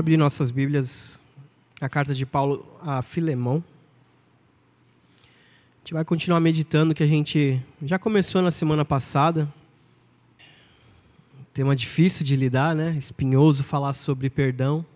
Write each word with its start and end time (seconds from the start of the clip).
abrir 0.00 0.16
nossas 0.16 0.50
Bíblias, 0.50 1.20
a 1.78 1.86
carta 1.86 2.14
de 2.14 2.24
Paulo 2.24 2.66
a 2.80 3.02
Filemão. 3.02 3.62
A 5.18 5.78
gente 5.80 5.92
vai 5.92 6.02
continuar 6.06 6.40
meditando 6.40 6.94
que 6.94 7.02
a 7.02 7.06
gente 7.06 7.62
já 7.82 7.98
começou 7.98 8.40
na 8.40 8.50
semana 8.50 8.82
passada. 8.82 9.46
Tema 11.52 11.76
difícil 11.76 12.24
de 12.24 12.34
lidar, 12.34 12.74
né? 12.74 12.92
Espinhoso 12.92 13.62
falar 13.62 13.92
sobre 13.92 14.30
perdão, 14.30 14.86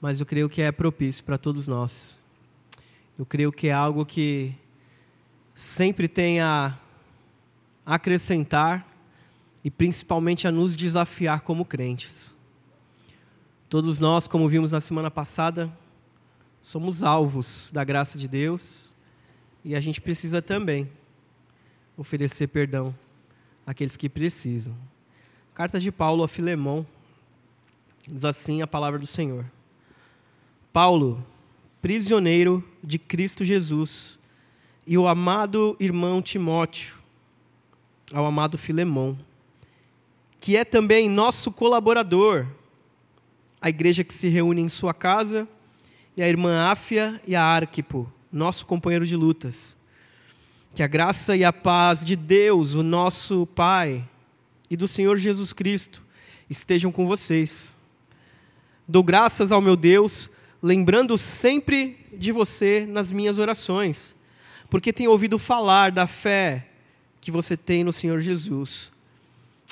mas 0.00 0.20
eu 0.20 0.26
creio 0.26 0.48
que 0.48 0.62
é 0.62 0.72
propício 0.72 1.22
para 1.22 1.36
todos 1.36 1.68
nós. 1.68 2.18
Eu 3.18 3.26
creio 3.26 3.52
que 3.52 3.68
é 3.68 3.74
algo 3.74 4.06
que 4.06 4.54
sempre 5.54 6.08
tem 6.08 6.40
a 6.40 6.78
acrescentar 7.84 8.88
e 9.62 9.70
principalmente 9.70 10.48
a 10.48 10.50
nos 10.50 10.74
desafiar 10.74 11.42
como 11.42 11.62
crentes. 11.62 12.37
Todos 13.68 14.00
nós, 14.00 14.26
como 14.26 14.48
vimos 14.48 14.72
na 14.72 14.80
semana 14.80 15.10
passada, 15.10 15.70
somos 16.58 17.02
alvos 17.02 17.70
da 17.70 17.84
graça 17.84 18.16
de 18.16 18.26
Deus 18.26 18.94
e 19.62 19.74
a 19.74 19.80
gente 19.80 20.00
precisa 20.00 20.40
também 20.40 20.90
oferecer 21.94 22.46
perdão 22.46 22.94
àqueles 23.66 23.94
que 23.94 24.08
precisam. 24.08 24.74
Carta 25.52 25.78
de 25.78 25.92
Paulo 25.92 26.24
a 26.24 26.28
Filemão 26.28 26.86
diz 28.10 28.24
assim 28.24 28.62
a 28.62 28.66
palavra 28.66 28.98
do 28.98 29.06
Senhor. 29.06 29.44
Paulo, 30.72 31.22
prisioneiro 31.82 32.64
de 32.82 32.98
Cristo 32.98 33.44
Jesus, 33.44 34.18
e 34.86 34.96
o 34.96 35.06
amado 35.06 35.76
irmão 35.78 36.22
Timóteo, 36.22 36.96
ao 38.14 38.24
amado 38.24 38.56
Filemão, 38.56 39.18
que 40.40 40.56
é 40.56 40.64
também 40.64 41.06
nosso 41.06 41.52
colaborador 41.52 42.46
a 43.60 43.68
igreja 43.68 44.04
que 44.04 44.14
se 44.14 44.28
reúne 44.28 44.60
em 44.60 44.68
sua 44.68 44.94
casa, 44.94 45.48
e 46.16 46.22
a 46.22 46.28
irmã 46.28 46.68
Áfia 46.68 47.20
e 47.26 47.36
a 47.36 47.42
Arquipo, 47.42 48.12
nosso 48.32 48.66
companheiro 48.66 49.06
de 49.06 49.16
lutas. 49.16 49.76
Que 50.74 50.82
a 50.82 50.86
graça 50.86 51.36
e 51.36 51.44
a 51.44 51.52
paz 51.52 52.04
de 52.04 52.16
Deus, 52.16 52.74
o 52.74 52.82
nosso 52.82 53.46
Pai, 53.46 54.08
e 54.70 54.76
do 54.76 54.86
Senhor 54.86 55.16
Jesus 55.16 55.52
Cristo 55.52 56.04
estejam 56.48 56.90
com 56.90 57.06
vocês. 57.06 57.76
Dou 58.86 59.02
graças 59.02 59.52
ao 59.52 59.60
meu 59.60 59.76
Deus, 59.76 60.30
lembrando 60.62 61.16
sempre 61.16 62.06
de 62.12 62.32
você 62.32 62.86
nas 62.86 63.12
minhas 63.12 63.38
orações, 63.38 64.14
porque 64.68 64.92
tenho 64.92 65.10
ouvido 65.10 65.38
falar 65.38 65.92
da 65.92 66.06
fé 66.06 66.68
que 67.20 67.30
você 67.30 67.56
tem 67.56 67.84
no 67.84 67.92
Senhor 67.92 68.20
Jesus 68.20 68.92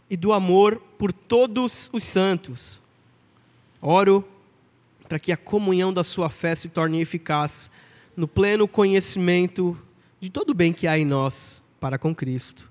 e 0.09 0.17
do 0.17 0.33
amor 0.33 0.77
por 0.99 1.13
todos 1.13 1.91
os 1.93 2.03
santos 2.03 2.81
Oro 3.89 4.27
para 5.09 5.17
que 5.17 5.31
a 5.31 5.37
comunhão 5.37 5.93
da 5.93 6.03
sua 6.03 6.29
fé 6.29 6.57
se 6.57 6.69
torne 6.69 7.01
eficaz 7.01 7.71
no 8.17 8.27
pleno 8.27 8.67
conhecimento 8.67 9.81
de 10.19 10.29
todo 10.29 10.51
o 10.51 10.55
bem 10.55 10.73
que 10.73 10.89
há 10.89 10.99
em 10.99 11.05
nós 11.05 11.63
para 11.79 11.97
com 11.97 12.13
Cristo. 12.13 12.69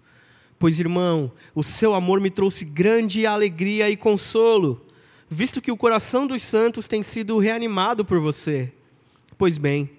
Pois, 0.59 0.77
irmão, 0.77 1.31
o 1.53 1.63
seu 1.63 1.93
amor 1.93 2.19
me 2.19 2.29
trouxe 2.29 2.65
grande 2.65 3.25
alegria 3.25 3.89
e 3.89 3.95
consolo, 3.95 4.85
visto 5.29 5.61
que 5.61 5.71
o 5.71 5.77
coração 5.77 6.27
dos 6.27 6.41
santos 6.41 6.85
tem 6.85 7.01
sido 7.01 7.37
reanimado 7.37 8.03
por 8.03 8.19
você. 8.19 8.73
Pois 9.37 9.57
bem, 9.57 9.89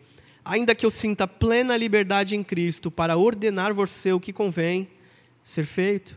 ainda 0.45 0.75
que 0.75 0.85
eu 0.85 0.91
sinta 0.91 1.27
plena 1.27 1.79
liberdade 1.79 2.37
em 2.37 2.45
Cristo 2.45 2.91
para 2.91 3.17
ordenar 3.17 3.73
você 3.73 4.13
o 4.13 4.21
que 4.21 4.35
convém 4.35 4.87
ser 5.43 5.65
feito, 5.65 6.15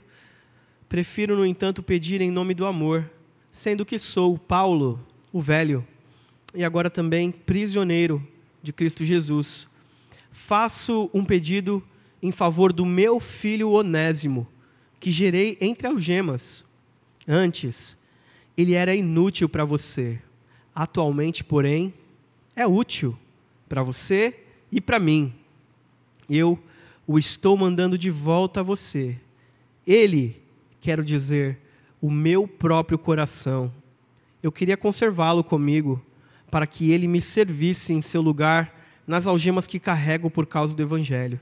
prefiro, 0.90 1.38
no 1.38 1.46
entanto, 1.46 1.82
pedir 1.82 2.20
em 2.20 2.30
nome 2.32 2.54
do 2.54 2.66
amor 2.66 3.10
sendo 3.52 3.86
que 3.86 4.00
sou 4.00 4.38
Paulo, 4.38 5.00
o 5.32 5.40
velho, 5.40 5.86
e 6.54 6.64
agora 6.64 6.90
também 6.90 7.32
prisioneiro 7.32 8.26
de 8.62 8.74
Cristo 8.74 9.06
Jesus. 9.06 9.68
Faço 10.32 11.10
um 11.14 11.24
pedido 11.24 11.84
em 12.22 12.32
favor 12.32 12.74
do 12.74 12.86
meu 12.86 13.20
filho 13.20 13.72
Onésimo, 13.72 14.48
que 15.00 15.12
gerei 15.12 15.58
entre 15.62 15.88
algemas. 15.88 16.66
Antes, 17.28 17.98
ele 18.58 18.74
era 18.74 18.96
inútil 18.96 19.48
para 19.48 19.64
você. 19.64 20.20
Atualmente, 20.74 21.44
porém, 21.44 21.94
é 22.56 22.66
útil 22.68 23.18
para 23.68 23.84
você 23.84 24.36
e 24.72 24.82
para 24.82 25.00
mim. 25.00 25.34
Eu 26.30 26.60
o 27.08 27.18
estou 27.18 27.58
mandando 27.58 27.98
de 27.98 28.10
volta 28.10 28.60
a 28.60 28.64
você. 28.64 29.18
Ele, 29.86 30.42
quero 30.82 31.04
dizer, 31.04 31.58
o 32.02 32.10
meu 32.10 32.48
próprio 32.48 32.98
coração. 32.98 33.72
Eu 34.42 34.52
queria 34.52 34.78
conservá-lo 34.78 35.44
comigo, 35.44 36.04
para 36.50 36.66
que 36.66 36.92
ele 36.92 37.08
me 37.08 37.22
servisse 37.22 37.94
em 37.94 38.02
seu 38.02 38.22
lugar 38.22 38.74
nas 39.06 39.28
algemas 39.28 39.68
que 39.68 39.80
carrego 39.80 40.30
por 40.30 40.46
causa 40.46 40.76
do 40.76 40.82
Evangelho. 40.82 41.40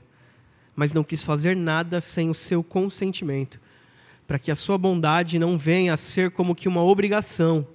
Mas 0.74 0.92
não 0.92 1.04
quis 1.04 1.22
fazer 1.22 1.56
nada 1.56 2.00
sem 2.00 2.28
o 2.28 2.34
seu 2.34 2.62
consentimento, 2.62 3.60
para 4.26 4.38
que 4.38 4.50
a 4.50 4.54
sua 4.54 4.76
bondade 4.76 5.38
não 5.38 5.56
venha 5.56 5.94
a 5.94 5.96
ser 5.96 6.30
como 6.30 6.54
que 6.54 6.68
uma 6.68 6.82
obrigação, 6.82 7.66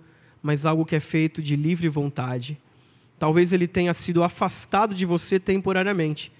mas 0.41 0.66
algo 0.66 0.85
que 0.85 0.95
é 0.95 0.99
feito 0.99 1.41
de 1.41 1.55
livre 1.55 1.88
vontade. 1.88 2.59
Talvez 3.17 3.53
ele 3.53 3.67
tenha 3.67 3.93
sido 3.93 4.23
afastado 4.23 4.93
de 4.93 5.05
você 5.05 5.39
temporariamente, 5.39 6.31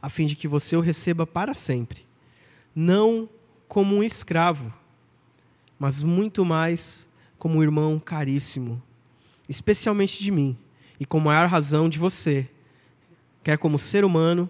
a 0.00 0.08
fim 0.08 0.26
de 0.26 0.36
que 0.36 0.46
você 0.46 0.76
o 0.76 0.80
receba 0.80 1.26
para 1.26 1.54
sempre. 1.54 2.04
Não 2.74 3.28
como 3.66 3.96
um 3.96 4.02
escravo 4.02 4.72
mas 5.78 6.02
muito 6.02 6.44
mais 6.44 7.06
como 7.38 7.58
um 7.58 7.62
irmão 7.62 7.98
caríssimo, 7.98 8.82
especialmente 9.48 10.22
de 10.22 10.30
mim 10.30 10.56
e 10.98 11.04
com 11.04 11.20
maior 11.20 11.48
razão 11.48 11.88
de 11.88 11.98
você, 11.98 12.48
quer 13.44 13.58
como 13.58 13.78
ser 13.78 14.04
humano, 14.04 14.48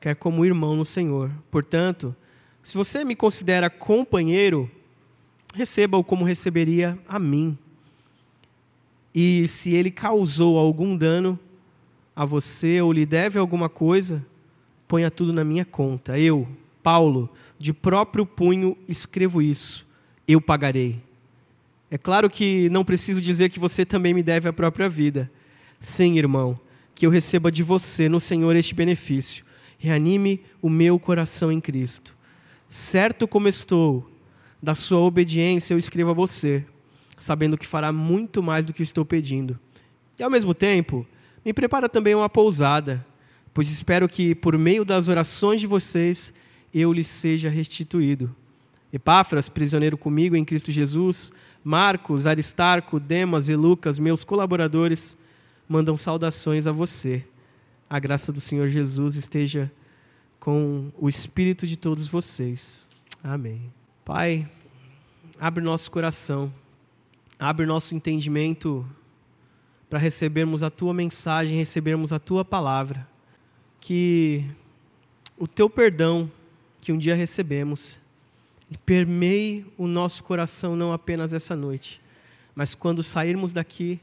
quer 0.00 0.14
como 0.14 0.44
irmão 0.44 0.76
no 0.76 0.84
Senhor. 0.84 1.30
Portanto, 1.50 2.14
se 2.62 2.76
você 2.76 3.04
me 3.04 3.16
considera 3.16 3.68
companheiro, 3.68 4.70
receba-o 5.54 6.04
como 6.04 6.24
receberia 6.24 6.98
a 7.08 7.18
mim. 7.18 7.58
E 9.14 9.48
se 9.48 9.74
ele 9.74 9.90
causou 9.90 10.58
algum 10.58 10.96
dano 10.96 11.38
a 12.14 12.24
você 12.24 12.80
ou 12.80 12.92
lhe 12.92 13.04
deve 13.04 13.38
alguma 13.38 13.68
coisa, 13.68 14.24
ponha 14.86 15.10
tudo 15.10 15.32
na 15.32 15.42
minha 15.42 15.64
conta. 15.64 16.18
Eu, 16.18 16.46
Paulo, 16.82 17.28
de 17.58 17.72
próprio 17.72 18.24
punho 18.24 18.76
escrevo 18.86 19.42
isso 19.42 19.87
eu 20.28 20.40
pagarei. 20.40 21.00
É 21.90 21.96
claro 21.96 22.28
que 22.28 22.68
não 22.68 22.84
preciso 22.84 23.20
dizer 23.20 23.48
que 23.48 23.58
você 23.58 23.84
também 23.84 24.12
me 24.12 24.22
deve 24.22 24.46
a 24.46 24.52
própria 24.52 24.88
vida. 24.88 25.30
Sim, 25.80 26.18
irmão, 26.18 26.60
que 26.94 27.06
eu 27.06 27.10
receba 27.10 27.50
de 27.50 27.62
você 27.62 28.08
no 28.08 28.20
Senhor 28.20 28.54
este 28.54 28.74
benefício. 28.74 29.44
Reanime 29.78 30.42
o 30.60 30.68
meu 30.68 30.98
coração 30.98 31.50
em 31.50 31.60
Cristo. 31.60 32.14
Certo 32.68 33.26
como 33.26 33.48
estou 33.48 34.06
da 34.62 34.74
sua 34.74 34.98
obediência, 34.98 35.72
eu 35.72 35.78
escrevo 35.78 36.10
a 36.10 36.14
você, 36.14 36.64
sabendo 37.18 37.56
que 37.56 37.66
fará 37.66 37.90
muito 37.90 38.42
mais 38.42 38.66
do 38.66 38.74
que 38.74 38.82
estou 38.82 39.04
pedindo. 39.04 39.58
E 40.18 40.22
ao 40.22 40.28
mesmo 40.28 40.52
tempo, 40.52 41.06
me 41.44 41.54
prepara 41.54 41.88
também 41.88 42.14
uma 42.14 42.28
pousada, 42.28 43.06
pois 43.54 43.70
espero 43.70 44.08
que 44.08 44.34
por 44.34 44.58
meio 44.58 44.84
das 44.84 45.08
orações 45.08 45.60
de 45.60 45.66
vocês 45.66 46.34
eu 46.74 46.92
lhe 46.92 47.04
seja 47.04 47.48
restituído. 47.48 48.34
Epáfras, 48.92 49.48
prisioneiro 49.48 49.98
comigo 49.98 50.34
em 50.34 50.44
Cristo 50.44 50.72
Jesus, 50.72 51.30
Marcos, 51.62 52.26
Aristarco, 52.26 52.98
Demas 52.98 53.48
e 53.48 53.54
Lucas, 53.54 53.98
meus 53.98 54.24
colaboradores, 54.24 55.16
mandam 55.68 55.96
saudações 55.96 56.66
a 56.66 56.72
você. 56.72 57.24
A 57.90 57.98
graça 57.98 58.32
do 58.32 58.40
Senhor 58.40 58.68
Jesus 58.68 59.16
esteja 59.16 59.70
com 60.40 60.90
o 60.98 61.08
espírito 61.08 61.66
de 61.66 61.76
todos 61.76 62.08
vocês. 62.08 62.88
Amém. 63.22 63.70
Pai, 64.04 64.48
abre 65.38 65.62
nosso 65.62 65.90
coração, 65.90 66.52
abre 67.38 67.66
nosso 67.66 67.94
entendimento 67.94 68.88
para 69.90 69.98
recebermos 69.98 70.62
a 70.62 70.70
tua 70.70 70.94
mensagem, 70.94 71.56
recebermos 71.56 72.12
a 72.12 72.18
tua 72.18 72.44
palavra. 72.44 73.06
Que 73.80 74.44
o 75.36 75.46
teu 75.46 75.68
perdão 75.68 76.30
que 76.80 76.92
um 76.92 76.98
dia 76.98 77.14
recebemos 77.14 77.98
permeie 78.76 79.64
o 79.78 79.86
nosso 79.86 80.22
coração 80.24 80.76
não 80.76 80.92
apenas 80.92 81.32
essa 81.32 81.56
noite, 81.56 82.00
mas 82.54 82.74
quando 82.74 83.02
sairmos 83.02 83.52
daqui 83.52 83.98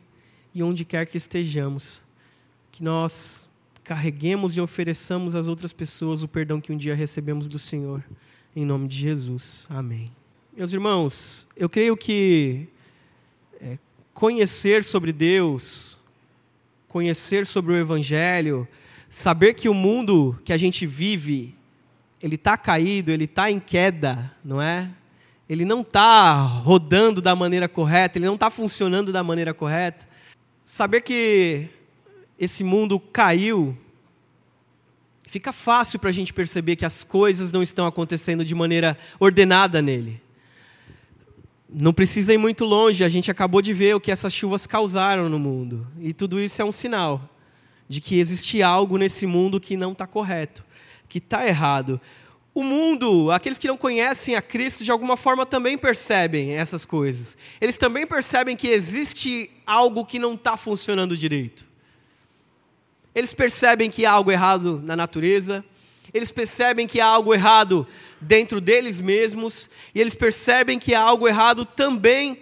e 0.53 0.63
onde 0.63 0.83
quer 0.83 1.05
que 1.05 1.17
estejamos, 1.17 2.01
que 2.71 2.83
nós 2.83 3.47
carreguemos 3.83 4.57
e 4.57 4.61
ofereçamos 4.61 5.35
às 5.35 5.47
outras 5.47 5.71
pessoas 5.71 6.23
o 6.23 6.27
perdão 6.27 6.59
que 6.59 6.71
um 6.71 6.77
dia 6.77 6.95
recebemos 6.95 7.47
do 7.47 7.59
Senhor, 7.59 8.03
em 8.55 8.65
nome 8.65 8.87
de 8.87 8.97
Jesus. 8.97 9.67
Amém. 9.69 10.11
Meus 10.57 10.73
irmãos, 10.73 11.47
eu 11.55 11.69
creio 11.69 11.95
que 11.95 12.67
é, 13.61 13.77
conhecer 14.13 14.83
sobre 14.83 15.11
Deus, 15.11 15.97
conhecer 16.87 17.45
sobre 17.45 17.73
o 17.73 17.77
Evangelho, 17.77 18.67
saber 19.09 19.53
que 19.53 19.69
o 19.69 19.73
mundo 19.73 20.39
que 20.43 20.53
a 20.53 20.57
gente 20.57 20.87
vive 20.87 21.53
ele 22.25 22.33
está 22.33 22.57
caído, 22.57 23.11
ele 23.11 23.25
está 23.25 23.51
em 23.51 23.59
queda, 23.59 24.31
não 24.43 24.59
é? 24.59 24.89
Ele 25.47 25.63
não 25.63 25.81
está 25.81 26.33
rodando 26.41 27.21
da 27.21 27.35
maneira 27.35 27.69
correta, 27.69 28.17
ele 28.17 28.25
não 28.25 28.33
está 28.33 28.49
funcionando 28.49 29.11
da 29.11 29.21
maneira 29.21 29.53
correta. 29.53 30.07
saber 30.65 31.01
que 31.01 31.69
esse 32.39 32.63
mundo 32.63 32.99
caiu, 32.99 33.77
fica 35.27 35.53
fácil 35.53 35.99
para 35.99 36.09
a 36.09 36.13
gente 36.13 36.33
perceber 36.33 36.75
que 36.75 36.83
as 36.83 37.03
coisas 37.03 37.51
não 37.51 37.61
estão 37.61 37.85
acontecendo 37.85 38.43
de 38.43 38.55
maneira 38.55 38.97
ordenada 39.19 39.79
nele. 39.79 40.19
Não 41.69 41.93
precisa 41.93 42.33
ir 42.33 42.39
muito 42.39 42.65
longe, 42.65 43.03
a 43.03 43.09
gente 43.09 43.29
acabou 43.29 43.61
de 43.61 43.71
ver 43.71 43.95
o 43.95 44.01
que 44.01 44.11
essas 44.11 44.33
chuvas 44.33 44.65
causaram 44.65 45.29
no 45.29 45.37
mundo. 45.37 45.87
E 45.99 46.11
tudo 46.11 46.39
isso 46.39 46.59
é 46.59 46.65
um 46.65 46.71
sinal 46.71 47.29
de 47.87 48.01
que 48.01 48.17
existe 48.17 48.63
algo 48.63 48.97
nesse 48.97 49.27
mundo 49.27 49.59
que 49.59 49.77
não 49.77 49.91
está 49.91 50.07
correto, 50.07 50.64
que 51.07 51.17
está 51.19 51.47
errado. 51.47 51.99
O 52.53 52.63
mundo, 52.63 53.31
aqueles 53.31 53.59
que 53.59 53.67
não 53.67 53.75
conhecem 53.75 54.35
a 54.35 54.41
Cristo, 54.41 54.83
de 54.83 54.91
alguma 54.91 55.17
forma 55.17 55.45
também 55.45 55.77
percebem 55.77 56.53
essas 56.53 56.85
coisas. 56.85 57.37
Eles 57.59 57.77
também 57.77 58.07
percebem 58.07 58.55
que 58.55 58.69
existe 58.69 59.51
algo 59.65 60.05
que 60.05 60.17
não 60.17 60.35
está 60.35 60.55
funcionando 60.55 61.17
direito. 61.17 61.65
Eles 63.13 63.33
percebem 63.33 63.89
que 63.89 64.05
há 64.05 64.11
algo 64.11 64.31
errado 64.31 64.81
na 64.85 64.95
natureza, 64.95 65.65
eles 66.13 66.31
percebem 66.31 66.87
que 66.87 67.01
há 67.01 67.05
algo 67.05 67.33
errado 67.33 67.85
dentro 68.21 68.61
deles 68.61 69.01
mesmos, 69.01 69.69
e 69.93 69.99
eles 69.99 70.15
percebem 70.15 70.79
que 70.79 70.93
há 70.93 71.01
algo 71.01 71.27
errado 71.27 71.65
também 71.65 72.41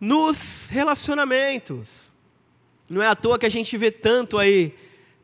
nos 0.00 0.70
relacionamentos. 0.70 2.10
Não 2.88 3.02
é 3.02 3.06
à 3.06 3.14
toa 3.14 3.38
que 3.38 3.46
a 3.46 3.50
gente 3.50 3.76
vê 3.76 3.90
tanto 3.90 4.38
aí 4.38 4.74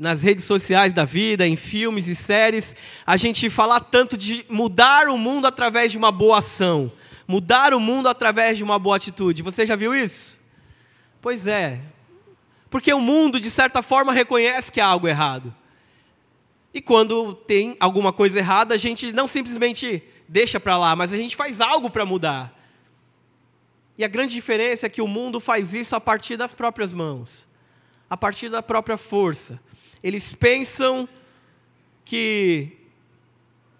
nas 0.03 0.21
redes 0.21 0.45
sociais 0.45 0.93
da 0.93 1.05
vida, 1.05 1.47
em 1.47 1.55
filmes 1.55 2.09
e 2.09 2.17
séries, 2.17 2.75
a 3.07 3.17
gente 3.17 3.49
falar 3.49 3.79
tanto 3.79 4.17
de 4.17 4.45
mudar 4.49 5.09
o 5.09 5.17
mundo 5.17 5.47
através 5.47 5.93
de 5.93 5.97
uma 5.97 6.11
boa 6.11 6.41
ação, 6.41 6.91
mudar 7.25 7.73
o 7.73 7.79
mundo 7.79 8.09
através 8.09 8.59
de 8.59 8.65
uma 8.65 8.81
boa 8.81 8.97
atitude. 8.97 9.43
Você 9.43 9.65
já 9.65 9.77
viu 9.77 9.95
isso? 9.95 10.41
Pois 11.21 11.47
é. 11.47 11.81
Porque 12.69 12.93
o 12.93 12.99
mundo, 12.99 13.39
de 13.39 13.49
certa 13.49 13.81
forma, 13.81 14.13
reconhece 14.13 14.73
que 14.73 14.81
há 14.81 14.87
algo 14.87 15.07
errado. 15.07 15.55
E 16.75 16.81
quando 16.81 17.33
tem 17.33 17.77
alguma 17.79 18.13
coisa 18.13 18.41
errada, 18.41 18.75
a 18.75 18.79
gente 18.79 19.13
não 19.13 19.29
simplesmente 19.29 20.03
deixa 20.27 20.59
para 20.59 20.77
lá, 20.77 20.97
mas 20.97 21.13
a 21.13 21.17
gente 21.17 21.37
faz 21.37 21.61
algo 21.61 21.89
para 21.89 22.05
mudar. 22.05 22.53
E 23.97 24.05
a 24.05 24.09
grande 24.09 24.35
diferença 24.35 24.87
é 24.87 24.89
que 24.89 25.01
o 25.01 25.07
mundo 25.07 25.39
faz 25.39 25.75
isso 25.75 25.95
a 25.95 26.01
partir 26.01 26.37
das 26.37 26.53
próprias 26.53 26.93
mãos, 26.93 27.47
a 28.11 28.17
partir 28.17 28.49
da 28.49 28.61
própria 28.61 28.97
força. 28.97 29.61
Eles 30.03 30.33
pensam 30.33 31.09
que, 32.05 32.73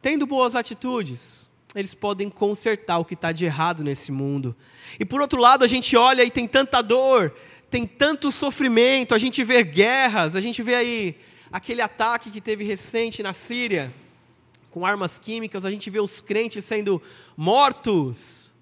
tendo 0.01 0.27
boas 0.27 0.55
atitudes, 0.55 1.51
eles 1.75 1.95
podem 1.95 2.29
consertar 2.29 2.99
o 2.99 3.05
que 3.05 3.15
está 3.15 3.33
de 3.33 3.45
errado 3.45 3.83
nesse 3.83 4.13
mundo. 4.13 4.55
E 5.01 5.05
por 5.05 5.21
outro 5.21 5.41
lado, 5.41 5.65
a 5.65 5.67
gente 5.67 5.97
olha 5.97 6.23
e 6.23 6.31
tem 6.31 6.47
tanta 6.47 6.83
dor, 6.83 7.35
tem 7.71 7.87
tanto 7.87 8.31
sofrimento, 8.31 9.15
a 9.15 9.19
gente 9.19 9.43
vê 9.43 9.63
guerras, 9.63 10.37
a 10.37 10.41
gente 10.41 10.63
vê 10.63 10.75
aí 10.75 11.17
aquele 11.51 11.81
ataque 11.81 12.31
que 12.31 12.41
teve 12.41 12.65
recente 12.65 13.23
na 13.23 13.33
Síria, 13.33 13.93
com 14.71 14.87
armas 14.87 15.19
químicas, 15.19 15.65
a 15.65 15.71
gente 15.71 15.91
vê 15.91 16.01
os 16.01 16.21
crentes 16.21 16.65
sendo 16.65 17.03
mortos 17.37 18.53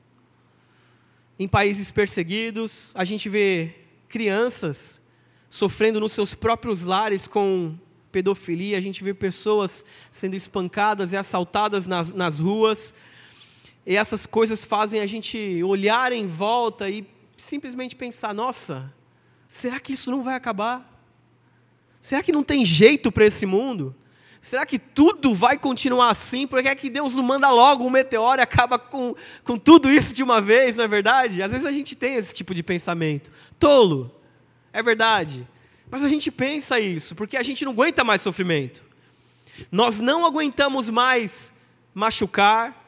em 1.39 1.49
países 1.49 1.91
perseguidos, 1.91 2.93
a 2.95 3.05
gente 3.05 3.29
vê 3.29 3.75
crianças 4.09 5.01
sofrendo 5.51 5.99
nos 5.99 6.13
seus 6.13 6.33
próprios 6.33 6.85
lares 6.85 7.27
com 7.27 7.75
pedofilia, 8.13 8.79
a 8.79 8.81
gente 8.81 9.03
vê 9.05 9.13
pessoas 9.13 9.85
sendo 10.11 10.35
espancadas 10.35 11.13
e 11.13 11.17
assaltadas 11.17 11.87
nas, 11.87 12.13
nas 12.13 12.39
ruas, 12.39 12.95
e 13.85 13.97
essas 13.97 14.27
coisas 14.27 14.65
fazem 14.65 15.01
a 15.01 15.07
gente 15.07 15.63
olhar 15.65 16.13
em 16.13 16.27
volta 16.27 16.89
e 16.89 17.07
simplesmente 17.37 17.97
pensar: 17.97 18.33
nossa, 18.33 18.93
será 19.47 19.81
que 19.81 19.93
isso 19.93 20.11
não 20.11 20.23
vai 20.23 20.35
acabar? 20.35 20.89
Será 22.01 22.23
que 22.23 22.33
não 22.33 22.43
tem 22.43 22.65
jeito 22.65 23.11
para 23.11 23.27
esse 23.27 23.45
mundo? 23.45 23.95
Será 24.41 24.65
que 24.65 24.79
tudo 24.79 25.35
vai 25.35 25.59
continuar 25.59 26.11
assim? 26.11 26.47
Por 26.47 26.63
que 26.63 26.69
é 26.69 26.75
que 26.75 26.89
Deus 26.89 27.15
não 27.15 27.23
manda 27.23 27.51
logo 27.51 27.85
um 27.85 27.91
meteoro 27.91 28.41
e 28.41 28.43
acaba 28.43 28.79
com, 28.79 29.15
com 29.45 29.59
tudo 29.59 29.91
isso 29.91 30.15
de 30.15 30.23
uma 30.23 30.41
vez, 30.41 30.77
não 30.77 30.85
é 30.85 30.89
verdade? 30.89 31.43
Às 31.43 31.53
vezes 31.53 31.67
a 31.67 31.73
gente 31.73 31.95
tem 31.95 32.15
esse 32.15 32.33
tipo 32.33 32.55
de 32.55 32.63
pensamento. 32.63 33.31
Tolo, 33.59 34.11
é 34.73 34.83
verdade. 34.83 35.47
Mas 35.91 36.05
a 36.05 36.09
gente 36.09 36.31
pensa 36.31 36.79
isso, 36.79 37.15
porque 37.15 37.37
a 37.37 37.43
gente 37.43 37.65
não 37.65 37.73
aguenta 37.73 38.05
mais 38.05 38.23
sofrimento. 38.23 38.85
Nós 39.71 39.99
não 39.99 40.25
aguentamos 40.25 40.89
mais 40.89 41.53
machucar, 41.93 42.81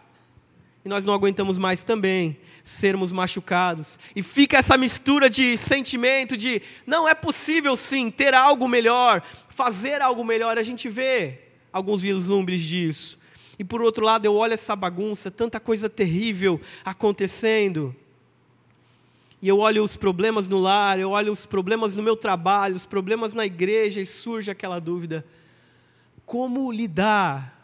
e 0.84 0.88
nós 0.88 1.06
não 1.06 1.14
aguentamos 1.14 1.58
mais 1.58 1.84
também 1.84 2.38
sermos 2.64 3.12
machucados. 3.12 3.99
E 4.14 4.23
fica 4.23 4.58
essa 4.58 4.76
mistura 4.76 5.29
de 5.29 5.56
sentimento 5.56 6.37
de 6.37 6.62
não 6.87 7.08
é 7.08 7.14
possível 7.14 7.76
sim 7.76 8.11
ter 8.11 8.35
algo 8.35 8.69
melhor, 8.69 9.23
fazer 9.49 10.00
algo 10.00 10.25
melhor. 10.25 10.58
A 10.58 10.62
gente 10.62 10.88
vê 10.88 11.40
alguns 11.73 12.02
vislumbres 12.02 12.62
disso. 12.62 13.19
E 13.58 13.64
por 13.64 13.82
outro 13.82 14.05
lado, 14.05 14.25
eu 14.25 14.35
olho 14.35 14.55
essa 14.55 14.75
bagunça, 14.75 15.31
tanta 15.31 15.61
coisa 15.61 15.88
terrível 15.88 16.61
acontecendo. 16.85 17.94
E 19.43 19.49
eu 19.49 19.59
olho 19.59 19.83
os 19.83 19.97
problemas 19.97 20.49
no 20.49 20.61
lar, 20.61 21.00
eu 21.00 21.11
olho 21.11 21.33
os 21.33 21.44
problemas 21.44 21.97
no 21.97 22.03
meu 22.03 22.17
trabalho, 22.17 22.77
os 22.77 22.87
problemas 22.87 23.35
na 23.35 23.44
igreja, 23.44 24.00
e 24.00 24.06
surge 24.06 24.53
aquela 24.53 24.79
dúvida: 24.79 25.27
como 26.25 26.71
lidar 26.71 27.61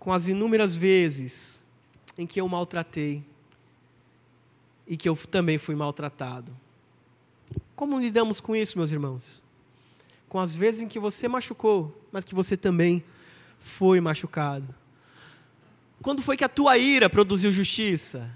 com 0.00 0.12
as 0.12 0.26
inúmeras 0.26 0.74
vezes 0.74 1.64
em 2.18 2.26
que 2.26 2.40
eu 2.40 2.48
maltratei 2.48 3.24
e 4.86 4.96
que 4.96 5.08
eu 5.08 5.16
também 5.16 5.58
fui 5.58 5.76
maltratado. 5.76 6.56
Como 7.74 8.00
lidamos 8.00 8.40
com 8.40 8.56
isso, 8.56 8.78
meus 8.78 8.90
irmãos? 8.90 9.42
Com 10.28 10.40
as 10.40 10.54
vezes 10.54 10.82
em 10.82 10.88
que 10.88 10.98
você 10.98 11.28
machucou, 11.28 11.96
mas 12.10 12.24
que 12.24 12.34
você 12.34 12.56
também 12.56 13.04
foi 13.58 14.00
machucado. 14.00 14.74
Quando 16.02 16.22
foi 16.22 16.36
que 16.36 16.44
a 16.44 16.48
tua 16.48 16.76
ira 16.78 17.08
produziu 17.08 17.52
justiça? 17.52 18.30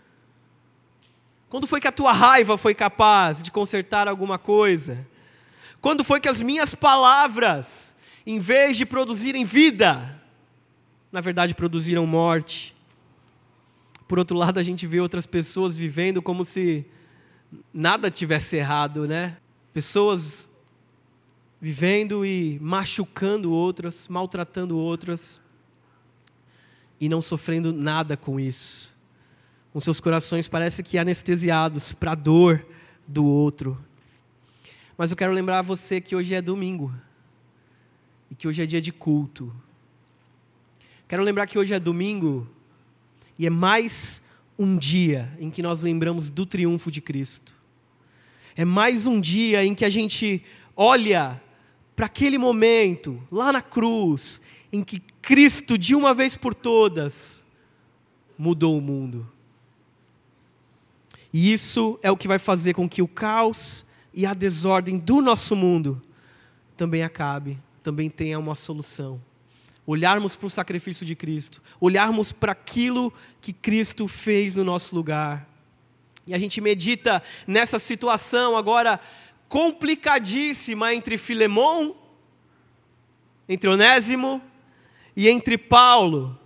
Quando 1.51 1.67
foi 1.67 1.81
que 1.81 1.89
a 1.89 1.93
tua 1.93 2.13
raiva 2.13 2.57
foi 2.57 2.77
capaz 2.77 3.43
de 3.43 3.51
consertar 3.51 4.07
alguma 4.07 4.39
coisa? 4.39 5.05
Quando 5.81 6.05
foi 6.05 6.21
que 6.21 6.29
as 6.29 6.41
minhas 6.41 6.77
palavras, 6.77 7.93
em 8.25 8.39
vez 8.39 8.77
de 8.77 8.87
produzirem 8.87 9.45
vida, 9.45 10.23
na 11.11 11.21
verdade 11.21 11.53
produziram 11.53 12.07
morte? 12.07 12.73
Por 14.07 14.17
outro 14.17 14.37
lado, 14.37 14.59
a 14.59 14.63
gente 14.63 14.87
vê 14.87 15.01
outras 15.01 15.27
pessoas 15.27 15.77
vivendo 15.77 16.23
como 16.23 16.45
se 16.45 16.87
nada 17.75 18.13
tivesse 18.13 18.57
errado, 18.57 19.09
né? 19.09 19.37
Pessoas 19.73 20.49
vivendo 21.61 22.25
e 22.25 22.61
machucando 22.61 23.53
outras, 23.53 24.07
maltratando 24.07 24.79
outras 24.79 25.41
e 27.01 27.09
não 27.09 27.21
sofrendo 27.21 27.73
nada 27.73 28.17
com 28.17 28.39
isso. 28.39 28.95
Com 29.73 29.81
seus 29.81 30.01
corações 30.01 30.49
parece 30.49 30.83
que 30.83 30.99
anestesiados 30.99 31.93
para 31.93 32.13
a 32.13 32.17
dor 32.17 32.67
do 33.07 33.25
outro. 33.25 33.79
Mas 34.99 35.11
eu 35.11 35.17
quero 35.17 35.33
lembrar 35.33 35.61
a 35.61 35.63
você 35.63 36.01
que 36.01 36.17
hoje 36.17 36.35
é 36.35 36.43
domingo 36.43 36.93
e 38.31 38.35
que 38.35 38.49
hoje 38.49 38.63
é 38.63 38.67
dia 38.67 38.81
de 38.81 38.93
culto. 38.93 39.55
Quero 41.09 41.23
lembrar 41.23 41.47
que 41.47 41.59
hoje 41.59 41.73
é 41.73 41.81
domingo 41.81 42.49
e 43.39 43.47
é 43.47 43.51
mais 43.51 44.23
um 44.59 44.77
dia 44.77 45.33
em 45.41 45.51
que 45.51 45.63
nós 45.63 45.83
lembramos 45.83 46.31
do 46.31 46.45
triunfo 46.45 46.91
de 46.91 47.01
Cristo. 47.01 47.55
É 48.55 48.65
mais 48.65 49.07
um 49.07 49.21
dia 49.21 49.65
em 49.65 49.75
que 49.75 49.85
a 49.85 49.91
gente 49.91 50.45
olha 50.77 51.41
para 51.97 52.07
aquele 52.07 52.39
momento, 52.39 53.23
lá 53.31 53.53
na 53.53 53.63
cruz, 53.63 54.41
em 54.73 54.83
que 54.83 55.01
Cristo, 55.23 55.79
de 55.79 55.95
uma 55.95 56.13
vez 56.13 56.37
por 56.37 56.55
todas, 56.55 57.45
mudou 58.37 58.77
o 58.77 58.81
mundo. 58.81 59.27
E 61.33 61.53
isso 61.53 61.99
é 62.03 62.11
o 62.11 62.17
que 62.17 62.29
vai 62.29 62.39
fazer 62.39 62.75
com 62.75 62.89
que 62.89 63.03
o 63.03 63.09
caos 63.09 63.85
e 64.13 64.27
a 64.27 64.35
desordem 64.35 64.99
do 64.99 65.21
nosso 65.21 65.55
mundo 65.55 66.03
também 66.77 67.03
acabe, 67.03 67.59
também 67.83 68.09
tenha 68.11 68.39
uma 68.39 68.55
solução 68.55 69.21
olharmos 69.87 70.37
para 70.37 70.47
o 70.47 70.51
sacrifício 70.51 71.05
de 71.05 71.17
Cristo, 71.17 71.61
olharmos 71.81 72.31
para 72.31 72.53
aquilo 72.53 73.13
que 73.41 73.53
Cristo 73.53 74.07
fez 74.07 74.55
no 74.55 74.63
nosso 74.63 74.95
lugar. 74.95 75.49
E 76.27 76.33
a 76.33 76.39
gente 76.39 76.61
medita 76.61 77.21
nessa 77.45 77.79
situação 77.79 78.57
agora 78.57 79.01
complicadíssima 79.49 80.95
entre 80.95 81.19
Filemão, 81.19 81.97
entre 83.49 83.69
Onésimo 83.69 84.41
e 85.17 85.29
entre 85.29 85.59
Paulo. 85.59 86.39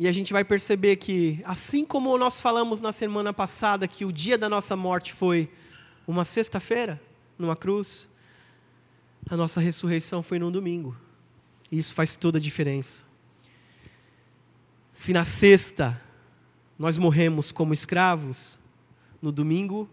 E 0.00 0.08
a 0.08 0.12
gente 0.12 0.32
vai 0.32 0.42
perceber 0.42 0.96
que, 0.96 1.42
assim 1.44 1.84
como 1.84 2.16
nós 2.16 2.40
falamos 2.40 2.80
na 2.80 2.90
semana 2.90 3.34
passada, 3.34 3.86
que 3.86 4.06
o 4.06 4.10
dia 4.10 4.38
da 4.38 4.48
nossa 4.48 4.74
morte 4.74 5.12
foi 5.12 5.52
uma 6.06 6.24
sexta-feira, 6.24 6.98
numa 7.38 7.54
cruz, 7.54 8.08
a 9.28 9.36
nossa 9.36 9.60
ressurreição 9.60 10.22
foi 10.22 10.38
num 10.38 10.50
domingo. 10.50 10.96
E 11.70 11.78
isso 11.78 11.92
faz 11.92 12.16
toda 12.16 12.38
a 12.38 12.40
diferença. 12.40 13.04
Se 14.90 15.12
na 15.12 15.22
sexta 15.22 16.00
nós 16.78 16.96
morremos 16.96 17.52
como 17.52 17.74
escravos, 17.74 18.58
no 19.20 19.30
domingo 19.30 19.86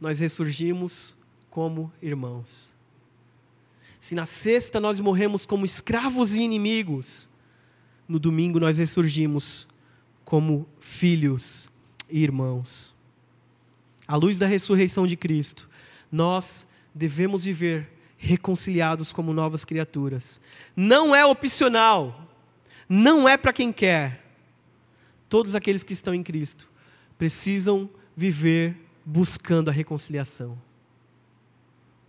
nós 0.00 0.20
ressurgimos 0.20 1.16
como 1.50 1.92
irmãos. 2.00 2.72
Se 3.98 4.14
na 4.14 4.26
sexta 4.26 4.78
nós 4.78 5.00
morremos 5.00 5.44
como 5.44 5.64
escravos 5.64 6.34
e 6.34 6.38
inimigos, 6.38 7.28
no 8.10 8.18
domingo 8.18 8.58
nós 8.58 8.76
ressurgimos 8.76 9.68
como 10.24 10.66
filhos 10.80 11.70
e 12.10 12.20
irmãos. 12.24 12.92
À 14.04 14.16
luz 14.16 14.36
da 14.36 14.48
ressurreição 14.48 15.06
de 15.06 15.16
Cristo, 15.16 15.70
nós 16.10 16.66
devemos 16.92 17.44
viver 17.44 17.88
reconciliados 18.18 19.12
como 19.12 19.32
novas 19.32 19.64
criaturas. 19.64 20.40
Não 20.74 21.14
é 21.14 21.24
opcional, 21.24 22.28
não 22.88 23.28
é 23.28 23.36
para 23.36 23.52
quem 23.52 23.72
quer. 23.72 24.26
Todos 25.28 25.54
aqueles 25.54 25.84
que 25.84 25.92
estão 25.92 26.12
em 26.12 26.24
Cristo 26.24 26.68
precisam 27.16 27.88
viver 28.16 28.76
buscando 29.06 29.70
a 29.70 29.72
reconciliação. 29.72 30.60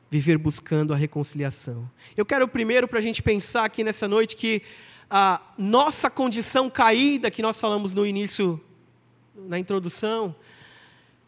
Viver 0.09 0.39
buscando 0.39 0.95
a 0.95 0.97
reconciliação. 0.97 1.87
Eu 2.17 2.25
quero 2.25 2.47
primeiro 2.47 2.87
para 2.87 2.97
a 2.97 3.03
gente 3.03 3.21
pensar 3.21 3.65
aqui 3.65 3.83
nessa 3.83 4.07
noite 4.07 4.35
que 4.35 4.63
a 5.13 5.41
nossa 5.57 6.09
condição 6.09 6.69
caída, 6.69 7.29
que 7.29 7.41
nós 7.41 7.59
falamos 7.59 7.93
no 7.93 8.05
início, 8.05 8.61
na 9.35 9.59
introdução, 9.59 10.33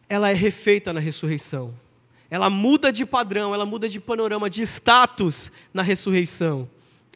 ela 0.08 0.30
é 0.30 0.32
refeita 0.32 0.90
na 0.90 1.00
ressurreição. 1.00 1.74
Ela 2.30 2.48
muda 2.48 2.90
de 2.90 3.04
padrão, 3.04 3.52
ela 3.52 3.66
muda 3.66 3.86
de 3.86 4.00
panorama, 4.00 4.48
de 4.48 4.62
status 4.62 5.52
na 5.72 5.82
ressurreição. 5.82 6.66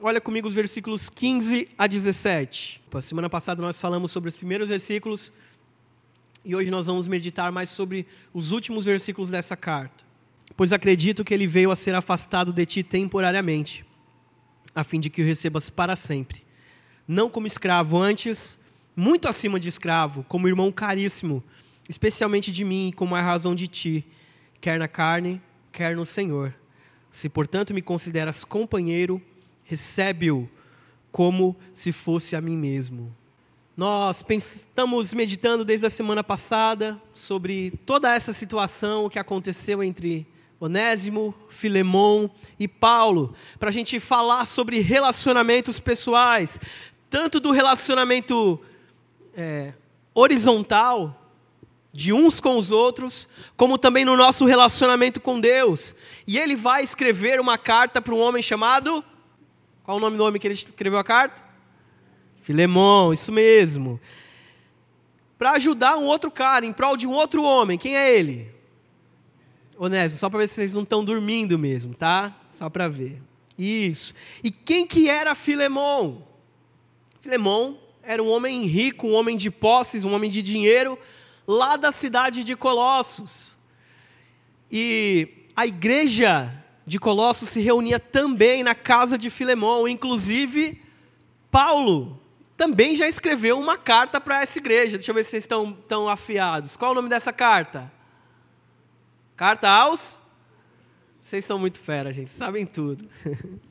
Olha 0.03 0.21
comigo 0.21 0.47
os 0.47 0.53
versículos 0.53 1.09
15 1.09 1.71
a 1.79 1.87
17. 1.87 2.83
Semana 3.01 3.31
passada 3.31 3.63
nós 3.63 3.81
falamos 3.81 4.13
sobre 4.13 4.29
os 4.29 4.37
primeiros 4.37 4.69
versículos 4.69 5.33
e 6.45 6.55
hoje 6.55 6.71
nós 6.71 6.87
vamos 6.87 7.09
meditar 7.09 7.51
mais 7.51 7.71
sobre 7.71 8.07
os 8.33 8.53
últimos 8.53 8.85
versículos 8.85 9.31
dessa 9.31 9.57
carta. 9.57 10.05
Pois 10.55 10.71
acredito 10.73 11.25
que 11.25 11.33
ele 11.33 11.47
veio 11.47 11.71
a 11.71 11.77
ser 11.77 11.95
afastado 11.95 12.53
de 12.53 12.67
ti 12.67 12.83
temporariamente, 12.83 13.87
a 14.75 14.85
fim 14.85 15.01
de 15.01 15.09
que 15.09 15.23
o 15.23 15.25
recebas 15.25 15.71
para 15.71 15.97
sempre. 15.97 16.48
Não 17.09 17.31
como 17.31 17.47
escravo, 17.47 17.97
antes, 17.97 18.61
muito 18.95 19.29
acima 19.29 19.59
de 19.59 19.67
escravo, 19.67 20.23
como 20.29 20.47
irmão 20.47 20.71
caríssimo, 20.71 21.43
especialmente 21.89 22.53
de 22.53 22.65
mim, 22.65 22.93
como 22.95 23.17
a 23.17 23.23
razão 23.23 23.55
de 23.55 23.67
ti, 23.67 24.05
quer 24.61 24.79
na 24.79 24.87
carne, 24.87 25.41
quer 25.73 25.97
no 25.97 26.05
Senhor. 26.05 26.55
Se, 27.11 27.31
portanto, 27.31 27.73
me 27.73 27.81
consideras 27.81 28.45
companheiro, 28.45 29.23
recebe-o 29.65 30.51
como 31.11 31.57
se 31.73 31.93
fosse 31.93 32.37
a 32.37 32.43
mim 32.43 32.57
mesmo. 32.57 33.17
Nós 33.75 34.23
estamos 34.29 35.15
meditando 35.15 35.65
desde 35.65 35.87
a 35.87 35.91
semana 35.91 36.23
passada 36.23 37.01
sobre 37.13 37.71
toda 37.87 38.15
essa 38.15 38.35
situação 38.35 39.09
que 39.09 39.19
aconteceu 39.19 39.83
entre 39.83 40.27
Onésimo, 40.61 41.33
Filemão 41.49 42.31
e 42.59 42.67
Paulo, 42.67 43.33
para 43.59 43.69
a 43.69 43.73
gente 43.73 44.01
falar 44.01 44.45
sobre 44.47 44.81
relacionamentos 44.81 45.79
pessoais, 45.79 46.61
tanto 47.11 47.41
do 47.41 47.51
relacionamento 47.51 48.61
é, 49.35 49.73
horizontal, 50.15 51.15
de 51.93 52.13
uns 52.13 52.39
com 52.39 52.57
os 52.57 52.71
outros, 52.71 53.29
como 53.57 53.79
também 53.79 54.05
no 54.05 54.17
nosso 54.17 54.45
relacionamento 54.45 55.21
com 55.21 55.41
Deus. 55.41 55.95
E 56.27 56.39
ele 56.39 56.55
vai 56.55 56.83
escrever 56.83 57.41
uma 57.41 57.57
carta 57.57 58.01
para 58.01 58.15
um 58.15 58.21
homem 58.21 58.43
chamado. 58.43 59.05
Qual 59.83 59.97
o 59.97 60.01
nome 60.01 60.17
do 60.17 60.25
homem 60.25 60.41
que 60.41 60.47
ele 60.47 60.55
escreveu 60.55 60.99
a 60.99 61.05
carta? 61.05 61.43
Filemão, 62.41 63.13
isso 63.13 63.33
mesmo. 63.33 64.01
Para 65.37 65.53
ajudar 65.53 65.97
um 65.97 66.05
outro 66.05 66.31
cara, 66.31 66.67
em 66.67 66.73
prol 66.73 66.97
de 66.97 67.07
um 67.07 67.13
outro 67.13 67.43
homem. 67.43 67.79
Quem 67.79 67.97
é 67.97 68.17
ele? 68.17 68.53
Onésimo, 69.77 70.19
só 70.19 70.29
para 70.29 70.41
ver 70.41 70.49
se 70.49 70.55
vocês 70.55 70.75
não 70.75 70.83
estão 70.83 71.05
dormindo 71.05 71.59
mesmo, 71.59 71.95
tá? 71.95 72.37
Só 72.49 72.69
para 72.69 72.89
ver. 72.89 73.23
Isso. 73.57 74.13
E 74.43 74.51
quem 74.51 74.87
que 74.87 75.09
era 75.09 75.35
Filemão? 75.35 76.27
Filemão 77.29 77.79
era 78.03 78.23
um 78.23 78.31
homem 78.31 78.63
rico, 78.63 79.07
um 79.07 79.13
homem 79.13 79.37
de 79.37 79.51
posses, 79.51 80.03
um 80.03 80.15
homem 80.15 80.31
de 80.31 80.41
dinheiro, 80.41 80.99
lá 81.47 81.77
da 81.77 81.93
cidade 81.93 82.43
de 82.43 82.57
Colossos. 82.57 83.55
E 84.73 85.45
a 85.55 85.67
igreja 85.67 86.51
de 86.87 86.99
Colossos 86.99 87.51
se 87.51 87.61
reunia 87.61 88.01
também 88.01 88.63
na 88.63 88.75
casa 88.75 89.19
de 89.19 89.29
Filemão, 89.29 89.87
inclusive 89.87 90.81
Paulo 91.51 92.19
também 92.57 92.97
já 92.97 93.07
escreveu 93.07 93.61
uma 93.61 93.77
carta 93.77 94.19
para 94.19 94.41
essa 94.41 94.59
igreja. 94.59 94.97
Deixa 94.97 95.11
eu 95.11 95.15
ver 95.15 95.23
se 95.23 95.33
vocês 95.33 95.45
estão 95.45 95.75
tão 95.87 96.09
afiados. 96.09 96.79
Qual 96.79 96.93
o 96.93 96.95
nome 96.95 97.11
dessa 97.11 97.31
carta? 97.31 97.93
Carta 99.37 99.69
aos? 99.69 100.19
Vocês 101.21 101.45
são 101.45 101.59
muito 101.59 101.79
fera, 101.79 102.11
gente, 102.11 102.31
sabem 102.31 102.65
tudo. 102.65 103.07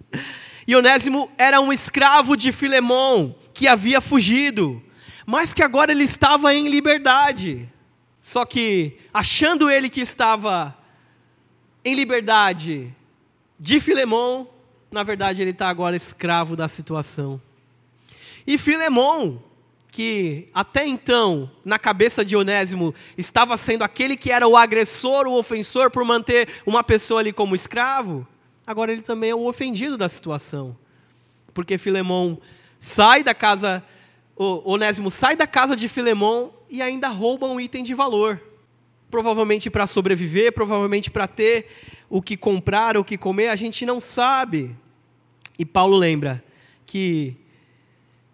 Ionésimo 0.69 1.31
era 1.37 1.61
um 1.61 1.71
escravo 1.71 2.35
de 2.35 2.51
Filemão 2.51 3.35
que 3.57 3.67
havia 3.67 3.99
fugido, 3.99 4.79
mas 5.25 5.51
que 5.51 5.63
agora 5.63 5.91
ele 5.91 6.03
estava 6.03 6.53
em 6.53 6.69
liberdade. 6.69 7.67
Só 8.21 8.45
que, 8.45 8.99
achando 9.11 9.67
ele 9.67 9.89
que 9.89 9.99
estava 9.99 10.77
em 11.83 11.95
liberdade 11.95 12.95
de 13.59 13.79
Filemão, 13.79 14.47
na 14.91 15.01
verdade 15.01 15.41
ele 15.41 15.49
está 15.49 15.69
agora 15.69 15.95
escravo 15.95 16.55
da 16.55 16.67
situação. 16.67 17.41
E 18.45 18.59
Filemão, 18.59 19.43
que 19.89 20.49
até 20.53 20.85
então, 20.85 21.49
na 21.65 21.79
cabeça 21.79 22.23
de 22.23 22.37
Onésimo, 22.37 22.93
estava 23.17 23.57
sendo 23.57 23.81
aquele 23.81 24.15
que 24.15 24.31
era 24.31 24.47
o 24.47 24.55
agressor, 24.55 25.25
o 25.25 25.35
ofensor, 25.35 25.89
por 25.89 26.05
manter 26.05 26.47
uma 26.63 26.83
pessoa 26.83 27.21
ali 27.21 27.33
como 27.33 27.55
escravo, 27.55 28.27
agora 28.67 28.93
ele 28.93 29.01
também 29.01 29.31
é 29.31 29.35
o 29.35 29.47
ofendido 29.47 29.97
da 29.97 30.07
situação. 30.07 30.77
Porque 31.55 31.79
Filemão 31.79 32.39
sai 32.79 33.23
da 33.23 33.33
casa, 33.33 33.83
Onésimo 34.35 35.09
sai 35.09 35.35
da 35.35 35.47
casa 35.47 35.75
de 35.75 35.87
Filemão 35.87 36.53
e 36.69 36.81
ainda 36.81 37.07
rouba 37.07 37.47
um 37.47 37.59
item 37.59 37.83
de 37.83 37.93
valor. 37.93 38.41
Provavelmente 39.09 39.69
para 39.69 39.87
sobreviver, 39.87 40.51
provavelmente 40.51 41.09
para 41.09 41.27
ter 41.27 41.67
o 42.09 42.21
que 42.21 42.35
comprar, 42.35 42.97
o 42.97 43.03
que 43.03 43.17
comer, 43.17 43.47
a 43.47 43.55
gente 43.55 43.85
não 43.85 44.01
sabe. 44.01 44.75
E 45.57 45.65
Paulo 45.65 45.97
lembra 45.97 46.43
que 46.85 47.35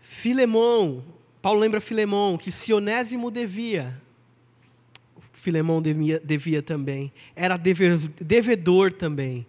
Filemão, 0.02 1.04
Paulo 1.42 1.60
lembra 1.60 1.80
Filemão 1.80 2.38
que 2.38 2.52
se 2.52 2.74
Onésimo 2.74 3.32
devia, 3.32 4.02
Filemão 5.32 5.82
devia, 5.82 6.22
devia 6.24 6.62
também, 6.62 7.12
era 7.36 7.58
dever, 7.58 7.98
devedor 8.20 8.92
também 8.92 9.46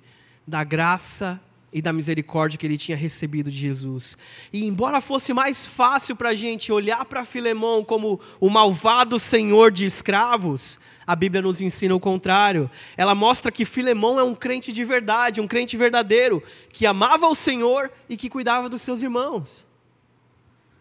da 0.46 0.62
graça 0.62 1.40
e 1.74 1.82
da 1.82 1.92
misericórdia 1.92 2.56
que 2.56 2.64
ele 2.64 2.78
tinha 2.78 2.96
recebido 2.96 3.50
de 3.50 3.58
Jesus. 3.58 4.16
E 4.52 4.64
embora 4.64 5.00
fosse 5.00 5.34
mais 5.34 5.66
fácil 5.66 6.14
para 6.14 6.28
a 6.28 6.34
gente 6.34 6.70
olhar 6.70 7.04
para 7.04 7.24
Filemão 7.24 7.84
como 7.84 8.20
o 8.38 8.48
malvado 8.48 9.18
senhor 9.18 9.72
de 9.72 9.84
escravos, 9.84 10.78
a 11.04 11.16
Bíblia 11.16 11.42
nos 11.42 11.60
ensina 11.60 11.92
o 11.92 11.98
contrário. 11.98 12.70
Ela 12.96 13.12
mostra 13.12 13.50
que 13.50 13.64
Filemão 13.64 14.20
é 14.20 14.22
um 14.22 14.36
crente 14.36 14.72
de 14.72 14.84
verdade, 14.84 15.40
um 15.40 15.48
crente 15.48 15.76
verdadeiro, 15.76 16.40
que 16.72 16.86
amava 16.86 17.26
o 17.26 17.34
Senhor 17.34 17.90
e 18.08 18.16
que 18.16 18.30
cuidava 18.30 18.68
dos 18.68 18.80
seus 18.80 19.02
irmãos. 19.02 19.66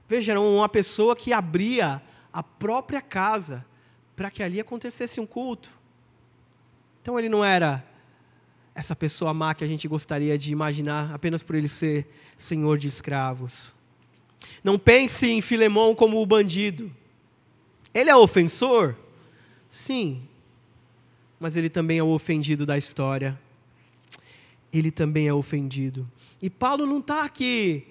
Veja, 0.08 0.34
era 0.34 0.40
uma 0.40 0.70
pessoa 0.70 1.16
que 1.16 1.34
abria 1.34 2.04
a 2.32 2.44
própria 2.44 3.02
casa 3.02 3.66
para 4.16 4.30
que 4.30 4.44
ali 4.44 4.60
acontecesse 4.60 5.20
um 5.20 5.26
culto. 5.26 5.72
Então 7.02 7.18
ele 7.18 7.30
não 7.30 7.44
era 7.44 7.84
essa 8.76 8.96
pessoa 8.96 9.34
má 9.34 9.54
que 9.54 9.64
a 9.64 9.68
gente 9.68 9.88
gostaria 9.88 10.38
de 10.38 10.52
imaginar 10.52 11.14
apenas 11.14 11.44
por 11.44 11.56
ele 11.56 11.68
ser 11.68 12.08
senhor 12.38 12.78
de 12.78 12.88
escravos. 12.88 13.74
Não 14.64 14.80
pense 14.80 15.28
em 15.28 15.42
Filemão 15.42 15.94
como 15.94 16.22
o 16.22 16.26
bandido. 16.26 16.92
Ele 17.94 18.10
é 18.10 18.16
ofensor? 18.16 18.96
Sim. 19.70 20.28
Mas 21.40 21.56
ele 21.56 21.70
também 21.70 22.00
é 22.00 22.04
o 22.04 22.08
ofendido 22.08 22.66
da 22.66 22.78
história. 22.78 23.40
Ele 24.72 24.90
também 24.90 25.28
é 25.28 25.34
ofendido. 25.34 26.10
E 26.42 26.50
Paulo 26.50 26.86
não 26.86 27.00
está 27.00 27.24
aqui 27.24 27.88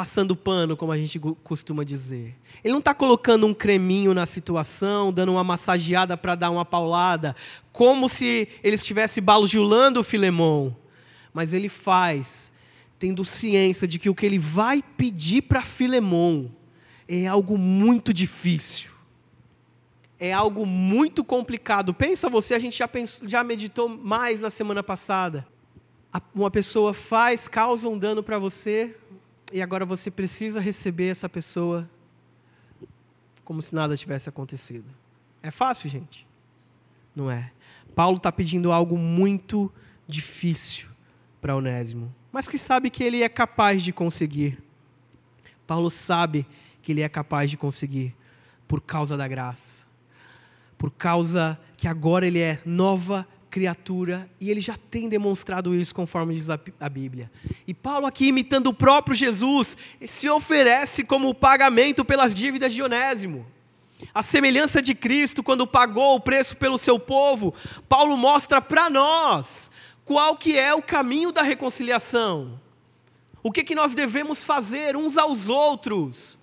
passando 0.00 0.34
pano, 0.34 0.78
como 0.78 0.92
a 0.92 0.96
gente 0.96 1.18
costuma 1.44 1.84
dizer. 1.84 2.34
Ele 2.64 2.72
não 2.72 2.78
está 2.78 2.94
colocando 2.94 3.46
um 3.46 3.52
creminho 3.52 4.14
na 4.14 4.24
situação, 4.24 5.12
dando 5.12 5.32
uma 5.32 5.44
massageada 5.44 6.16
para 6.16 6.34
dar 6.34 6.48
uma 6.48 6.64
paulada, 6.64 7.36
como 7.70 8.08
se 8.08 8.48
ele 8.62 8.76
estivesse 8.76 9.20
balujulando 9.20 10.00
o 10.00 10.02
Filemão. 10.02 10.74
Mas 11.34 11.52
ele 11.52 11.68
faz, 11.68 12.50
tendo 12.98 13.26
ciência 13.26 13.86
de 13.86 13.98
que 13.98 14.08
o 14.08 14.14
que 14.14 14.24
ele 14.24 14.38
vai 14.38 14.82
pedir 14.82 15.42
para 15.42 15.60
Filemão 15.60 16.50
é 17.06 17.26
algo 17.26 17.58
muito 17.58 18.10
difícil. 18.10 18.92
É 20.18 20.32
algo 20.32 20.64
muito 20.64 21.22
complicado. 21.22 21.92
Pensa 21.92 22.30
você, 22.30 22.54
a 22.54 22.58
gente 22.58 22.78
já, 22.78 22.88
pensou, 22.88 23.28
já 23.28 23.44
meditou 23.44 23.86
mais 23.86 24.40
na 24.40 24.48
semana 24.48 24.82
passada. 24.82 25.46
Uma 26.34 26.50
pessoa 26.50 26.94
faz, 26.94 27.48
causa 27.48 27.86
um 27.86 27.98
dano 27.98 28.22
para 28.22 28.38
você, 28.38 28.96
e 29.52 29.60
agora 29.62 29.84
você 29.84 30.10
precisa 30.10 30.60
receber 30.60 31.08
essa 31.08 31.28
pessoa 31.28 31.88
como 33.44 33.60
se 33.60 33.74
nada 33.74 33.96
tivesse 33.96 34.28
acontecido. 34.28 34.84
É 35.42 35.50
fácil, 35.50 35.88
gente? 35.90 36.26
Não 37.14 37.30
é. 37.30 37.50
Paulo 37.94 38.18
está 38.18 38.30
pedindo 38.30 38.70
algo 38.70 38.96
muito 38.96 39.72
difícil 40.06 40.88
para 41.40 41.56
Onésimo, 41.56 42.14
mas 42.30 42.46
que 42.46 42.58
sabe 42.58 42.90
que 42.90 43.02
ele 43.02 43.22
é 43.22 43.28
capaz 43.28 43.82
de 43.82 43.92
conseguir. 43.92 44.62
Paulo 45.66 45.90
sabe 45.90 46.46
que 46.82 46.92
ele 46.92 47.02
é 47.02 47.08
capaz 47.08 47.50
de 47.50 47.56
conseguir 47.56 48.14
por 48.68 48.80
causa 48.80 49.16
da 49.16 49.26
graça, 49.26 49.86
por 50.78 50.90
causa 50.90 51.58
que 51.76 51.88
agora 51.88 52.26
ele 52.26 52.38
é 52.38 52.60
nova 52.64 53.26
criatura 53.50 54.30
e 54.40 54.48
ele 54.50 54.60
já 54.60 54.76
tem 54.76 55.08
demonstrado 55.08 55.74
isso 55.74 55.94
conforme 55.94 56.34
diz 56.34 56.48
a 56.48 56.88
Bíblia. 56.88 57.30
E 57.66 57.74
Paulo, 57.74 58.06
aqui 58.06 58.28
imitando 58.28 58.68
o 58.68 58.74
próprio 58.74 59.14
Jesus, 59.14 59.76
se 60.06 60.30
oferece 60.30 61.02
como 61.02 61.34
pagamento 61.34 62.04
pelas 62.04 62.32
dívidas 62.32 62.72
de 62.72 62.82
Onésimo. 62.82 63.44
A 64.14 64.22
semelhança 64.22 64.80
de 64.80 64.94
Cristo, 64.94 65.42
quando 65.42 65.66
pagou 65.66 66.16
o 66.16 66.20
preço 66.20 66.56
pelo 66.56 66.78
seu 66.78 66.98
povo, 66.98 67.52
Paulo 67.88 68.16
mostra 68.16 68.62
para 68.62 68.88
nós 68.88 69.70
qual 70.04 70.36
que 70.36 70.56
é 70.56 70.72
o 70.72 70.80
caminho 70.80 71.32
da 71.32 71.42
reconciliação. 71.42 72.58
O 73.42 73.50
que, 73.50 73.64
que 73.64 73.74
nós 73.74 73.94
devemos 73.94 74.44
fazer 74.44 74.96
uns 74.96 75.18
aos 75.18 75.48
outros 75.48 76.38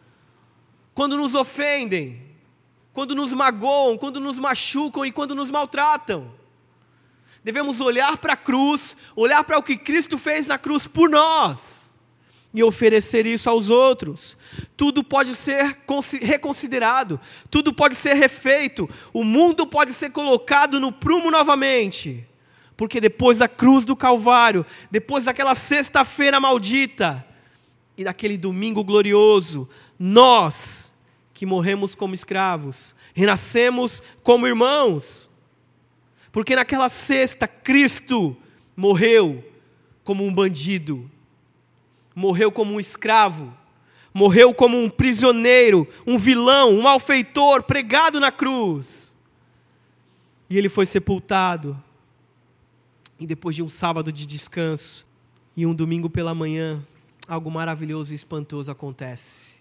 quando 0.94 1.16
nos 1.16 1.36
ofendem, 1.36 2.22
quando 2.92 3.16
nos 3.16 3.34
magoam, 3.34 3.98
quando 3.98 4.20
nos 4.20 4.40
machucam 4.40 5.06
e 5.06 5.12
quando 5.12 5.36
nos 5.36 5.52
maltratam. 5.52 6.37
Devemos 7.48 7.80
olhar 7.80 8.18
para 8.18 8.34
a 8.34 8.36
cruz, 8.36 8.98
olhar 9.16 9.42
para 9.42 9.58
o 9.58 9.64
que 9.64 9.78
Cristo 9.78 10.18
fez 10.18 10.48
na 10.48 10.58
cruz 10.58 10.86
por 10.86 11.10
nós 11.10 11.96
e 12.54 12.62
oferecer 12.62 13.26
isso 13.26 13.50
aos 13.50 13.70
outros. 13.70 14.38
Tudo 14.76 15.02
pode 15.02 15.34
ser 15.34 15.80
reconsiderado, 16.22 17.18
tudo 17.50 17.74
pode 17.74 17.96
ser 17.96 18.16
refeito, 18.16 18.90
o 19.14 19.24
mundo 19.24 19.66
pode 19.66 19.94
ser 19.94 20.10
colocado 20.10 20.78
no 20.78 20.92
prumo 20.92 21.32
novamente. 21.32 22.28
Porque 22.76 23.00
depois 23.00 23.38
da 23.38 23.48
cruz 23.48 23.86
do 23.86 23.96
Calvário, 23.96 24.66
depois 24.92 25.24
daquela 25.24 25.56
sexta-feira 25.56 26.42
maldita 26.42 27.26
e 27.98 28.04
daquele 28.04 28.38
domingo 28.38 28.84
glorioso, 28.84 29.70
nós 29.98 30.94
que 31.34 31.46
morremos 31.46 31.96
como 31.96 32.14
escravos, 32.14 32.94
renascemos 33.14 34.04
como 34.22 34.46
irmãos. 34.46 35.30
Porque 36.32 36.56
naquela 36.56 36.90
sexta, 36.90 37.48
Cristo 37.48 38.36
morreu 38.76 39.44
como 40.04 40.26
um 40.26 40.34
bandido, 40.34 41.10
morreu 42.16 42.52
como 42.52 42.74
um 42.74 42.80
escravo, 42.80 43.56
morreu 44.14 44.54
como 44.54 44.78
um 44.78 44.90
prisioneiro, 44.90 45.88
um 46.06 46.18
vilão, 46.18 46.72
um 46.72 46.82
malfeitor 46.82 47.64
pregado 47.64 48.20
na 48.20 48.32
cruz. 48.32 49.16
E 50.50 50.58
ele 50.58 50.70
foi 50.70 50.86
sepultado. 50.86 51.82
E 53.20 53.26
depois 53.26 53.56
de 53.56 53.64
um 53.64 53.70
sábado 53.70 54.12
de 54.12 54.26
descanso 54.26 55.06
e 55.56 55.66
um 55.66 55.74
domingo 55.74 56.10
pela 56.10 56.36
manhã, 56.36 56.86
algo 57.28 57.50
maravilhoso 57.50 58.12
e 58.12 58.16
espantoso 58.16 58.72
acontece. 58.72 59.58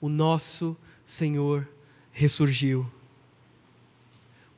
O 0.00 0.08
nosso 0.08 0.76
Senhor 1.04 1.68
ressurgiu. 2.12 2.90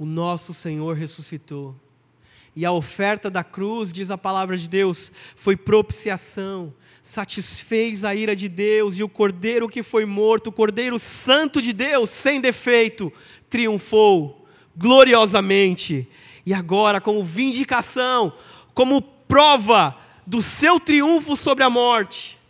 O 0.02 0.04
nosso 0.04 0.52
Senhor 0.52 0.96
ressuscitou. 0.96 1.76
E 2.56 2.66
a 2.66 2.72
oferta 2.72 3.30
da 3.30 3.44
cruz, 3.44 3.92
diz 3.92 4.10
a 4.10 4.18
palavra 4.18 4.56
de 4.56 4.68
Deus, 4.68 5.12
foi 5.36 5.56
propiciação, 5.56 6.74
satisfez 7.00 8.04
a 8.04 8.12
ira 8.12 8.34
de 8.34 8.48
Deus, 8.48 8.98
e 8.98 9.04
o 9.04 9.08
cordeiro 9.08 9.68
que 9.68 9.80
foi 9.80 10.04
morto, 10.04 10.48
o 10.48 10.52
cordeiro 10.52 10.98
santo 10.98 11.62
de 11.62 11.72
Deus, 11.72 12.10
sem 12.10 12.40
defeito, 12.40 13.12
triunfou 13.48 14.44
gloriosamente. 14.76 16.08
E 16.44 16.52
agora, 16.52 17.00
como 17.00 17.22
vindicação, 17.22 18.32
como 18.74 19.00
prova 19.00 19.96
do 20.26 20.42
seu 20.42 20.80
triunfo 20.80 21.36
sobre 21.36 21.62
a 21.62 21.70
morte, 21.70 22.40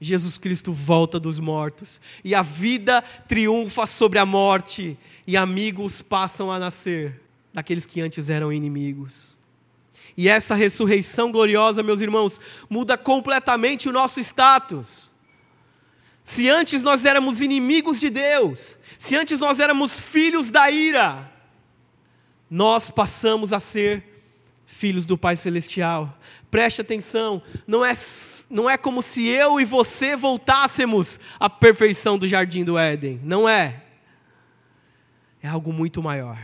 Jesus 0.00 0.38
Cristo 0.38 0.72
volta 0.72 1.18
dos 1.18 1.40
mortos, 1.40 2.00
e 2.22 2.34
a 2.34 2.42
vida 2.42 3.02
triunfa 3.26 3.84
sobre 3.84 4.20
a 4.20 4.24
morte, 4.24 4.96
e 5.28 5.36
amigos 5.36 6.00
passam 6.00 6.50
a 6.50 6.58
nascer 6.58 7.20
daqueles 7.52 7.84
que 7.84 8.00
antes 8.00 8.30
eram 8.30 8.50
inimigos. 8.50 9.36
E 10.16 10.26
essa 10.26 10.54
ressurreição 10.54 11.30
gloriosa, 11.30 11.82
meus 11.82 12.00
irmãos, 12.00 12.40
muda 12.66 12.96
completamente 12.96 13.90
o 13.90 13.92
nosso 13.92 14.20
status. 14.20 15.10
Se 16.24 16.48
antes 16.48 16.82
nós 16.82 17.04
éramos 17.04 17.42
inimigos 17.42 18.00
de 18.00 18.08
Deus, 18.08 18.78
se 18.96 19.16
antes 19.16 19.38
nós 19.38 19.60
éramos 19.60 20.00
filhos 20.00 20.50
da 20.50 20.70
ira, 20.70 21.30
nós 22.50 22.88
passamos 22.88 23.52
a 23.52 23.60
ser 23.60 24.24
filhos 24.66 25.04
do 25.04 25.18
Pai 25.18 25.36
Celestial. 25.36 26.18
Preste 26.50 26.80
atenção, 26.80 27.42
não 27.66 27.84
é, 27.84 27.92
não 28.48 28.68
é 28.68 28.78
como 28.78 29.02
se 29.02 29.28
eu 29.28 29.60
e 29.60 29.66
você 29.66 30.16
voltássemos 30.16 31.20
à 31.38 31.50
perfeição 31.50 32.16
do 32.16 32.26
jardim 32.26 32.64
do 32.64 32.78
Éden, 32.78 33.20
não 33.22 33.46
é. 33.46 33.87
É 35.42 35.48
algo 35.48 35.72
muito 35.72 36.02
maior. 36.02 36.38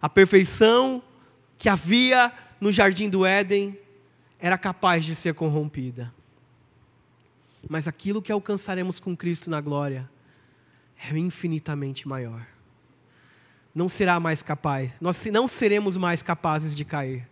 A 0.00 0.08
perfeição 0.08 1.02
que 1.58 1.68
havia 1.68 2.32
no 2.60 2.72
jardim 2.72 3.08
do 3.08 3.24
Éden 3.24 3.78
era 4.38 4.56
capaz 4.58 5.04
de 5.04 5.14
ser 5.14 5.34
corrompida. 5.34 6.12
Mas 7.68 7.86
aquilo 7.86 8.22
que 8.22 8.32
alcançaremos 8.32 8.98
com 8.98 9.16
Cristo 9.16 9.50
na 9.50 9.60
glória 9.60 10.08
é 11.10 11.16
infinitamente 11.16 12.08
maior. 12.08 12.46
Não 13.74 13.88
será 13.88 14.18
mais 14.18 14.42
capaz, 14.42 14.90
nós 15.00 15.24
não 15.26 15.46
seremos 15.46 15.96
mais 15.96 16.22
capazes 16.22 16.74
de 16.74 16.84
cair. 16.84 17.28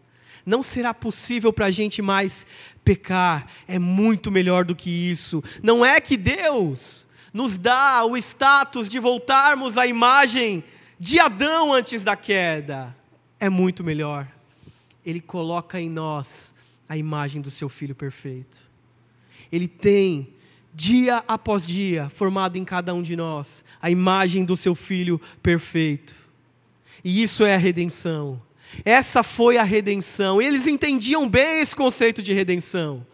Não 0.46 0.62
será 0.62 0.94
possível 0.94 1.52
para 1.52 1.66
a 1.66 1.70
gente 1.70 2.00
mais 2.00 2.46
pecar, 2.84 3.46
é 3.66 3.78
muito 3.78 4.30
melhor 4.30 4.64
do 4.64 4.74
que 4.74 4.88
isso. 4.88 5.42
Não 5.62 5.84
é 5.84 6.00
que 6.00 6.16
Deus 6.16 7.07
nos 7.38 7.56
dá 7.56 8.04
o 8.04 8.16
status 8.16 8.88
de 8.88 8.98
voltarmos 8.98 9.78
à 9.78 9.86
imagem 9.86 10.64
de 10.98 11.20
Adão 11.20 11.72
antes 11.72 12.02
da 12.02 12.16
queda 12.16 12.92
é 13.38 13.48
muito 13.48 13.84
melhor. 13.84 14.26
Ele 15.06 15.20
coloca 15.20 15.80
em 15.80 15.88
nós 15.88 16.52
a 16.88 16.96
imagem 16.96 17.40
do 17.40 17.48
seu 17.48 17.68
filho 17.68 17.94
perfeito. 17.94 18.58
Ele 19.52 19.68
tem, 19.68 20.34
dia 20.74 21.22
após 21.28 21.64
dia, 21.64 22.08
formado 22.08 22.56
em 22.56 22.64
cada 22.64 22.92
um 22.92 23.02
de 23.02 23.14
nós, 23.14 23.64
a 23.80 23.88
imagem 23.88 24.44
do 24.44 24.56
seu 24.56 24.74
filho 24.74 25.20
perfeito. 25.40 26.16
E 27.04 27.22
isso 27.22 27.44
é 27.44 27.54
a 27.54 27.58
redenção. 27.58 28.42
Essa 28.84 29.22
foi 29.22 29.58
a 29.58 29.62
redenção. 29.62 30.42
Eles 30.42 30.66
entendiam 30.66 31.28
bem 31.28 31.60
esse 31.60 31.76
conceito 31.76 32.20
de 32.20 32.32
redenção. 32.32 33.06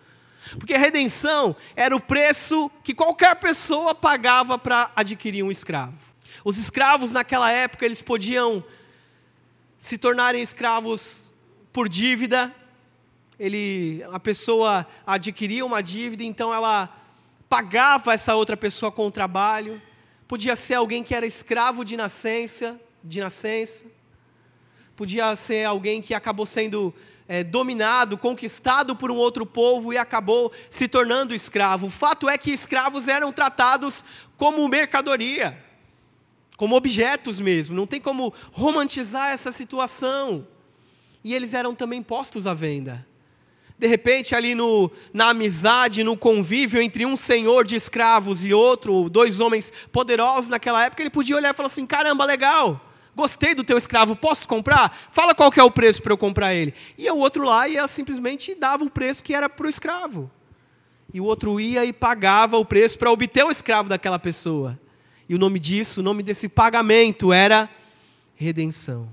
Porque 0.58 0.74
a 0.74 0.78
redenção 0.78 1.56
era 1.74 1.94
o 1.94 2.00
preço 2.00 2.70
que 2.82 2.94
qualquer 2.94 3.36
pessoa 3.36 3.94
pagava 3.94 4.58
para 4.58 4.90
adquirir 4.94 5.42
um 5.42 5.50
escravo. 5.50 5.98
Os 6.44 6.58
escravos 6.58 7.12
naquela 7.12 7.50
época, 7.50 7.84
eles 7.84 8.02
podiam 8.02 8.62
se 9.78 9.96
tornarem 9.98 10.42
escravos 10.42 11.32
por 11.72 11.88
dívida. 11.88 12.54
Ele, 13.38 14.04
a 14.12 14.20
pessoa 14.20 14.86
adquiria 15.06 15.64
uma 15.64 15.82
dívida, 15.82 16.22
então 16.22 16.52
ela 16.52 16.94
pagava 17.48 18.12
essa 18.12 18.34
outra 18.34 18.56
pessoa 18.56 18.92
com 18.92 19.06
o 19.06 19.10
trabalho. 19.10 19.80
Podia 20.28 20.56
ser 20.56 20.74
alguém 20.74 21.02
que 21.02 21.14
era 21.14 21.26
escravo 21.26 21.84
de 21.84 21.96
nascença, 21.96 22.80
de 23.02 23.20
nascença. 23.20 23.84
Podia 24.96 25.34
ser 25.34 25.64
alguém 25.64 26.00
que 26.00 26.14
acabou 26.14 26.46
sendo 26.46 26.94
é, 27.28 27.42
dominado, 27.44 28.18
conquistado 28.18 28.94
por 28.94 29.10
um 29.10 29.16
outro 29.16 29.46
povo 29.46 29.92
e 29.92 29.98
acabou 29.98 30.52
se 30.68 30.88
tornando 30.88 31.34
escravo. 31.34 31.86
O 31.86 31.90
fato 31.90 32.28
é 32.28 32.36
que 32.36 32.50
escravos 32.50 33.08
eram 33.08 33.32
tratados 33.32 34.04
como 34.36 34.68
mercadoria 34.68 35.64
como 36.56 36.76
objetos 36.76 37.40
mesmo, 37.40 37.74
não 37.74 37.86
tem 37.86 38.00
como 38.00 38.32
romantizar 38.52 39.30
essa 39.30 39.50
situação. 39.50 40.46
E 41.22 41.34
eles 41.34 41.54
eram 41.54 41.74
também 41.74 42.02
postos 42.02 42.46
à 42.46 42.54
venda. 42.54 43.06
De 43.76 43.88
repente, 43.88 44.34
ali 44.34 44.54
no, 44.54 44.90
na 45.12 45.30
amizade, 45.30 46.04
no 46.04 46.16
convívio 46.16 46.80
entre 46.80 47.04
um 47.04 47.16
senhor 47.16 47.64
de 47.64 47.74
escravos 47.74 48.44
e 48.44 48.54
outro, 48.54 49.08
dois 49.08 49.40
homens 49.40 49.72
poderosos 49.90 50.48
naquela 50.48 50.84
época, 50.84 51.02
ele 51.02 51.10
podia 51.10 51.34
olhar 51.34 51.50
e 51.50 51.56
falar 51.56 51.66
assim: 51.66 51.86
caramba, 51.86 52.24
legal, 52.24 52.80
gostei 53.14 53.54
do 53.54 53.64
teu 53.64 53.78
escravo, 53.78 54.16
posso 54.16 54.46
comprar? 54.48 54.96
Fala 55.10 55.34
qual 55.34 55.50
que 55.50 55.60
é 55.60 55.62
o 55.62 55.70
preço 55.70 56.02
para 56.02 56.12
eu 56.12 56.18
comprar 56.18 56.54
ele. 56.54 56.74
E 56.98 57.10
o 57.10 57.18
outro 57.18 57.44
lá 57.44 57.68
ia 57.68 57.86
simplesmente 57.88 58.54
dava 58.54 58.84
o 58.84 58.90
preço 58.90 59.22
que 59.22 59.34
era 59.34 59.48
para 59.48 59.66
o 59.66 59.70
escravo. 59.70 60.30
E 61.12 61.20
o 61.20 61.24
outro 61.24 61.60
ia 61.60 61.84
e 61.84 61.92
pagava 61.92 62.58
o 62.58 62.64
preço 62.64 62.98
para 62.98 63.10
obter 63.10 63.44
o 63.44 63.50
escravo 63.50 63.88
daquela 63.88 64.18
pessoa. 64.18 64.78
E 65.28 65.34
o 65.34 65.38
nome 65.38 65.58
disso, 65.58 66.00
o 66.00 66.02
nome 66.02 66.22
desse 66.22 66.48
pagamento 66.48 67.32
era 67.32 67.68
redenção. 68.34 69.08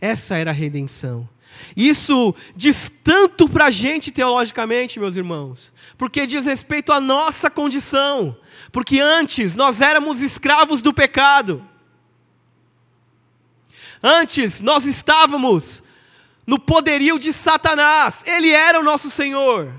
Essa 0.00 0.36
era 0.36 0.50
a 0.50 0.54
redenção. 0.54 1.28
Isso 1.76 2.34
diz 2.56 2.90
tanto 3.02 3.48
para 3.48 3.66
a 3.66 3.70
gente 3.70 4.10
teologicamente, 4.10 4.98
meus 4.98 5.16
irmãos, 5.16 5.72
porque 5.98 6.26
diz 6.26 6.46
respeito 6.46 6.92
à 6.92 7.00
nossa 7.00 7.50
condição. 7.50 8.36
Porque 8.70 9.00
antes 9.00 9.54
nós 9.54 9.80
éramos 9.80 10.22
escravos 10.22 10.80
do 10.80 10.92
pecado. 10.92 11.66
Antes 14.02 14.60
nós 14.60 14.86
estávamos 14.86 15.82
no 16.46 16.58
poderio 16.58 17.18
de 17.18 17.32
Satanás, 17.32 18.24
ele 18.26 18.50
era 18.50 18.80
o 18.80 18.82
nosso 18.82 19.10
Senhor. 19.10 19.72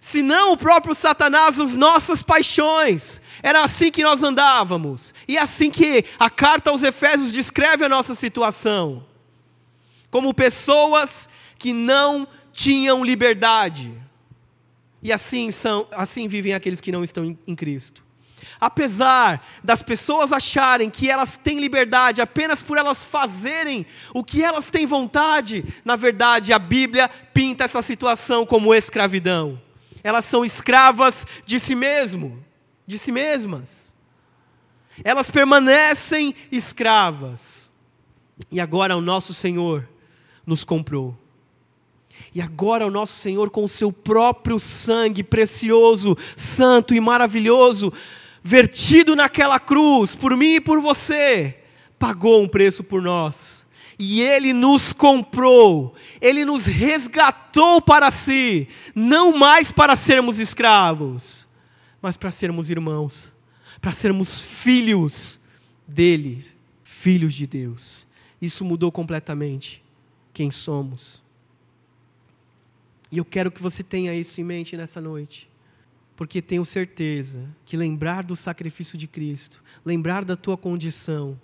Se 0.00 0.22
não 0.22 0.52
o 0.52 0.56
próprio 0.56 0.94
Satanás, 0.94 1.58
as 1.58 1.76
nossas 1.76 2.22
paixões. 2.22 3.20
Era 3.42 3.64
assim 3.64 3.90
que 3.90 4.02
nós 4.02 4.22
andávamos. 4.22 5.14
E 5.26 5.36
é 5.36 5.40
assim 5.40 5.70
que 5.70 6.04
a 6.18 6.30
carta 6.30 6.70
aos 6.70 6.82
Efésios 6.82 7.32
descreve 7.32 7.84
a 7.84 7.88
nossa 7.88 8.14
situação. 8.14 9.04
Como 10.10 10.32
pessoas 10.34 11.28
que 11.58 11.72
não 11.72 12.28
tinham 12.52 13.04
liberdade. 13.04 13.92
E 15.02 15.12
assim 15.12 15.50
são, 15.50 15.86
assim 15.90 16.28
vivem 16.28 16.54
aqueles 16.54 16.80
que 16.80 16.92
não 16.92 17.02
estão 17.02 17.24
em, 17.24 17.38
em 17.46 17.54
Cristo. 17.54 18.05
Apesar 18.60 19.44
das 19.62 19.82
pessoas 19.82 20.32
acharem 20.32 20.90
que 20.90 21.10
elas 21.10 21.36
têm 21.36 21.60
liberdade 21.60 22.20
apenas 22.20 22.62
por 22.62 22.78
elas 22.78 23.04
fazerem 23.04 23.84
o 24.14 24.24
que 24.24 24.42
elas 24.42 24.70
têm 24.70 24.86
vontade, 24.86 25.64
na 25.84 25.96
verdade 25.96 26.52
a 26.52 26.58
Bíblia 26.58 27.08
pinta 27.08 27.64
essa 27.64 27.82
situação 27.82 28.46
como 28.46 28.74
escravidão. 28.74 29.60
Elas 30.02 30.24
são 30.24 30.44
escravas 30.44 31.26
de 31.44 31.58
si 31.58 31.74
mesmo, 31.74 32.42
de 32.86 32.98
si 32.98 33.10
mesmas. 33.10 33.94
Elas 35.04 35.30
permanecem 35.30 36.34
escravas. 36.50 37.72
E 38.50 38.60
agora 38.60 38.96
o 38.96 39.00
nosso 39.00 39.34
Senhor 39.34 39.88
nos 40.46 40.64
comprou. 40.64 41.16
E 42.34 42.40
agora 42.40 42.86
o 42.86 42.90
nosso 42.90 43.14
Senhor, 43.14 43.50
com 43.50 43.64
o 43.64 43.68
seu 43.68 43.92
próprio 43.92 44.58
sangue 44.58 45.22
precioso, 45.22 46.16
santo 46.36 46.94
e 46.94 47.00
maravilhoso, 47.00 47.92
vertido 48.46 49.16
naquela 49.16 49.58
cruz, 49.58 50.14
por 50.14 50.36
mim 50.36 50.54
e 50.54 50.60
por 50.60 50.80
você, 50.80 51.58
pagou 51.98 52.40
um 52.40 52.46
preço 52.46 52.84
por 52.84 53.02
nós. 53.02 53.66
E 53.98 54.22
Ele 54.22 54.52
nos 54.52 54.92
comprou, 54.92 55.96
Ele 56.20 56.44
nos 56.44 56.64
resgatou 56.64 57.82
para 57.82 58.08
si, 58.12 58.68
não 58.94 59.36
mais 59.36 59.72
para 59.72 59.96
sermos 59.96 60.38
escravos, 60.38 61.48
mas 62.00 62.16
para 62.16 62.30
sermos 62.30 62.70
irmãos, 62.70 63.34
para 63.80 63.90
sermos 63.90 64.40
filhos 64.40 65.40
dele, 65.84 66.44
filhos 66.84 67.34
de 67.34 67.48
Deus. 67.48 68.06
Isso 68.40 68.64
mudou 68.64 68.92
completamente 68.92 69.82
quem 70.32 70.52
somos. 70.52 71.20
E 73.10 73.18
eu 73.18 73.24
quero 73.24 73.50
que 73.50 73.60
você 73.62 73.82
tenha 73.82 74.14
isso 74.14 74.40
em 74.40 74.44
mente 74.44 74.76
nessa 74.76 75.00
noite 75.00 75.48
porque 76.16 76.40
tenho 76.40 76.64
certeza 76.64 77.46
que 77.64 77.76
lembrar 77.76 78.24
do 78.24 78.34
sacrifício 78.34 78.96
de 78.96 79.06
Cristo, 79.06 79.62
lembrar 79.84 80.24
da 80.24 80.34
tua 80.34 80.56
condição, 80.56 81.38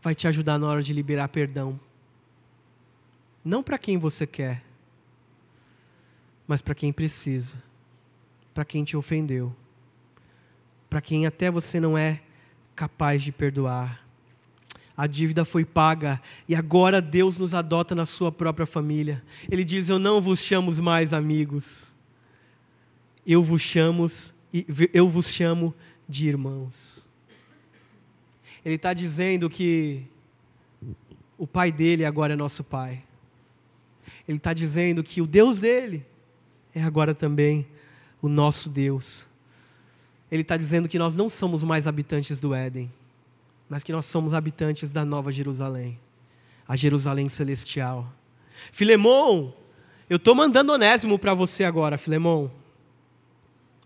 vai 0.00 0.14
te 0.14 0.28
ajudar 0.28 0.56
na 0.56 0.68
hora 0.68 0.82
de 0.82 0.92
liberar 0.92 1.28
perdão. 1.28 1.78
Não 3.44 3.62
para 3.62 3.76
quem 3.76 3.98
você 3.98 4.24
quer, 4.26 4.64
mas 6.46 6.62
para 6.62 6.76
quem 6.76 6.92
precisa, 6.92 7.60
para 8.54 8.64
quem 8.64 8.84
te 8.84 8.96
ofendeu, 8.96 9.54
para 10.88 11.00
quem 11.00 11.26
até 11.26 11.50
você 11.50 11.80
não 11.80 11.98
é 11.98 12.22
capaz 12.76 13.20
de 13.20 13.32
perdoar. 13.32 14.00
A 14.96 15.08
dívida 15.08 15.44
foi 15.44 15.64
paga 15.64 16.22
e 16.48 16.54
agora 16.54 17.02
Deus 17.02 17.36
nos 17.36 17.52
adota 17.52 17.96
na 17.96 18.06
sua 18.06 18.30
própria 18.30 18.64
família. 18.64 19.24
Ele 19.50 19.64
diz: 19.64 19.88
Eu 19.88 19.98
não 19.98 20.20
vos 20.20 20.38
chamo 20.38 20.70
mais 20.80 21.12
amigos 21.12 21.93
eu 23.26 23.42
vos 23.42 23.62
chamo, 23.62 24.06
eu 24.92 25.08
vos 25.08 25.28
chamo 25.28 25.74
de 26.08 26.26
irmãos. 26.26 27.08
Ele 28.64 28.76
está 28.76 28.92
dizendo 28.92 29.48
que 29.50 30.02
o 31.36 31.46
pai 31.46 31.70
dele 31.70 32.04
agora 32.04 32.32
é 32.32 32.36
nosso 32.36 32.64
pai. 32.64 33.02
Ele 34.26 34.38
está 34.38 34.52
dizendo 34.52 35.02
que 35.02 35.20
o 35.20 35.26
Deus 35.26 35.60
dele 35.60 36.04
é 36.74 36.82
agora 36.82 37.14
também 37.14 37.66
o 38.22 38.28
nosso 38.28 38.68
Deus. 38.68 39.26
Ele 40.30 40.42
está 40.42 40.56
dizendo 40.56 40.88
que 40.88 40.98
nós 40.98 41.14
não 41.14 41.28
somos 41.28 41.62
mais 41.62 41.86
habitantes 41.86 42.40
do 42.40 42.54
Éden, 42.54 42.90
mas 43.68 43.84
que 43.84 43.92
nós 43.92 44.06
somos 44.06 44.32
habitantes 44.32 44.90
da 44.90 45.04
Nova 45.04 45.30
Jerusalém, 45.30 45.98
a 46.66 46.74
Jerusalém 46.74 47.28
celestial. 47.28 48.10
Filemão, 48.72 49.54
eu 50.08 50.16
estou 50.16 50.34
mandando 50.34 50.72
Onésimo 50.72 51.18
para 51.18 51.34
você 51.34 51.64
agora, 51.64 51.98
Filemão. 51.98 52.50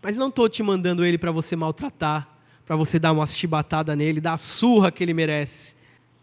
Mas 0.01 0.15
não 0.15 0.29
estou 0.29 0.47
te 0.47 0.63
mandando 0.63 1.03
ele 1.05 1.17
para 1.17 1.31
você 1.31 1.55
maltratar, 1.55 2.27
para 2.65 2.75
você 2.75 2.97
dar 2.97 3.11
uma 3.11 3.25
chibatada 3.25 3.95
nele, 3.95 4.21
dar 4.21 4.33
a 4.33 4.37
surra 4.37 4.91
que 4.91 5.03
ele 5.03 5.13
merece. 5.13 5.75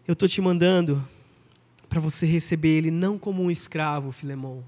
Eu 0.07 0.13
estou 0.13 0.27
te 0.27 0.41
mandando 0.41 1.05
para 1.87 1.99
você 1.99 2.25
receber 2.25 2.77
ele 2.77 2.91
não 2.91 3.17
como 3.17 3.43
um 3.43 3.51
escravo, 3.51 4.11
Filemão, 4.11 4.63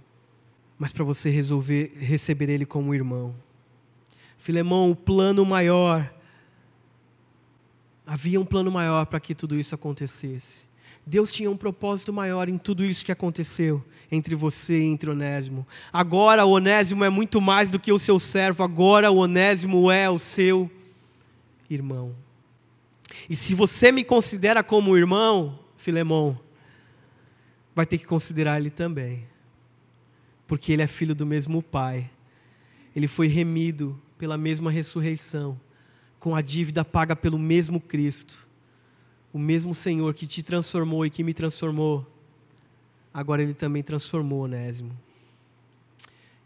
mas 0.77 0.91
para 0.91 1.03
você 1.03 1.29
resolver 1.29 1.91
receber 1.97 2.49
ele 2.49 2.65
como 2.65 2.89
um 2.89 2.93
irmão. 2.93 3.35
Filemão, 4.37 4.91
o 4.91 4.95
plano 4.95 5.45
maior. 5.45 6.13
Havia 8.05 8.39
um 8.39 8.45
plano 8.45 8.71
maior 8.71 9.05
para 9.05 9.19
que 9.19 9.35
tudo 9.35 9.59
isso 9.59 9.75
acontecesse. 9.75 10.68
Deus 11.09 11.31
tinha 11.31 11.49
um 11.49 11.57
propósito 11.57 12.13
maior 12.13 12.47
em 12.47 12.57
tudo 12.59 12.85
isso 12.85 13.03
que 13.03 13.11
aconteceu 13.11 13.83
entre 14.11 14.35
você 14.35 14.77
e 14.77 14.83
entre 14.83 15.09
Onésimo. 15.09 15.65
Agora 15.91 16.45
o 16.45 16.51
Onésimo 16.51 17.03
é 17.03 17.09
muito 17.09 17.41
mais 17.41 17.71
do 17.71 17.79
que 17.79 17.91
o 17.91 17.97
seu 17.97 18.19
servo, 18.19 18.61
agora 18.61 19.09
o 19.09 19.17
Onésimo 19.17 19.89
é 19.89 20.07
o 20.07 20.19
seu 20.19 20.69
irmão. 21.67 22.15
E 23.27 23.35
se 23.35 23.55
você 23.55 23.91
me 23.91 24.03
considera 24.03 24.63
como 24.63 24.95
irmão, 24.95 25.57
Filemão, 25.77 26.39
vai 27.73 27.87
ter 27.87 27.97
que 27.97 28.05
considerar 28.05 28.59
ele 28.59 28.69
também. 28.69 29.25
Porque 30.45 30.71
ele 30.71 30.83
é 30.83 30.87
filho 30.87 31.15
do 31.15 31.25
mesmo 31.25 31.63
pai. 31.63 32.07
Ele 32.95 33.07
foi 33.07 33.25
remido 33.25 33.99
pela 34.15 34.37
mesma 34.37 34.69
ressurreição, 34.69 35.59
com 36.19 36.35
a 36.35 36.41
dívida 36.43 36.85
paga 36.85 37.15
pelo 37.15 37.39
mesmo 37.39 37.81
Cristo 37.81 38.48
o 39.31 39.39
mesmo 39.39 39.75
Senhor 39.75 40.13
que 40.13 40.25
te 40.25 40.41
transformou 40.41 41.05
e 41.05 41.09
que 41.09 41.23
me 41.23 41.33
transformou, 41.33 42.05
agora 43.13 43.43
Ele 43.43 43.53
também 43.53 43.83
transformou 43.83 44.43
Onésimo. 44.43 44.97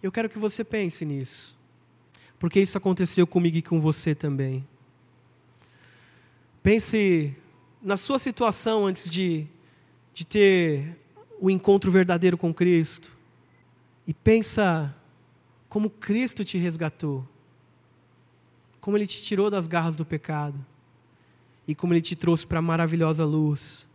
Eu 0.01 0.11
quero 0.11 0.29
que 0.29 0.37
você 0.37 0.63
pense 0.63 1.05
nisso, 1.05 1.57
porque 2.37 2.59
isso 2.59 2.77
aconteceu 2.77 3.25
comigo 3.25 3.57
e 3.57 3.61
com 3.61 3.79
você 3.79 4.13
também. 4.13 4.67
Pense 6.61 7.35
na 7.81 7.97
sua 7.97 8.19
situação 8.19 8.85
antes 8.85 9.09
de, 9.09 9.47
de 10.13 10.25
ter 10.25 10.97
o 11.39 11.49
encontro 11.49 11.89
verdadeiro 11.91 12.37
com 12.37 12.53
Cristo. 12.53 13.15
E 14.05 14.13
pensa 14.13 14.93
como 15.69 15.89
Cristo 15.89 16.43
te 16.43 16.57
resgatou. 16.57 17.27
Como 18.79 18.97
Ele 18.97 19.07
te 19.07 19.21
tirou 19.23 19.49
das 19.49 19.67
garras 19.67 19.95
do 19.95 20.05
pecado 20.05 20.65
e 21.67 21.73
como 21.73 21.93
Ele 21.93 22.01
te 22.01 22.15
trouxe 22.15 22.45
para 22.45 22.59
a 22.59 22.61
maravilhosa 22.61 23.25
luz. 23.25 23.87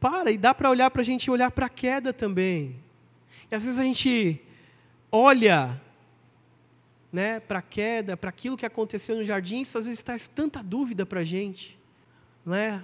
Para, 0.00 0.30
e 0.30 0.38
dá 0.38 0.54
para 0.54 0.70
olhar 0.70 0.90
para 0.90 1.02
a 1.02 1.04
gente 1.04 1.30
olhar 1.30 1.50
para 1.50 1.66
a 1.66 1.70
queda 1.70 2.12
também. 2.12 2.76
E 3.50 3.54
às 3.54 3.64
vezes 3.64 3.78
a 3.78 3.84
gente 3.84 4.40
olha 5.10 5.80
né, 7.12 7.40
para 7.40 7.60
a 7.60 7.62
queda, 7.62 8.16
para 8.16 8.28
aquilo 8.28 8.56
que 8.56 8.66
aconteceu 8.66 9.16
no 9.16 9.24
jardim, 9.24 9.62
isso 9.62 9.78
às 9.78 9.86
vezes 9.86 10.02
traz 10.02 10.28
tanta 10.28 10.62
dúvida 10.62 11.06
para 11.06 11.20
a 11.20 11.24
gente. 11.24 11.78
Né? 12.44 12.80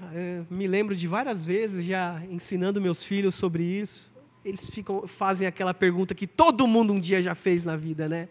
Me 0.50 0.66
lembro 0.66 0.94
de 0.94 1.06
várias 1.06 1.44
vezes 1.44 1.84
já 1.84 2.22
ensinando 2.30 2.80
meus 2.80 3.04
filhos 3.04 3.34
sobre 3.34 3.62
isso. 3.62 4.12
Eles 4.44 4.68
ficam, 4.70 5.06
fazem 5.06 5.46
aquela 5.46 5.72
pergunta 5.72 6.14
que 6.14 6.26
todo 6.26 6.66
mundo 6.66 6.92
um 6.92 7.00
dia 7.00 7.22
já 7.22 7.34
fez 7.34 7.62
na 7.62 7.76
vida, 7.76 8.08
né? 8.08 8.28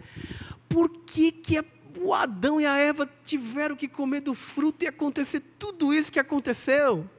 Por 0.67 0.89
que, 0.89 1.32
que 1.32 1.58
é 1.58 1.63
o 1.99 2.13
Adão 2.13 2.60
e 2.60 2.65
a 2.65 2.77
Eva 2.77 3.10
tiveram 3.23 3.75
que 3.75 3.88
comer 3.88 4.21
do 4.21 4.34
fruto 4.34 4.84
e 4.84 4.88
acontecer 4.88 5.41
tudo 5.58 5.93
isso 5.93 6.12
que 6.12 6.19
aconteceu. 6.19 7.10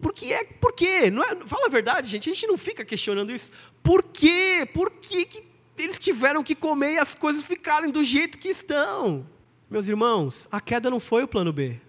Por 0.00 0.12
que 0.12 0.32
é? 0.32 0.44
Por 0.44 0.72
quê? 0.72 1.10
Não 1.10 1.22
é, 1.22 1.36
fala 1.46 1.66
a 1.66 1.70
verdade, 1.70 2.10
gente. 2.10 2.28
A 2.28 2.34
gente 2.34 2.46
não 2.46 2.58
fica 2.58 2.84
questionando 2.84 3.32
isso. 3.32 3.50
Por 3.82 4.02
quê? 4.02 4.68
Por 4.72 4.90
que, 4.90 5.24
que 5.24 5.44
eles 5.78 5.98
tiveram 5.98 6.42
que 6.42 6.54
comer 6.54 6.94
e 6.94 6.98
as 6.98 7.14
coisas 7.14 7.42
ficarem 7.42 7.90
do 7.90 8.02
jeito 8.02 8.38
que 8.38 8.48
estão? 8.48 9.26
Meus 9.70 9.88
irmãos, 9.88 10.48
a 10.50 10.60
queda 10.60 10.90
não 10.90 11.00
foi 11.00 11.24
o 11.24 11.28
plano 11.28 11.52
B. 11.52 11.80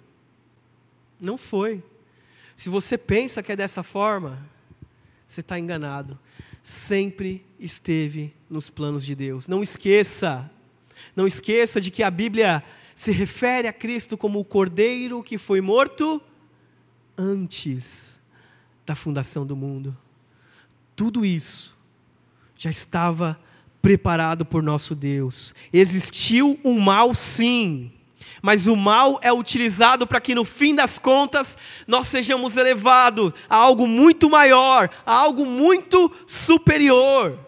Não 1.19 1.37
foi. 1.37 1.83
Se 2.55 2.69
você 2.69 2.97
pensa 2.97 3.43
que 3.43 3.51
é 3.51 3.55
dessa 3.55 3.83
forma, 3.83 4.47
você 5.25 5.41
está 5.41 5.59
enganado. 5.59 6.17
Sempre 6.61 7.45
esteve 7.59 8.33
nos 8.49 8.69
planos 8.69 9.05
de 9.05 9.15
Deus. 9.15 9.47
Não 9.47 9.61
esqueça, 9.61 10.49
não 11.15 11.27
esqueça 11.27 11.79
de 11.81 11.91
que 11.91 12.03
a 12.03 12.11
Bíblia 12.11 12.63
se 12.95 13.11
refere 13.11 13.67
a 13.67 13.73
Cristo 13.73 14.17
como 14.17 14.39
o 14.39 14.45
cordeiro 14.45 15.21
que 15.21 15.37
foi 15.37 15.61
morto 15.61 16.21
antes 17.17 18.21
da 18.85 18.95
fundação 18.95 19.45
do 19.45 19.55
mundo. 19.55 19.95
Tudo 20.95 21.25
isso 21.25 21.77
já 22.57 22.69
estava 22.71 23.39
preparado 23.81 24.45
por 24.45 24.63
nosso 24.63 24.95
Deus. 24.95 25.53
Existiu 25.71 26.59
um 26.63 26.79
mal, 26.79 27.13
sim, 27.13 27.91
Mas 28.41 28.67
o 28.67 28.75
mal 28.75 29.19
é 29.21 29.31
utilizado 29.31 30.05
para 30.05 30.21
que 30.21 30.35
no 30.35 30.45
fim 30.45 30.75
das 30.75 30.99
contas 30.99 31.57
nós 31.87 32.07
sejamos 32.07 32.55
elevados 32.55 33.33
a 33.49 33.55
algo 33.55 33.87
muito 33.87 34.29
maior, 34.29 34.89
a 35.05 35.13
algo 35.13 35.45
muito 35.45 36.11
superior. 36.25 37.39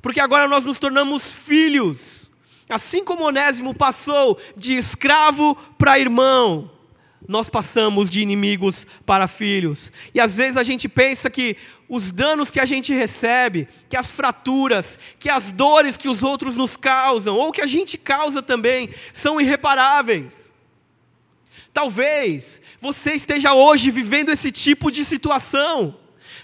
Porque 0.00 0.20
agora 0.20 0.46
nós 0.48 0.64
nos 0.64 0.78
tornamos 0.78 1.30
filhos. 1.30 2.30
Assim 2.68 3.02
como 3.02 3.24
Onésimo 3.24 3.74
passou 3.74 4.38
de 4.56 4.76
escravo 4.76 5.54
para 5.78 5.98
irmão, 5.98 6.70
nós 7.26 7.48
passamos 7.48 8.08
de 8.08 8.20
inimigos 8.20 8.86
para 9.04 9.26
filhos. 9.26 9.90
E 10.14 10.20
às 10.20 10.36
vezes 10.36 10.56
a 10.56 10.62
gente 10.62 10.88
pensa 10.88 11.30
que 11.30 11.56
os 11.88 12.12
danos 12.12 12.50
que 12.50 12.60
a 12.60 12.66
gente 12.66 12.92
recebe, 12.92 13.66
que 13.88 13.96
as 13.96 14.10
fraturas, 14.10 14.98
que 15.18 15.28
as 15.28 15.50
dores 15.52 15.96
que 15.96 16.08
os 16.08 16.22
outros 16.22 16.56
nos 16.56 16.76
causam, 16.76 17.36
ou 17.36 17.50
que 17.50 17.62
a 17.62 17.66
gente 17.66 17.96
causa 17.96 18.42
também, 18.42 18.88
são 19.12 19.40
irreparáveis. 19.40 20.54
Talvez 21.72 22.60
você 22.80 23.12
esteja 23.12 23.54
hoje 23.54 23.90
vivendo 23.90 24.30
esse 24.30 24.50
tipo 24.50 24.90
de 24.90 25.04
situação. 25.04 25.96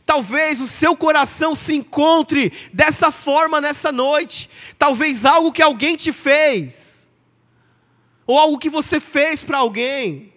Talvez 0.06 0.60
o 0.60 0.66
seu 0.66 0.96
coração 0.96 1.54
se 1.54 1.74
encontre 1.74 2.52
dessa 2.72 3.10
forma 3.10 3.60
nessa 3.60 3.90
noite. 3.90 4.50
Talvez 4.78 5.24
algo 5.24 5.52
que 5.52 5.62
alguém 5.62 5.96
te 5.96 6.12
fez, 6.12 7.08
ou 8.26 8.38
algo 8.38 8.58
que 8.58 8.68
você 8.68 9.00
fez 9.00 9.42
para 9.42 9.58
alguém, 9.58 10.32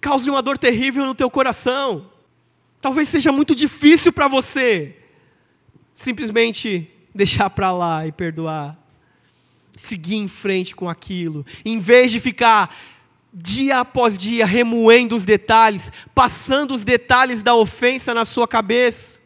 cause 0.00 0.28
uma 0.28 0.42
dor 0.42 0.58
terrível 0.58 1.06
no 1.06 1.14
teu 1.14 1.30
coração. 1.30 2.10
Talvez 2.80 3.08
seja 3.08 3.32
muito 3.32 3.54
difícil 3.54 4.12
para 4.12 4.28
você 4.28 4.96
simplesmente 5.94 6.88
deixar 7.14 7.50
para 7.50 7.72
lá 7.72 8.06
e 8.06 8.12
perdoar, 8.12 8.76
seguir 9.76 10.16
em 10.16 10.28
frente 10.28 10.74
com 10.76 10.88
aquilo, 10.88 11.44
em 11.64 11.80
vez 11.80 12.12
de 12.12 12.20
ficar 12.20 12.72
dia 13.32 13.80
após 13.80 14.16
dia 14.16 14.46
remoendo 14.46 15.14
os 15.14 15.24
detalhes, 15.24 15.92
passando 16.14 16.74
os 16.74 16.84
detalhes 16.84 17.42
da 17.42 17.54
ofensa 17.54 18.14
na 18.14 18.24
sua 18.24 18.48
cabeça, 18.48 19.20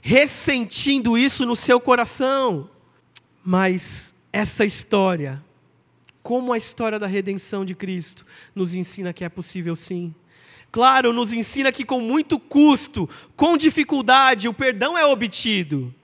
ressentindo 0.00 1.16
isso 1.18 1.44
no 1.44 1.56
seu 1.56 1.80
coração. 1.80 2.70
Mas 3.44 4.14
essa 4.32 4.64
história, 4.64 5.42
como 6.22 6.52
a 6.52 6.58
história 6.58 6.98
da 6.98 7.06
redenção 7.06 7.64
de 7.64 7.74
Cristo, 7.74 8.24
nos 8.54 8.74
ensina 8.74 9.12
que 9.12 9.24
é 9.24 9.28
possível 9.28 9.74
sim. 9.74 10.14
Claro, 10.70 11.12
nos 11.12 11.34
ensina 11.34 11.70
que 11.70 11.84
com 11.84 12.00
muito 12.00 12.38
custo, 12.38 13.08
com 13.36 13.58
dificuldade, 13.58 14.48
o 14.48 14.54
perdão 14.54 14.96
é 14.96 15.04
obtido, 15.04 15.94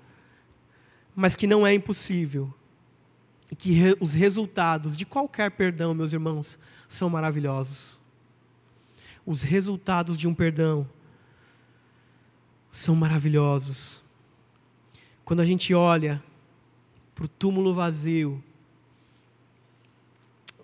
mas 1.16 1.34
que 1.34 1.46
não 1.46 1.66
é 1.66 1.72
impossível. 1.72 2.52
E 3.50 3.56
que 3.56 3.96
os 3.98 4.12
resultados 4.12 4.94
de 4.94 5.06
qualquer 5.06 5.50
perdão, 5.52 5.94
meus 5.94 6.12
irmãos, 6.12 6.58
são 6.88 7.10
maravilhosos. 7.10 7.98
Os 9.24 9.42
resultados 9.42 10.16
de 10.16 10.26
um 10.26 10.34
perdão 10.34 10.88
são 12.72 12.96
maravilhosos. 12.96 14.02
Quando 15.24 15.40
a 15.40 15.44
gente 15.44 15.74
olha 15.74 16.22
para 17.14 17.26
o 17.26 17.28
túmulo 17.28 17.74
vazio, 17.74 18.42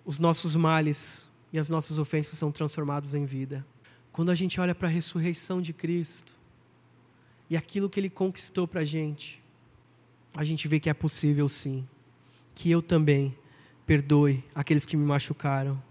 os 0.03 0.17
nossos 0.17 0.55
males 0.55 1.29
e 1.53 1.59
as 1.59 1.69
nossas 1.69 1.99
ofensas 1.99 2.37
são 2.37 2.51
transformados 2.51 3.13
em 3.13 3.25
vida. 3.25 3.65
Quando 4.11 4.31
a 4.31 4.35
gente 4.35 4.59
olha 4.59 4.73
para 4.73 4.87
a 4.87 4.91
ressurreição 4.91 5.61
de 5.61 5.73
Cristo 5.73 6.33
e 7.49 7.57
aquilo 7.57 7.89
que 7.89 7.99
Ele 7.99 8.09
conquistou 8.09 8.67
para 8.67 8.81
a 8.81 8.85
gente, 8.85 9.43
a 10.35 10.43
gente 10.43 10.67
vê 10.67 10.79
que 10.79 10.89
é 10.89 10.93
possível 10.93 11.47
sim, 11.47 11.87
que 12.53 12.71
eu 12.71 12.81
também 12.81 13.37
perdoe 13.85 14.43
aqueles 14.53 14.85
que 14.85 14.97
me 14.97 15.05
machucaram. 15.05 15.81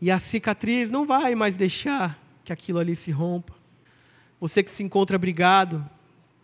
E 0.00 0.10
a 0.10 0.18
cicatriz 0.18 0.90
não 0.90 1.06
vai 1.06 1.34
mais 1.34 1.56
deixar 1.56 2.18
que 2.44 2.52
aquilo 2.52 2.78
ali 2.78 2.94
se 2.94 3.10
rompa. 3.10 3.54
Você 4.40 4.62
que 4.62 4.70
se 4.70 4.82
encontra 4.82 5.18
brigado 5.18 5.84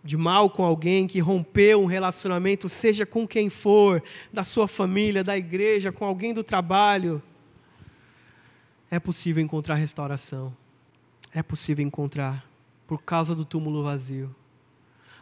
de 0.02 0.16
mal 0.16 0.50
com 0.50 0.64
alguém, 0.64 1.06
que 1.06 1.20
rompeu 1.20 1.80
um 1.80 1.86
relacionamento, 1.86 2.68
seja 2.68 3.06
com 3.06 3.26
quem 3.26 3.48
for, 3.48 4.02
da 4.32 4.42
sua 4.42 4.66
família, 4.66 5.22
da 5.22 5.36
igreja, 5.36 5.92
com 5.92 6.04
alguém 6.04 6.34
do 6.34 6.42
trabalho, 6.42 7.22
é 8.90 8.98
possível 8.98 9.42
encontrar 9.42 9.76
restauração 9.76 10.52
é 11.34 11.42
possível 11.42 11.84
encontrar 11.84 12.46
por 12.86 13.02
causa 13.02 13.34
do 13.34 13.44
túmulo 13.44 13.82
vazio, 13.82 14.34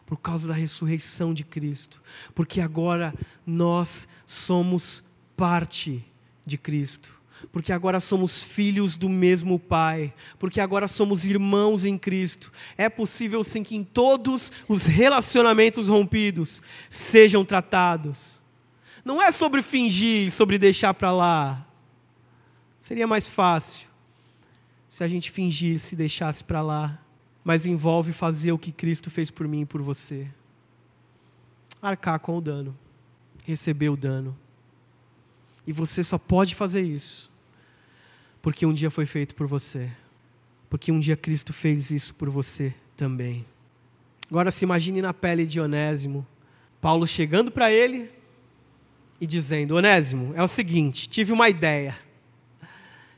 por 0.04 0.16
causa 0.16 0.48
da 0.48 0.54
ressurreição 0.54 1.32
de 1.32 1.44
Cristo, 1.44 2.02
porque 2.34 2.60
agora 2.60 3.14
nós 3.46 4.08
somos 4.26 5.04
parte 5.36 6.04
de 6.44 6.58
Cristo. 6.58 7.19
Porque 7.53 7.72
agora 7.72 8.00
somos 8.00 8.42
filhos 8.42 8.96
do 8.96 9.09
mesmo 9.09 9.59
Pai, 9.59 10.12
porque 10.38 10.61
agora 10.61 10.87
somos 10.87 11.24
irmãos 11.24 11.85
em 11.85 11.96
Cristo. 11.96 12.53
É 12.76 12.88
possível 12.88 13.42
sim 13.42 13.62
que 13.62 13.76
em 13.76 13.85
todos 13.85 14.53
os 14.68 14.87
relacionamentos 14.87 15.88
rompidos 15.88 16.61
sejam 16.88 17.44
tratados. 17.44 18.42
Não 19.05 19.22
é 19.22 19.31
sobre 19.33 19.62
fingir, 19.62 20.31
sobre 20.31 20.59
deixar 20.59 20.92
para 20.94 21.12
lá. 21.12 21.66
Seria 22.79 23.07
mais 23.07 23.26
fácil 23.26 23.88
se 24.88 25.03
a 25.03 25.09
gente 25.09 25.31
fingisse 25.31 25.94
e 25.94 25.98
deixasse 25.98 26.42
para 26.42 26.61
lá, 26.61 27.00
mas 27.44 27.64
envolve 27.64 28.12
fazer 28.12 28.53
o 28.53 28.59
que 28.59 28.72
Cristo 28.72 29.11
fez 29.11 29.31
por 29.31 29.46
mim 29.48 29.62
e 29.62 29.66
por 29.66 29.81
você. 29.81 30.29
Arcar 31.81 32.20
com 32.20 32.37
o 32.37 32.40
dano, 32.40 32.76
receber 33.46 33.88
o 33.88 33.96
dano. 33.96 34.37
E 35.66 35.72
você 35.72 36.03
só 36.03 36.18
pode 36.18 36.55
fazer 36.55 36.83
isso 36.83 37.29
porque 38.42 38.64
um 38.64 38.72
dia 38.72 38.90
foi 38.90 39.07
feito 39.07 39.35
por 39.35 39.46
você. 39.46 39.90
Porque 40.68 40.92
um 40.92 41.00
dia 41.00 41.16
Cristo 41.16 41.53
fez 41.53 41.90
isso 41.90 42.14
por 42.14 42.31
você 42.31 42.72
também. 42.96 43.44
Agora 44.31 44.50
se 44.50 44.64
imagine 44.64 45.03
na 45.03 45.12
pele 45.12 45.44
de 45.44 45.61
Onésimo, 45.61 46.26
Paulo 46.81 47.07
chegando 47.07 47.50
para 47.50 47.72
ele 47.72 48.11
e 49.20 49.26
dizendo: 49.26 49.74
Onésimo, 49.74 50.33
é 50.37 50.42
o 50.42 50.48
seguinte, 50.48 51.09
tive 51.09 51.33
uma 51.33 51.48
ideia. 51.48 51.98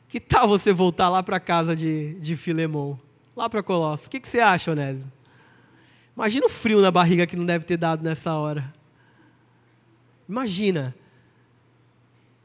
Que 0.09 0.19
tal 0.21 0.49
você 0.49 0.73
voltar 0.73 1.09
lá 1.09 1.23
para 1.23 1.37
a 1.37 1.41
casa 1.41 1.77
de, 1.77 2.15
de 2.15 2.37
Filemon? 2.37 2.97
Lá 3.35 3.49
para 3.49 3.63
Colossos. 3.63 4.07
O 4.07 4.11
que, 4.11 4.21
que 4.21 4.29
você 4.29 4.41
acha, 4.41 4.73
Onésimo? 4.73 5.11
Imagina 6.15 6.47
o 6.47 6.51
frio 6.51 6.81
na 6.83 6.91
barriga 6.91 7.27
que 7.27 7.37
não 7.37 7.47
deve 7.47 7.65
ter 7.65 7.79
dado 7.79 8.03
nessa 8.03 8.35
hora. 8.35 8.73
Imagina. 10.29 10.95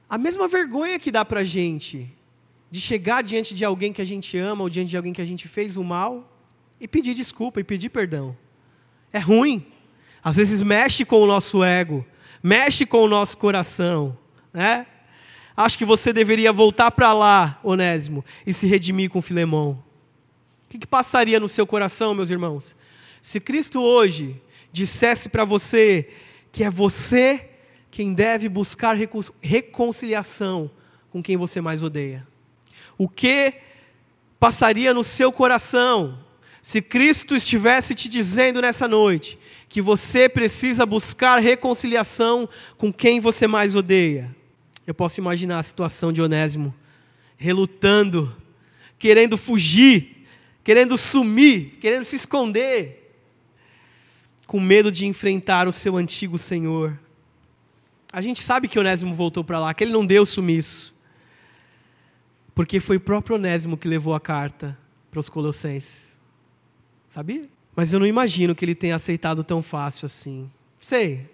A 0.09 0.17
mesma 0.17 0.47
vergonha 0.47 0.97
que 0.97 1.11
dá 1.11 1.25
para 1.25 1.43
gente 1.43 2.16
de 2.69 2.81
chegar 2.81 3.23
diante 3.23 3.55
de 3.55 3.63
alguém 3.63 3.93
que 3.93 4.01
a 4.01 4.05
gente 4.05 4.37
ama 4.37 4.63
ou 4.63 4.69
diante 4.69 4.89
de 4.89 4.97
alguém 4.97 5.13
que 5.13 5.21
a 5.21 5.25
gente 5.25 5.47
fez 5.47 5.77
o 5.77 5.83
mal 5.83 6.31
e 6.79 6.87
pedir 6.87 7.13
desculpa 7.13 7.59
e 7.59 7.63
pedir 7.63 7.89
perdão. 7.89 8.35
É 9.11 9.19
ruim. 9.19 9.65
Às 10.23 10.35
vezes 10.35 10.61
mexe 10.61 11.05
com 11.05 11.21
o 11.21 11.27
nosso 11.27 11.63
ego, 11.63 12.05
mexe 12.43 12.85
com 12.85 13.03
o 13.03 13.07
nosso 13.07 13.37
coração, 13.37 14.17
né? 14.53 14.85
acho 15.57 15.77
que 15.77 15.85
você 15.85 16.13
deveria 16.13 16.53
voltar 16.53 16.91
para 16.91 17.11
lá, 17.13 17.59
Onésimo, 17.63 18.23
e 18.45 18.53
se 18.53 18.67
redimir 18.67 19.09
com 19.09 19.21
Filemão. 19.21 19.83
O 20.65 20.69
que, 20.69 20.77
que 20.77 20.85
passaria 20.85 21.39
no 21.39 21.49
seu 21.49 21.65
coração, 21.65 22.13
meus 22.13 22.29
irmãos? 22.29 22.75
Se 23.19 23.39
Cristo 23.39 23.81
hoje 23.81 24.39
dissesse 24.71 25.29
para 25.29 25.43
você 25.43 26.09
que 26.51 26.63
é 26.63 26.69
você 26.69 27.49
quem 27.89 28.13
deve 28.13 28.47
buscar 28.47 28.95
reconciliação 29.41 30.69
com 31.09 31.23
quem 31.23 31.35
você 31.35 31.59
mais 31.59 31.81
odeia. 31.81 32.27
O 32.97 33.07
que 33.07 33.53
passaria 34.39 34.93
no 34.93 35.03
seu 35.03 35.31
coração 35.31 36.19
se 36.61 36.81
Cristo 36.81 37.35
estivesse 37.35 37.95
te 37.95 38.09
dizendo 38.09 38.61
nessa 38.61 38.87
noite 38.87 39.37
que 39.69 39.81
você 39.81 40.27
precisa 40.27 40.85
buscar 40.85 41.39
reconciliação 41.39 42.49
com 42.77 42.91
quem 42.91 43.19
você 43.19 43.47
mais 43.47 43.75
odeia? 43.75 44.35
Eu 44.85 44.93
posso 44.93 45.19
imaginar 45.19 45.59
a 45.59 45.63
situação 45.63 46.11
de 46.11 46.21
Onésimo 46.21 46.73
relutando, 47.37 48.35
querendo 48.97 49.37
fugir, 49.37 50.25
querendo 50.63 50.97
sumir, 50.97 51.77
querendo 51.79 52.03
se 52.03 52.15
esconder, 52.15 53.13
com 54.47 54.59
medo 54.59 54.91
de 54.91 55.05
enfrentar 55.05 55.67
o 55.67 55.71
seu 55.71 55.97
antigo 55.97 56.37
senhor. 56.37 56.97
A 58.11 58.21
gente 58.21 58.41
sabe 58.41 58.67
que 58.67 58.79
Onésimo 58.79 59.13
voltou 59.13 59.43
para 59.43 59.59
lá, 59.59 59.73
que 59.73 59.83
ele 59.83 59.91
não 59.91 60.05
deu 60.05 60.25
sumiço, 60.25 60.95
porque 62.57 62.79
foi 62.79 62.97
o 62.97 62.99
próprio 62.99 63.35
Onésimo 63.35 63.77
que 63.77 63.87
levou 63.87 64.15
a 64.15 64.19
carta 64.19 64.75
para 65.11 65.19
os 65.19 65.29
Colossenses. 65.29 66.19
Sabia? 67.07 67.47
Mas 67.75 67.93
eu 67.93 67.99
não 67.99 68.05
imagino 68.07 68.55
que 68.55 68.65
ele 68.65 68.73
tenha 68.73 68.95
aceitado 68.95 69.43
tão 69.43 69.61
fácil 69.61 70.07
assim. 70.07 70.49
Sei, 70.79 71.29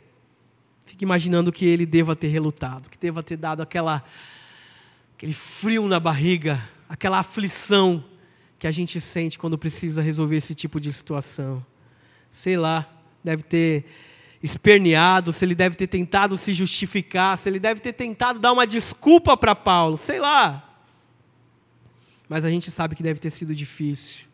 Fique 0.86 1.06
imaginando 1.06 1.52
que 1.52 1.66
ele 1.66 1.86
deva 1.86 2.16
ter 2.16 2.28
relutado, 2.28 2.90
que 2.90 2.98
deva 2.98 3.24
ter 3.24 3.38
dado 3.38 3.62
aquela, 3.62 4.04
aquele 5.16 5.34
frio 5.34 5.88
na 5.88 6.00
barriga, 6.00 6.62
aquela 6.90 7.20
aflição 7.20 8.04
que 8.60 8.68
a 8.68 8.72
gente 8.72 9.00
sente 9.00 9.40
quando 9.40 9.58
precisa 9.58 10.02
resolver 10.02 10.36
esse 10.36 10.54
tipo 10.54 10.80
de 10.80 10.92
situação. 10.92 11.66
Sei 12.30 12.58
lá, 12.58 12.86
deve 13.24 13.44
ter 13.44 13.86
esperneado, 14.42 15.32
se 15.32 15.46
ele 15.46 15.56
deve 15.56 15.78
ter 15.78 15.88
tentado 15.88 16.36
se 16.36 16.54
justificar, 16.54 17.38
se 17.38 17.48
ele 17.48 17.60
deve 17.60 17.80
ter 17.80 17.94
tentado 17.94 18.40
dar 18.40 18.52
uma 18.52 18.68
desculpa 18.68 19.38
para 19.38 19.56
Paulo, 19.56 19.96
sei 19.96 20.20
lá. 20.20 20.73
Mas 22.28 22.46
a 22.46 22.50
gente 22.50 22.72
sabe 22.72 22.96
que 22.96 23.04
deve 23.04 23.20
ter 23.20 23.30
sido 23.30 23.54
difícil. 23.54 24.28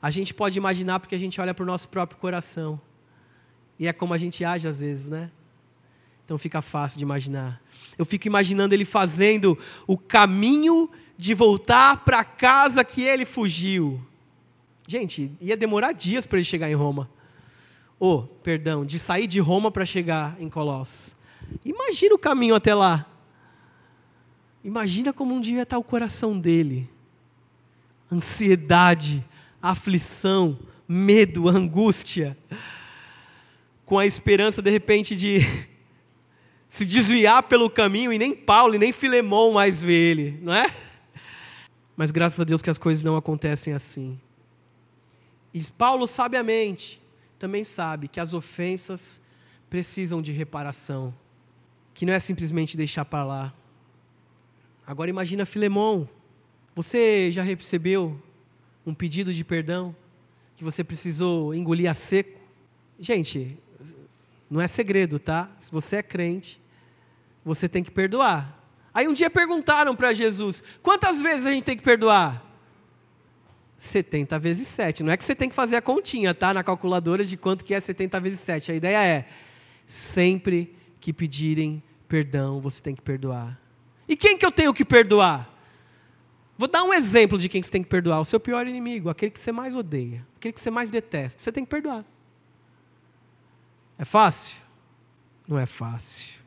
A 0.00 0.10
gente 0.10 0.32
pode 0.32 0.56
imaginar 0.56 1.00
porque 1.00 1.14
a 1.14 1.18
gente 1.18 1.40
olha 1.40 1.52
para 1.52 1.62
o 1.62 1.66
nosso 1.66 1.88
próprio 1.88 2.20
coração. 2.20 2.80
E 3.78 3.86
é 3.86 3.92
como 3.92 4.14
a 4.14 4.18
gente 4.18 4.44
age 4.44 4.66
às 4.68 4.80
vezes, 4.80 5.08
né? 5.08 5.30
Então 6.24 6.36
fica 6.36 6.60
fácil 6.60 6.98
de 6.98 7.04
imaginar. 7.04 7.60
Eu 7.96 8.04
fico 8.04 8.26
imaginando 8.26 8.74
ele 8.74 8.84
fazendo 8.84 9.58
o 9.86 9.96
caminho 9.96 10.90
de 11.16 11.34
voltar 11.34 12.04
para 12.04 12.20
a 12.20 12.24
casa 12.24 12.84
que 12.84 13.02
ele 13.02 13.24
fugiu. 13.24 14.00
Gente, 14.86 15.32
ia 15.40 15.56
demorar 15.56 15.92
dias 15.92 16.26
para 16.26 16.38
ele 16.38 16.44
chegar 16.44 16.70
em 16.70 16.74
Roma. 16.74 17.10
Oh, 17.98 18.22
perdão, 18.22 18.84
de 18.84 18.98
sair 18.98 19.26
de 19.26 19.40
Roma 19.40 19.70
para 19.70 19.84
chegar 19.84 20.36
em 20.40 20.48
Colossos. 20.48 21.16
Imagina 21.64 22.14
o 22.14 22.18
caminho 22.18 22.54
até 22.54 22.74
lá. 22.74 23.06
Imagina 24.62 25.12
como 25.12 25.34
um 25.34 25.40
dia 25.40 25.62
está 25.62 25.78
o 25.78 25.82
coração 25.82 26.38
dele. 26.38 26.88
Ansiedade, 28.10 29.24
aflição, 29.60 30.58
medo, 30.86 31.48
angústia. 31.48 32.36
Com 33.84 33.98
a 33.98 34.06
esperança, 34.06 34.62
de 34.62 34.70
repente, 34.70 35.16
de 35.16 35.40
se 36.66 36.84
desviar 36.84 37.42
pelo 37.44 37.70
caminho 37.70 38.12
e 38.12 38.18
nem 38.18 38.34
Paulo 38.34 38.74
e 38.74 38.78
nem 38.78 38.92
Filemão 38.92 39.52
mais 39.52 39.82
vê 39.82 40.10
ele, 40.10 40.38
não 40.42 40.52
é? 40.52 40.66
Mas 41.96 42.10
graças 42.10 42.38
a 42.38 42.44
Deus 42.44 42.62
que 42.62 42.70
as 42.70 42.78
coisas 42.78 43.02
não 43.02 43.16
acontecem 43.16 43.72
assim. 43.72 44.20
E 45.52 45.62
Paulo, 45.76 46.06
sabiamente, 46.06 47.00
também 47.38 47.64
sabe 47.64 48.06
que 48.08 48.20
as 48.20 48.34
ofensas 48.34 49.20
precisam 49.68 50.22
de 50.22 50.32
reparação, 50.32 51.14
que 51.94 52.06
não 52.06 52.12
é 52.12 52.18
simplesmente 52.18 52.76
deixar 52.76 53.04
para 53.04 53.24
lá. 53.24 53.54
Agora 54.86 55.10
imagina 55.10 55.44
Filemão. 55.44 56.08
Você 56.78 57.32
já 57.32 57.42
recebeu 57.42 58.22
um 58.86 58.94
pedido 58.94 59.32
de 59.32 59.42
perdão 59.42 59.96
que 60.54 60.62
você 60.62 60.84
precisou 60.84 61.52
engolir 61.52 61.90
a 61.90 61.92
seco? 61.92 62.38
Gente, 63.00 63.58
não 64.48 64.60
é 64.60 64.68
segredo, 64.68 65.18
tá? 65.18 65.50
Se 65.58 65.72
você 65.72 65.96
é 65.96 66.02
crente, 66.04 66.60
você 67.44 67.68
tem 67.68 67.82
que 67.82 67.90
perdoar. 67.90 68.64
Aí 68.94 69.08
um 69.08 69.12
dia 69.12 69.28
perguntaram 69.28 69.96
para 69.96 70.12
Jesus: 70.12 70.62
quantas 70.80 71.20
vezes 71.20 71.46
a 71.46 71.50
gente 71.50 71.64
tem 71.64 71.76
que 71.76 71.82
perdoar? 71.82 72.46
70 73.76 74.38
vezes 74.38 74.68
7. 74.68 75.02
Não 75.02 75.10
é 75.10 75.16
que 75.16 75.24
você 75.24 75.34
tem 75.34 75.48
que 75.48 75.56
fazer 75.56 75.74
a 75.74 75.82
continha, 75.82 76.32
tá? 76.32 76.54
Na 76.54 76.62
calculadora 76.62 77.24
de 77.24 77.36
quanto 77.36 77.64
que 77.64 77.74
é 77.74 77.80
70 77.80 78.20
vezes 78.20 78.38
7. 78.38 78.70
A 78.70 78.74
ideia 78.76 79.04
é: 79.04 79.28
sempre 79.84 80.76
que 81.00 81.12
pedirem 81.12 81.82
perdão, 82.06 82.60
você 82.60 82.80
tem 82.80 82.94
que 82.94 83.02
perdoar. 83.02 83.60
E 84.08 84.16
quem 84.16 84.38
que 84.38 84.46
eu 84.46 84.52
tenho 84.52 84.72
que 84.72 84.84
perdoar? 84.84 85.57
Vou 86.58 86.68
dar 86.68 86.82
um 86.82 86.92
exemplo 86.92 87.38
de 87.38 87.48
quem 87.48 87.62
você 87.62 87.70
tem 87.70 87.82
que 87.82 87.88
perdoar: 87.88 88.20
o 88.20 88.24
seu 88.24 88.38
pior 88.38 88.66
inimigo, 88.66 89.08
aquele 89.08 89.30
que 89.30 89.38
você 89.38 89.52
mais 89.52 89.74
odeia, 89.74 90.26
aquele 90.36 90.52
que 90.52 90.60
você 90.60 90.70
mais 90.70 90.90
detesta. 90.90 91.40
Você 91.40 91.50
tem 91.50 91.64
que 91.64 91.70
perdoar. 91.70 92.04
É 93.96 94.04
fácil? 94.04 94.58
Não 95.46 95.58
é 95.58 95.64
fácil 95.64 96.38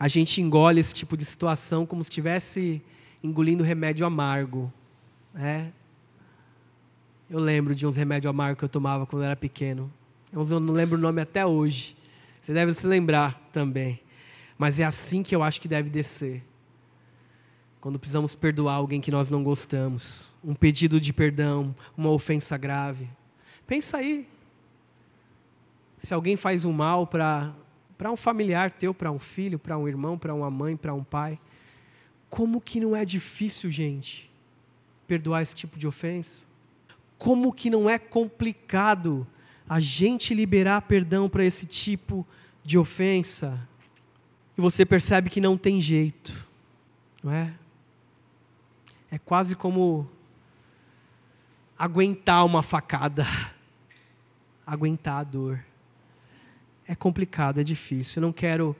a 0.00 0.08
gente 0.08 0.40
engole 0.40 0.80
esse 0.80 0.94
tipo 0.94 1.14
de 1.14 1.26
situação 1.26 1.84
como 1.84 2.02
se 2.02 2.08
estivesse 2.08 2.82
engolindo 3.22 3.62
remédio 3.62 4.06
amargo. 4.06 4.72
Né? 5.34 5.70
Eu 7.28 7.38
lembro 7.38 7.74
de 7.74 7.86
uns 7.86 7.96
remédios 7.96 8.30
amargos 8.30 8.58
que 8.58 8.64
eu 8.64 8.68
tomava 8.68 9.04
quando 9.04 9.24
eu 9.24 9.26
era 9.26 9.36
pequeno. 9.36 9.92
Eu 10.32 10.42
não 10.58 10.72
lembro 10.72 10.96
o 10.96 11.00
nome 11.00 11.20
até 11.20 11.44
hoje. 11.44 11.94
Você 12.40 12.54
deve 12.54 12.72
se 12.72 12.86
lembrar 12.86 13.38
também. 13.52 14.00
Mas 14.56 14.80
é 14.80 14.84
assim 14.84 15.22
que 15.22 15.36
eu 15.36 15.42
acho 15.42 15.60
que 15.60 15.68
deve 15.68 15.90
descer. 15.90 16.42
Quando 17.80 17.98
precisamos 17.98 18.34
perdoar 18.34 18.74
alguém 18.74 19.00
que 19.00 19.10
nós 19.10 19.30
não 19.30 19.42
gostamos, 19.42 20.34
um 20.44 20.54
pedido 20.54 21.00
de 21.00 21.14
perdão, 21.14 21.74
uma 21.96 22.10
ofensa 22.10 22.58
grave. 22.58 23.08
Pensa 23.66 23.96
aí. 23.96 24.28
Se 25.96 26.12
alguém 26.12 26.36
faz 26.36 26.66
um 26.66 26.72
mal 26.72 27.06
para 27.06 27.54
um 28.04 28.16
familiar 28.16 28.70
teu, 28.70 28.92
para 28.92 29.10
um 29.10 29.18
filho, 29.18 29.58
para 29.58 29.78
um 29.78 29.88
irmão, 29.88 30.18
para 30.18 30.34
uma 30.34 30.50
mãe, 30.50 30.76
para 30.76 30.92
um 30.92 31.02
pai. 31.02 31.40
Como 32.28 32.60
que 32.60 32.80
não 32.80 32.94
é 32.94 33.04
difícil, 33.04 33.70
gente, 33.70 34.30
perdoar 35.06 35.40
esse 35.40 35.54
tipo 35.54 35.78
de 35.78 35.86
ofensa? 35.86 36.46
Como 37.16 37.52
que 37.52 37.70
não 37.70 37.88
é 37.88 37.98
complicado 37.98 39.26
a 39.66 39.80
gente 39.80 40.34
liberar 40.34 40.82
perdão 40.82 41.30
para 41.30 41.44
esse 41.44 41.64
tipo 41.64 42.26
de 42.62 42.76
ofensa? 42.76 43.58
E 44.56 44.60
você 44.60 44.84
percebe 44.84 45.30
que 45.30 45.40
não 45.40 45.56
tem 45.56 45.80
jeito, 45.80 46.46
não 47.22 47.32
é? 47.32 47.54
É 49.10 49.18
quase 49.18 49.56
como 49.56 50.08
aguentar 51.78 52.44
uma 52.44 52.62
facada, 52.62 53.26
aguentar 54.66 55.20
a 55.20 55.24
dor 55.24 55.64
é 56.90 56.94
complicado, 56.96 57.60
é 57.60 57.62
difícil. 57.62 58.20
Eu 58.20 58.26
não 58.26 58.32
quero 58.32 58.74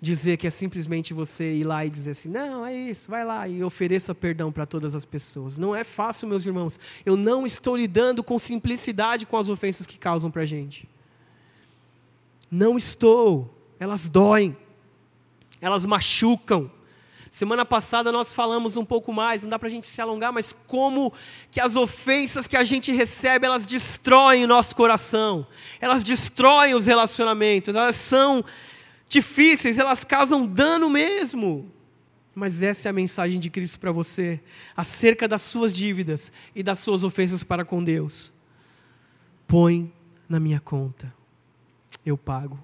dizer 0.00 0.38
que 0.38 0.46
é 0.46 0.50
simplesmente 0.50 1.12
você 1.12 1.52
ir 1.56 1.64
lá 1.64 1.84
e 1.84 1.90
dizer 1.90 2.12
assim, 2.12 2.30
não, 2.30 2.64
é 2.64 2.74
isso, 2.74 3.10
vai 3.10 3.22
lá 3.22 3.46
e 3.46 3.62
ofereça 3.62 4.14
perdão 4.14 4.50
para 4.50 4.64
todas 4.64 4.94
as 4.94 5.04
pessoas. 5.04 5.58
Não 5.58 5.76
é 5.76 5.84
fácil, 5.84 6.26
meus 6.26 6.46
irmãos. 6.46 6.80
Eu 7.04 7.16
não 7.16 7.44
estou 7.44 7.76
lidando 7.76 8.24
com 8.24 8.38
simplicidade 8.38 9.26
com 9.26 9.36
as 9.36 9.50
ofensas 9.50 9.86
que 9.86 9.98
causam 9.98 10.30
para 10.30 10.40
a 10.40 10.46
gente. 10.46 10.88
Não 12.50 12.78
estou. 12.78 13.54
Elas 13.78 14.08
doem, 14.08 14.56
elas 15.60 15.84
machucam, 15.84 16.70
Semana 17.30 17.64
passada 17.64 18.10
nós 18.10 18.34
falamos 18.34 18.76
um 18.76 18.84
pouco 18.84 19.12
mais, 19.12 19.44
não 19.44 19.50
dá 19.50 19.58
para 19.58 19.68
a 19.68 19.70
gente 19.70 19.86
se 19.86 20.00
alongar, 20.00 20.32
mas 20.32 20.52
como 20.66 21.12
que 21.48 21.60
as 21.60 21.76
ofensas 21.76 22.48
que 22.48 22.56
a 22.56 22.64
gente 22.64 22.90
recebe, 22.90 23.46
elas 23.46 23.64
destroem 23.64 24.42
o 24.42 24.48
nosso 24.48 24.74
coração, 24.74 25.46
elas 25.80 26.02
destroem 26.02 26.74
os 26.74 26.86
relacionamentos, 26.86 27.72
elas 27.72 27.94
são 27.94 28.44
difíceis, 29.08 29.78
elas 29.78 30.02
causam 30.02 30.44
dano 30.44 30.90
mesmo. 30.90 31.70
Mas 32.34 32.64
essa 32.64 32.88
é 32.88 32.90
a 32.90 32.92
mensagem 32.92 33.38
de 33.38 33.48
Cristo 33.48 33.78
para 33.78 33.92
você, 33.92 34.40
acerca 34.76 35.28
das 35.28 35.42
suas 35.42 35.72
dívidas 35.72 36.32
e 36.52 36.64
das 36.64 36.80
suas 36.80 37.04
ofensas 37.04 37.44
para 37.44 37.64
com 37.64 37.82
Deus. 37.82 38.32
Põe 39.46 39.92
na 40.28 40.40
minha 40.40 40.58
conta, 40.58 41.14
eu 42.04 42.18
pago. 42.18 42.58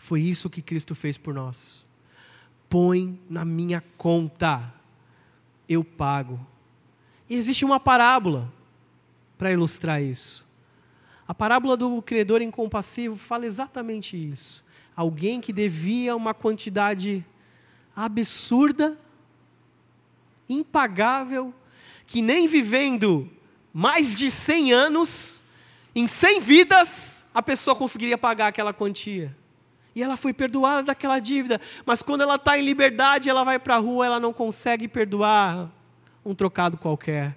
Foi 0.00 0.20
isso 0.20 0.50
que 0.50 0.60
Cristo 0.60 0.96
fez 0.96 1.16
por 1.16 1.32
nós 1.32 1.86
põe 2.68 3.18
na 3.28 3.44
minha 3.44 3.82
conta, 3.96 4.72
eu 5.68 5.82
pago. 5.82 6.38
E 7.28 7.34
existe 7.34 7.64
uma 7.64 7.78
parábola 7.78 8.52
para 9.36 9.52
ilustrar 9.52 10.02
isso. 10.02 10.46
A 11.26 11.34
parábola 11.34 11.76
do 11.76 12.00
credor 12.00 12.40
incompassivo 12.40 13.16
fala 13.16 13.46
exatamente 13.46 14.16
isso. 14.16 14.64
Alguém 14.96 15.40
que 15.40 15.52
devia 15.52 16.16
uma 16.16 16.32
quantidade 16.34 17.24
absurda, 17.94 18.98
impagável, 20.48 21.52
que 22.06 22.22
nem 22.22 22.46
vivendo 22.46 23.30
mais 23.72 24.14
de 24.14 24.30
100 24.30 24.72
anos, 24.72 25.42
em 25.94 26.06
100 26.06 26.40
vidas, 26.40 27.26
a 27.34 27.42
pessoa 27.42 27.76
conseguiria 27.76 28.16
pagar 28.16 28.48
aquela 28.48 28.72
quantia. 28.72 29.36
E 29.98 30.02
ela 30.02 30.16
foi 30.16 30.32
perdoada 30.32 30.84
daquela 30.84 31.18
dívida. 31.18 31.60
Mas 31.84 32.04
quando 32.04 32.20
ela 32.20 32.36
está 32.36 32.56
em 32.56 32.62
liberdade, 32.62 33.28
ela 33.28 33.42
vai 33.42 33.58
para 33.58 33.74
a 33.74 33.78
rua, 33.78 34.06
ela 34.06 34.20
não 34.20 34.32
consegue 34.32 34.86
perdoar 34.86 35.68
um 36.24 36.36
trocado 36.36 36.76
qualquer, 36.76 37.36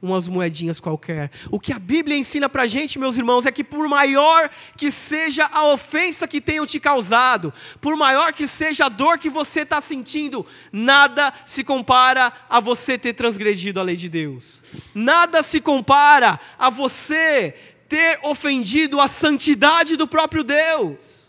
umas 0.00 0.26
moedinhas 0.26 0.80
qualquer. 0.80 1.30
O 1.50 1.60
que 1.60 1.70
a 1.70 1.78
Bíblia 1.78 2.16
ensina 2.16 2.48
para 2.48 2.62
a 2.62 2.66
gente, 2.66 2.98
meus 2.98 3.18
irmãos, 3.18 3.44
é 3.44 3.52
que 3.52 3.62
por 3.62 3.86
maior 3.86 4.48
que 4.74 4.90
seja 4.90 5.50
a 5.52 5.66
ofensa 5.66 6.26
que 6.26 6.40
tenham 6.40 6.64
te 6.64 6.80
causado, 6.80 7.52
por 7.78 7.94
maior 7.94 8.32
que 8.32 8.46
seja 8.46 8.86
a 8.86 8.88
dor 8.88 9.18
que 9.18 9.28
você 9.28 9.60
está 9.60 9.78
sentindo, 9.78 10.46
nada 10.72 11.30
se 11.44 11.62
compara 11.62 12.32
a 12.48 12.58
você 12.58 12.96
ter 12.96 13.12
transgredido 13.12 13.80
a 13.80 13.82
lei 13.82 13.96
de 13.96 14.08
Deus. 14.08 14.64
Nada 14.94 15.42
se 15.42 15.60
compara 15.60 16.40
a 16.58 16.70
você 16.70 17.54
ter 17.86 18.18
ofendido 18.22 18.98
a 18.98 19.08
santidade 19.08 19.94
do 19.94 20.08
próprio 20.08 20.42
Deus 20.42 21.27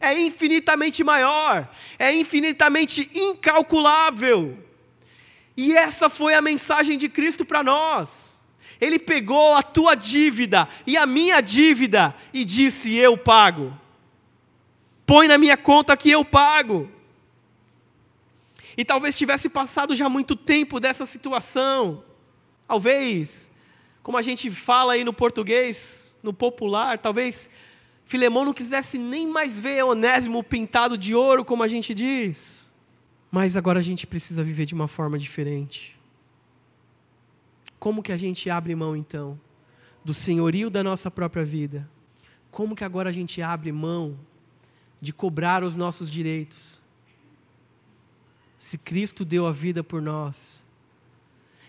é 0.00 0.18
infinitamente 0.20 1.02
maior, 1.02 1.68
é 1.98 2.12
infinitamente 2.12 3.10
incalculável. 3.14 4.58
E 5.56 5.76
essa 5.76 6.08
foi 6.08 6.34
a 6.34 6.40
mensagem 6.40 6.96
de 6.96 7.08
Cristo 7.08 7.44
para 7.44 7.62
nós. 7.62 8.38
Ele 8.80 8.98
pegou 8.98 9.54
a 9.54 9.62
tua 9.62 9.94
dívida 9.96 10.68
e 10.86 10.96
a 10.96 11.04
minha 11.04 11.40
dívida 11.40 12.14
e 12.32 12.44
disse: 12.44 12.94
Eu 12.96 13.18
pago. 13.18 13.76
Põe 15.04 15.26
na 15.26 15.36
minha 15.36 15.56
conta 15.56 15.96
que 15.96 16.10
eu 16.10 16.24
pago. 16.24 16.88
E 18.76 18.84
talvez 18.84 19.16
tivesse 19.16 19.48
passado 19.48 19.96
já 19.96 20.08
muito 20.08 20.36
tempo 20.36 20.78
dessa 20.78 21.04
situação. 21.04 22.04
Talvez, 22.68 23.50
como 24.02 24.16
a 24.16 24.22
gente 24.22 24.48
fala 24.50 24.92
aí 24.92 25.02
no 25.02 25.12
português, 25.12 26.14
no 26.22 26.32
popular, 26.32 26.98
talvez 26.98 27.50
Filemão 28.08 28.42
não 28.42 28.54
quisesse 28.54 28.96
nem 28.96 29.28
mais 29.28 29.60
ver 29.60 29.84
Onésimo 29.84 30.42
pintado 30.42 30.96
de 30.96 31.14
ouro, 31.14 31.44
como 31.44 31.62
a 31.62 31.68
gente 31.68 31.92
diz. 31.92 32.72
Mas 33.30 33.54
agora 33.54 33.80
a 33.80 33.82
gente 33.82 34.06
precisa 34.06 34.42
viver 34.42 34.64
de 34.64 34.72
uma 34.72 34.88
forma 34.88 35.18
diferente. 35.18 35.94
Como 37.78 38.02
que 38.02 38.10
a 38.10 38.16
gente 38.16 38.48
abre 38.48 38.74
mão 38.74 38.96
então 38.96 39.38
do 40.02 40.14
senhorio 40.14 40.70
da 40.70 40.82
nossa 40.82 41.10
própria 41.10 41.44
vida? 41.44 41.86
Como 42.50 42.74
que 42.74 42.82
agora 42.82 43.10
a 43.10 43.12
gente 43.12 43.42
abre 43.42 43.70
mão 43.70 44.18
de 45.02 45.12
cobrar 45.12 45.62
os 45.62 45.76
nossos 45.76 46.10
direitos? 46.10 46.80
Se 48.56 48.78
Cristo 48.78 49.22
deu 49.22 49.46
a 49.46 49.52
vida 49.52 49.84
por 49.84 50.00
nós, 50.00 50.64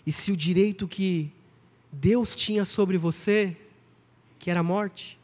e 0.07 0.11
se 0.13 0.31
o 0.31 0.37
direito 0.37 0.87
que 0.87 1.33
Deus 1.91 2.33
tinha 2.33 2.63
sobre 2.63 2.97
você, 2.97 3.57
que 4.39 4.49
era 4.49 4.61
a 4.61 4.63
morte, 4.63 5.18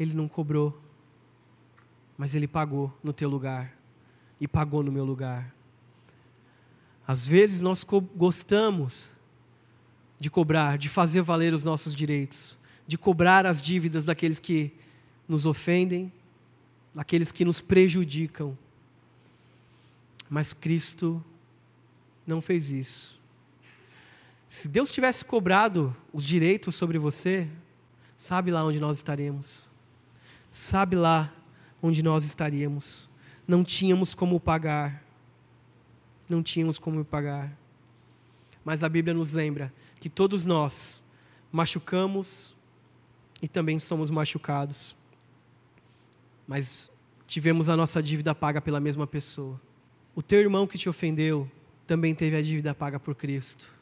Ele 0.00 0.14
não 0.14 0.26
cobrou, 0.26 0.80
mas 2.16 2.34
Ele 2.34 2.48
pagou 2.48 2.90
no 3.04 3.12
teu 3.12 3.28
lugar 3.28 3.76
e 4.40 4.48
pagou 4.48 4.82
no 4.82 4.90
meu 4.90 5.04
lugar. 5.04 5.54
Às 7.06 7.26
vezes 7.26 7.60
nós 7.60 7.84
gostamos 8.16 9.12
de 10.18 10.30
cobrar, 10.30 10.78
de 10.78 10.88
fazer 10.88 11.20
valer 11.20 11.52
os 11.52 11.64
nossos 11.64 11.94
direitos, 11.94 12.58
de 12.86 12.96
cobrar 12.96 13.44
as 13.44 13.60
dívidas 13.60 14.06
daqueles 14.06 14.38
que 14.38 14.72
nos 15.28 15.44
ofendem, 15.44 16.10
daqueles 16.94 17.30
que 17.30 17.44
nos 17.44 17.60
prejudicam. 17.60 18.56
Mas 20.30 20.54
Cristo 20.54 21.22
não 22.26 22.40
fez 22.40 22.70
isso. 22.70 23.20
Se 24.48 24.66
Deus 24.66 24.90
tivesse 24.90 25.24
cobrado 25.24 25.94
os 26.10 26.24
direitos 26.24 26.74
sobre 26.74 26.98
você, 26.98 27.48
sabe 28.16 28.50
lá 28.50 28.64
onde 28.64 28.80
nós 28.80 28.96
estaremos. 28.96 29.69
Sabe 30.50 30.96
lá 30.96 31.32
onde 31.82 32.02
nós 32.02 32.24
estaríamos. 32.24 33.08
Não 33.46 33.64
tínhamos 33.64 34.14
como 34.14 34.38
pagar. 34.38 35.02
Não 36.28 36.42
tínhamos 36.42 36.78
como 36.78 37.04
pagar. 37.04 37.56
Mas 38.64 38.84
a 38.84 38.88
Bíblia 38.88 39.14
nos 39.14 39.32
lembra 39.32 39.72
que 39.98 40.08
todos 40.08 40.44
nós 40.44 41.04
machucamos 41.50 42.54
e 43.42 43.48
também 43.48 43.78
somos 43.78 44.10
machucados. 44.10 44.96
Mas 46.46 46.90
tivemos 47.26 47.68
a 47.68 47.76
nossa 47.76 48.02
dívida 48.02 48.34
paga 48.34 48.60
pela 48.60 48.80
mesma 48.80 49.06
pessoa. 49.06 49.60
O 50.14 50.22
teu 50.22 50.40
irmão 50.40 50.66
que 50.66 50.76
te 50.76 50.88
ofendeu 50.88 51.50
também 51.86 52.14
teve 52.14 52.36
a 52.36 52.42
dívida 52.42 52.74
paga 52.74 52.98
por 53.00 53.14
Cristo. 53.14 53.72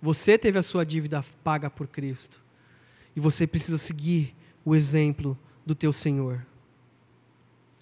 Você 0.00 0.36
teve 0.38 0.58
a 0.58 0.62
sua 0.62 0.84
dívida 0.84 1.24
paga 1.42 1.70
por 1.70 1.86
Cristo. 1.88 2.42
E 3.16 3.20
você 3.20 3.46
precisa 3.46 3.78
seguir 3.78 4.34
o 4.64 4.74
exemplo 4.74 5.38
do 5.64 5.74
teu 5.74 5.92
Senhor. 5.92 6.44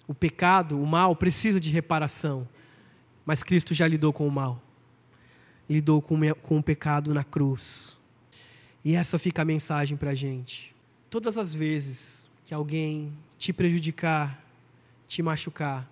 O 0.07 0.13
pecado, 0.13 0.81
o 0.81 0.85
mal, 0.85 1.15
precisa 1.15 1.59
de 1.59 1.69
reparação. 1.69 2.47
Mas 3.25 3.41
Cristo 3.41 3.73
já 3.73 3.87
lidou 3.87 4.11
com 4.11 4.27
o 4.27 4.31
mal 4.31 4.61
lidou 5.69 6.01
com, 6.01 6.19
o 6.57 6.63
pecado 6.63 7.13
na 7.13 7.23
cruz. 7.23 7.97
E 8.83 8.95
essa 8.95 9.17
fica 9.17 9.41
a 9.41 9.45
mensagem 9.45 9.97
para 9.97 10.11
a 10.11 10.15
gente. 10.15 10.75
Todas 11.09 11.37
as 11.37 11.53
vezes 11.53 12.29
que 12.43 12.53
alguém 12.53 13.13
te 13.37 13.53
prejudicar, 13.53 14.43
te 15.07 15.21
machucar, 15.21 15.89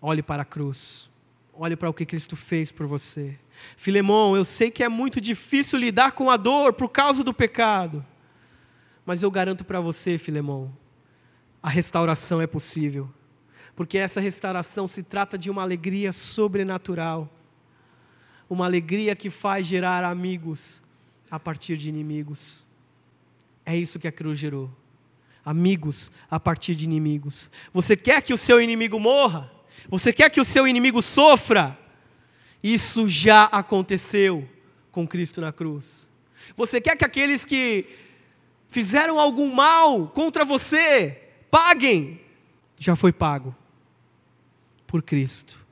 olhe 0.00 0.22
para 0.22 0.42
a 0.42 0.46
cruz. 0.46 1.10
Olhe 1.54 1.76
para 1.76 1.90
o 1.90 1.92
que 1.92 2.06
Cristo 2.06 2.34
fez 2.34 2.72
por 2.72 2.86
você. 2.86 3.38
Filemão, 3.76 4.34
eu 4.34 4.44
sei 4.44 4.70
que 4.70 4.82
é 4.82 4.88
muito 4.88 5.20
difícil 5.20 5.78
lidar 5.78 6.12
com 6.12 6.30
a 6.30 6.36
dor 6.38 6.72
por 6.72 6.88
causa 6.88 7.22
do 7.22 7.34
pecado. 7.34 8.04
Mas 9.04 9.22
eu 9.22 9.30
garanto 9.30 9.64
para 9.64 9.80
você, 9.80 10.16
Filemão, 10.18 10.72
a 11.62 11.68
restauração 11.68 12.40
é 12.40 12.46
possível. 12.46 13.08
Porque 13.74 13.98
essa 13.98 14.20
restauração 14.20 14.86
se 14.86 15.02
trata 15.02 15.36
de 15.36 15.50
uma 15.50 15.62
alegria 15.62 16.12
sobrenatural 16.12 17.30
uma 18.52 18.66
alegria 18.66 19.16
que 19.16 19.30
faz 19.30 19.66
gerar 19.66 20.04
amigos 20.04 20.82
a 21.30 21.40
partir 21.40 21.74
de 21.76 21.88
inimigos. 21.88 22.66
É 23.64 23.74
isso 23.74 23.98
que 23.98 24.06
a 24.06 24.12
cruz 24.12 24.38
gerou. 24.38 24.70
Amigos 25.42 26.12
a 26.30 26.38
partir 26.38 26.74
de 26.74 26.84
inimigos. 26.84 27.50
Você 27.72 27.96
quer 27.96 28.20
que 28.20 28.34
o 28.34 28.36
seu 28.36 28.60
inimigo 28.60 29.00
morra? 29.00 29.50
Você 29.88 30.12
quer 30.12 30.28
que 30.28 30.40
o 30.40 30.44
seu 30.44 30.68
inimigo 30.68 31.00
sofra? 31.00 31.78
Isso 32.62 33.08
já 33.08 33.44
aconteceu 33.44 34.46
com 34.90 35.08
Cristo 35.08 35.40
na 35.40 35.50
cruz. 35.50 36.06
Você 36.54 36.78
quer 36.78 36.94
que 36.94 37.06
aqueles 37.06 37.46
que 37.46 37.86
fizeram 38.72 39.20
algum 39.20 39.54
mal 39.54 40.08
contra 40.08 40.44
você 40.44 41.16
paguem? 41.48 42.20
Já 42.80 42.96
foi 42.96 43.12
pago 43.12 43.54
por 44.86 45.02
Cristo. 45.02 45.64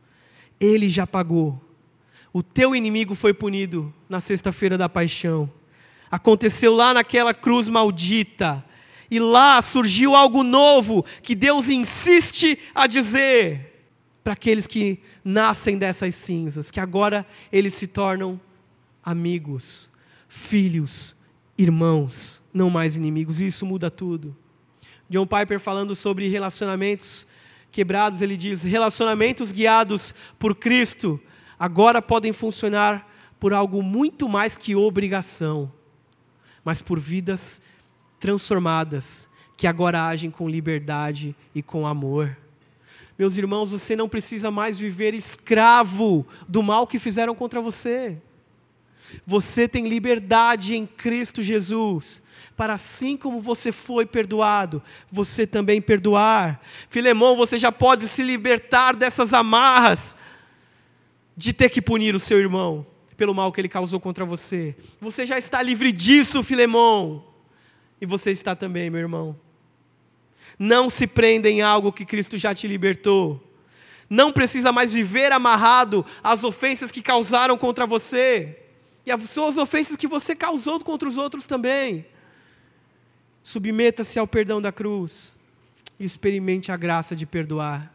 Ele 0.61 0.89
já 0.89 1.07
pagou 1.07 1.61
o 2.33 2.43
teu 2.43 2.77
inimigo 2.77 3.15
foi 3.15 3.35
punido 3.35 3.93
na 4.09 4.21
sexta-feira 4.21 4.79
da 4.79 4.89
paixão. 4.89 5.51
Aconteceu 6.11 6.73
lá 6.75 6.95
naquela 6.95 7.35
cruz 7.35 7.69
maldita. 7.69 8.65
E 9.11 9.19
lá 9.19 9.61
surgiu 9.61 10.15
algo 10.15 10.45
novo 10.45 11.05
que 11.23 11.35
Deus 11.35 11.69
insiste 11.69 12.57
a 12.73 12.87
dizer 12.87 13.89
para 14.23 14.35
aqueles 14.35 14.69
que 14.69 15.01
nascem 15.25 15.77
dessas 15.77 16.15
cinzas, 16.15 16.71
que 16.71 16.79
agora 16.79 17.27
eles 17.51 17.75
se 17.75 17.89
tornam 17.89 18.41
amigos, 19.03 19.91
filhos, 20.29 21.17
irmãos, 21.63 22.43
não 22.53 22.71
mais 22.71 22.97
inimigos. 22.97 23.41
Isso 23.41 23.67
muda 23.67 23.91
tudo. 23.91 24.35
John 25.09 25.27
Piper 25.27 25.61
falando 25.61 25.95
sobre 25.95 26.29
relacionamentos 26.29 27.27
quebrados, 27.71 28.23
ele 28.23 28.37
diz: 28.37 28.63
relacionamentos 28.63 29.53
guiados 29.53 30.15
por 30.39 30.55
Cristo 30.55 31.21
agora 31.59 32.01
podem 32.01 32.33
funcionar 32.33 33.07
por 33.39 33.53
algo 33.53 33.83
muito 33.83 34.29
mais 34.29 34.57
que 34.57 34.75
obrigação, 34.75 35.71
mas 36.65 36.81
por 36.81 36.99
vidas 36.99 37.61
transformadas, 38.19 39.29
que 39.57 39.67
agora 39.67 40.07
agem 40.07 40.31
com 40.31 40.49
liberdade 40.49 41.35
e 41.55 41.63
com 41.63 41.87
amor. 41.87 42.37
Meus 43.19 43.37
irmãos, 43.37 43.73
você 43.73 43.95
não 43.95 44.09
precisa 44.09 44.51
mais 44.51 44.79
viver 44.79 45.13
escravo 45.13 46.27
do 46.49 46.63
mal 46.63 46.87
que 46.87 46.99
fizeram 46.99 47.35
contra 47.35 47.61
você. 47.61 48.17
Você 49.27 49.69
tem 49.69 49.89
liberdade 49.89 50.75
em 50.75 50.87
Cristo 50.87 51.43
Jesus, 51.43 52.23
para 52.57 52.75
assim 52.75 53.17
como 53.17 53.41
você 53.41 53.73
foi 53.73 54.05
perdoado, 54.05 54.83
você 55.11 55.47
também 55.47 55.81
perdoar. 55.81 56.61
Filemão, 56.89 57.37
você 57.37 57.59
já 57.59 57.73
pode 57.73 58.07
se 58.07 58.23
libertar 58.23 58.95
dessas 58.95 59.33
amarras 59.33 60.17
de 61.37 61.53
ter 61.53 61.71
que 61.71 61.81
punir 61.81 62.15
o 62.15 62.21
seu 62.21 62.39
irmão 62.39 62.87
pelo 63.17 63.35
mal 63.35 63.53
que 63.53 63.61
ele 63.61 63.69
causou 63.69 64.01
contra 64.01 64.25
você. 64.25 64.75
Você 64.99 65.27
já 65.27 65.37
está 65.37 65.63
livre 65.63 65.93
disso, 65.93 66.43
Filemão. 66.43 67.25
E 68.01 68.07
você 68.07 68.31
está 68.31 68.57
também, 68.57 68.89
meu 68.89 69.01
irmão. 69.01 69.39
Não 70.59 70.89
se 70.89 71.07
prenda 71.07 71.49
em 71.49 71.61
algo 71.61 71.93
que 71.93 72.07
Cristo 72.07 72.39
já 72.39 72.55
te 72.55 72.67
libertou. 72.67 73.39
Não 74.09 74.33
precisa 74.33 74.73
mais 74.73 74.93
viver 74.93 75.33
amarrado 75.33 76.05
às 76.23 76.45
ofensas 76.45 76.91
que 76.91 77.03
causaram 77.03 77.57
contra 77.57 77.87
você 77.87 78.59
e 79.05 79.11
às 79.11 79.29
suas 79.31 79.59
ofensas 79.59 79.97
que 79.97 80.07
você 80.07 80.35
causou 80.35 80.79
contra 80.81 81.09
os 81.09 81.17
outros 81.17 81.47
também. 81.47 82.07
Submeta-se 83.43 84.19
ao 84.19 84.27
perdão 84.27 84.61
da 84.61 84.71
cruz 84.71 85.37
e 85.99 86.05
experimente 86.05 86.71
a 86.71 86.77
graça 86.77 87.17
de 87.17 87.27
perdoar. 87.27 87.93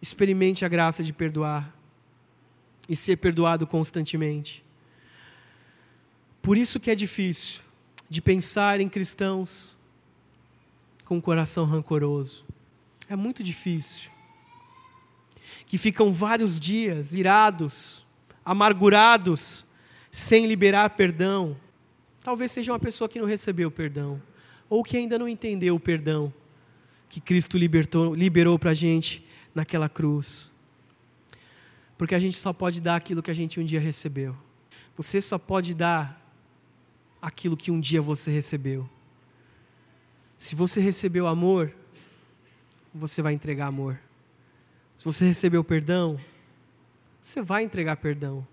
Experimente 0.00 0.64
a 0.64 0.68
graça 0.68 1.02
de 1.02 1.12
perdoar 1.12 1.74
e 2.88 2.96
ser 2.96 3.16
perdoado 3.16 3.66
constantemente. 3.66 4.64
Por 6.40 6.58
isso 6.58 6.80
que 6.80 6.90
é 6.90 6.94
difícil 6.94 7.62
de 8.08 8.20
pensar 8.20 8.80
em 8.80 8.88
cristãos 8.88 9.76
com 11.04 11.16
um 11.16 11.20
coração 11.20 11.64
rancoroso. 11.64 12.44
É 13.08 13.16
muito 13.16 13.42
difícil. 13.42 14.10
Que 15.66 15.78
ficam 15.78 16.12
vários 16.12 16.58
dias 16.58 17.14
irados, 17.14 18.04
amargurados, 18.44 19.64
sem 20.12 20.46
liberar 20.46 20.90
perdão. 20.90 21.56
Talvez 22.22 22.52
seja 22.52 22.70
uma 22.70 22.78
pessoa 22.78 23.08
que 23.08 23.18
não 23.18 23.26
recebeu 23.26 23.70
perdão, 23.70 24.22
ou 24.68 24.84
que 24.84 24.96
ainda 24.96 25.18
não 25.18 25.26
entendeu 25.26 25.74
o 25.74 25.80
perdão 25.80 26.32
que 27.08 27.20
Cristo 27.20 27.58
libertou, 27.58 28.14
liberou 28.14 28.58
para 28.58 28.70
a 28.70 28.74
gente 28.74 29.26
naquela 29.54 29.86
cruz. 29.86 30.50
Porque 31.98 32.14
a 32.14 32.18
gente 32.18 32.38
só 32.38 32.52
pode 32.52 32.80
dar 32.80 32.96
aquilo 32.96 33.22
que 33.22 33.30
a 33.30 33.34
gente 33.34 33.60
um 33.60 33.64
dia 33.64 33.80
recebeu. 33.80 34.36
Você 34.96 35.20
só 35.20 35.38
pode 35.38 35.74
dar 35.74 36.18
aquilo 37.20 37.56
que 37.56 37.70
um 37.70 37.78
dia 37.78 38.00
você 38.00 38.30
recebeu. 38.30 38.88
Se 40.38 40.54
você 40.54 40.80
recebeu 40.80 41.26
amor, 41.26 41.72
você 42.94 43.20
vai 43.20 43.34
entregar 43.34 43.66
amor. 43.66 43.98
Se 44.96 45.04
você 45.04 45.26
recebeu 45.26 45.62
perdão, 45.62 46.18
você 47.20 47.42
vai 47.42 47.62
entregar 47.62 47.96
perdão. 47.96 48.46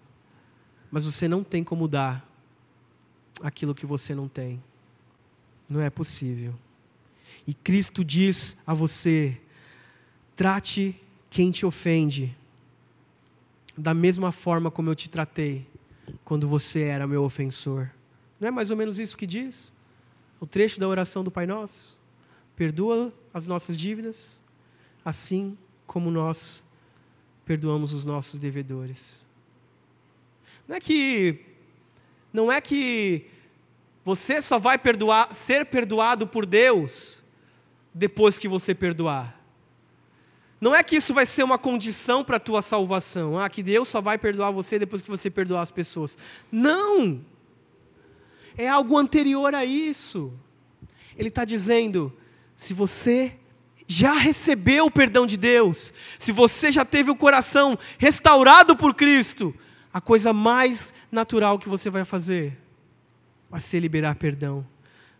Mas 0.91 1.05
você 1.05 1.27
não 1.27 1.43
tem 1.43 1.63
como 1.63 1.87
dar 1.87 2.27
aquilo 3.41 3.75
que 3.75 3.85
você 3.85 4.15
não 4.15 4.27
tem. 4.27 4.61
Não 5.69 5.81
é 5.81 5.89
possível. 5.89 6.53
E 7.45 7.53
Cristo 7.53 8.03
diz 8.03 8.57
a 8.65 8.73
você: 8.73 9.39
trate 10.35 10.99
quem 11.29 11.51
te 11.51 11.65
ofende 11.65 12.35
da 13.77 13.93
mesma 13.93 14.31
forma 14.31 14.69
como 14.69 14.89
eu 14.89 14.95
te 14.95 15.09
tratei 15.09 15.65
quando 16.25 16.47
você 16.47 16.81
era 16.81 17.07
meu 17.07 17.23
ofensor. 17.23 17.89
Não 18.39 18.47
é 18.47 18.51
mais 18.51 18.71
ou 18.71 18.77
menos 18.77 18.99
isso 18.99 19.17
que 19.17 19.27
diz? 19.27 19.71
O 20.39 20.45
trecho 20.45 20.79
da 20.79 20.87
oração 20.87 21.23
do 21.23 21.31
Pai 21.31 21.45
Nosso? 21.45 21.97
Perdoa 22.55 23.13
as 23.33 23.47
nossas 23.47 23.77
dívidas, 23.77 24.41
assim 25.03 25.57
como 25.85 26.11
nós 26.11 26.63
perdoamos 27.45 27.93
os 27.93 28.05
nossos 28.05 28.39
devedores. 28.39 29.25
Não 30.69 30.75
é 30.75 30.79
que 30.79 31.39
não 32.31 32.51
é 32.51 32.61
que 32.61 33.25
você 34.05 34.39
só 34.39 34.59
vai 34.59 34.77
perdoar, 34.77 35.33
ser 35.33 35.65
perdoado 35.65 36.27
por 36.27 36.45
Deus 36.45 37.23
depois 37.91 38.37
que 38.37 38.47
você 38.47 38.75
perdoar. 38.75 39.35
Não 40.61 40.75
é 40.75 40.83
que 40.83 40.97
isso 40.97 41.11
vai 41.11 41.25
ser 41.25 41.41
uma 41.41 41.57
condição 41.57 42.23
para 42.23 42.37
a 42.37 42.39
tua 42.39 42.61
salvação. 42.61 43.39
Ah, 43.39 43.49
que 43.49 43.63
Deus 43.63 43.87
só 43.87 43.99
vai 43.99 44.19
perdoar 44.19 44.51
você 44.51 44.77
depois 44.77 45.01
que 45.01 45.09
você 45.09 45.27
perdoar 45.27 45.63
as 45.63 45.71
pessoas. 45.71 46.15
Não! 46.51 47.25
É 48.55 48.67
algo 48.67 48.95
anterior 48.95 49.55
a 49.55 49.65
isso. 49.65 50.31
Ele 51.17 51.29
está 51.29 51.45
dizendo: 51.45 52.15
se 52.55 52.75
você 52.75 53.35
já 53.87 54.13
recebeu 54.13 54.85
o 54.85 54.91
perdão 54.91 55.25
de 55.25 55.35
Deus, 55.35 55.91
se 56.19 56.31
você 56.31 56.71
já 56.71 56.85
teve 56.85 57.09
o 57.09 57.15
coração 57.15 57.75
restaurado 57.97 58.75
por 58.75 58.93
Cristo, 58.93 59.51
a 59.93 59.99
coisa 59.99 60.31
mais 60.31 60.93
natural 61.11 61.57
que 61.57 61.69
você 61.69 61.89
vai 61.89 62.05
fazer 62.05 62.57
vai 63.49 63.59
ser 63.59 63.79
liberar 63.79 64.15
perdão, 64.15 64.65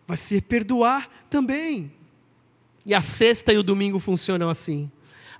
vai 0.06 0.16
ser 0.16 0.42
perdoar 0.42 1.08
também. 1.28 1.92
E 2.86 2.94
a 2.94 3.02
sexta 3.02 3.52
e 3.52 3.58
o 3.58 3.62
domingo 3.62 3.98
funcionam 3.98 4.48
assim. 4.48 4.90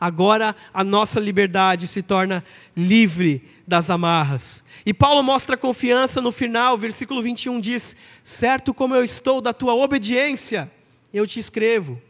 Agora 0.01 0.57
a 0.73 0.83
nossa 0.83 1.21
liberdade 1.21 1.87
se 1.87 2.03
torna 2.03 2.45
livre 2.77 3.47
das 3.67 3.91
amarras. 3.91 4.65
E 4.85 4.93
Paulo 4.93 5.23
mostra 5.23 5.57
confiança 5.57 6.21
no 6.21 6.33
final, 6.33 6.77
versículo 6.77 7.23
21 7.23 7.61
diz: 7.61 7.95
Certo 8.25 8.75
como 8.75 8.95
eu 8.95 9.05
estou 9.05 9.41
da 9.41 9.53
tua 9.53 9.75
obediência, 9.75 10.71
eu 11.13 11.27
te 11.27 11.39
escrevo, 11.39 12.01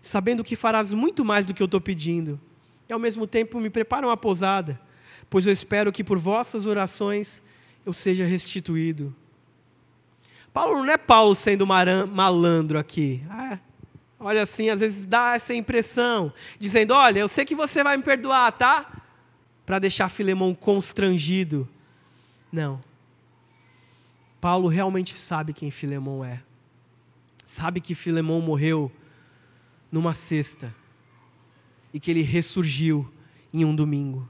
sabendo 0.00 0.42
que 0.42 0.56
farás 0.56 0.92
muito 0.94 1.24
mais 1.24 1.46
do 1.46 1.54
que 1.54 1.62
eu 1.62 1.66
estou 1.66 1.80
pedindo. 1.80 2.40
E 2.88 2.92
ao 2.92 2.98
mesmo 2.98 3.26
tempo 3.26 3.60
me 3.60 3.68
prepara 3.70 4.06
uma 4.06 4.16
posada, 4.16 4.80
pois 5.28 5.46
eu 5.46 5.52
espero 5.52 5.92
que 5.92 6.04
por 6.04 6.18
vossas 6.18 6.66
orações 6.66 7.42
eu 7.84 7.92
seja 7.92 8.24
restituído. 8.24 9.14
Paulo 10.52 10.82
não 10.82 10.92
é 10.92 10.96
Paulo 10.96 11.34
sendo 11.34 11.66
malandro 11.66 12.78
aqui. 12.78 13.22
Ah, 13.28 13.58
Olha 14.18 14.42
assim, 14.42 14.70
às 14.70 14.80
vezes 14.80 15.04
dá 15.04 15.34
essa 15.34 15.54
impressão, 15.54 16.32
dizendo: 16.58 16.94
Olha, 16.94 17.20
eu 17.20 17.28
sei 17.28 17.44
que 17.44 17.54
você 17.54 17.84
vai 17.84 17.96
me 17.96 18.02
perdoar, 18.02 18.50
tá? 18.52 19.02
Para 19.64 19.78
deixar 19.78 20.08
Filemão 20.08 20.54
constrangido. 20.54 21.68
Não. 22.50 22.82
Paulo 24.40 24.68
realmente 24.68 25.16
sabe 25.18 25.52
quem 25.52 25.70
Filemão 25.70 26.24
é. 26.24 26.42
Sabe 27.44 27.80
que 27.80 27.94
Filemão 27.94 28.40
morreu 28.40 28.90
numa 29.90 30.14
sexta 30.14 30.74
e 31.92 32.00
que 32.00 32.10
ele 32.10 32.22
ressurgiu 32.22 33.10
em 33.52 33.64
um 33.64 33.74
domingo. 33.74 34.28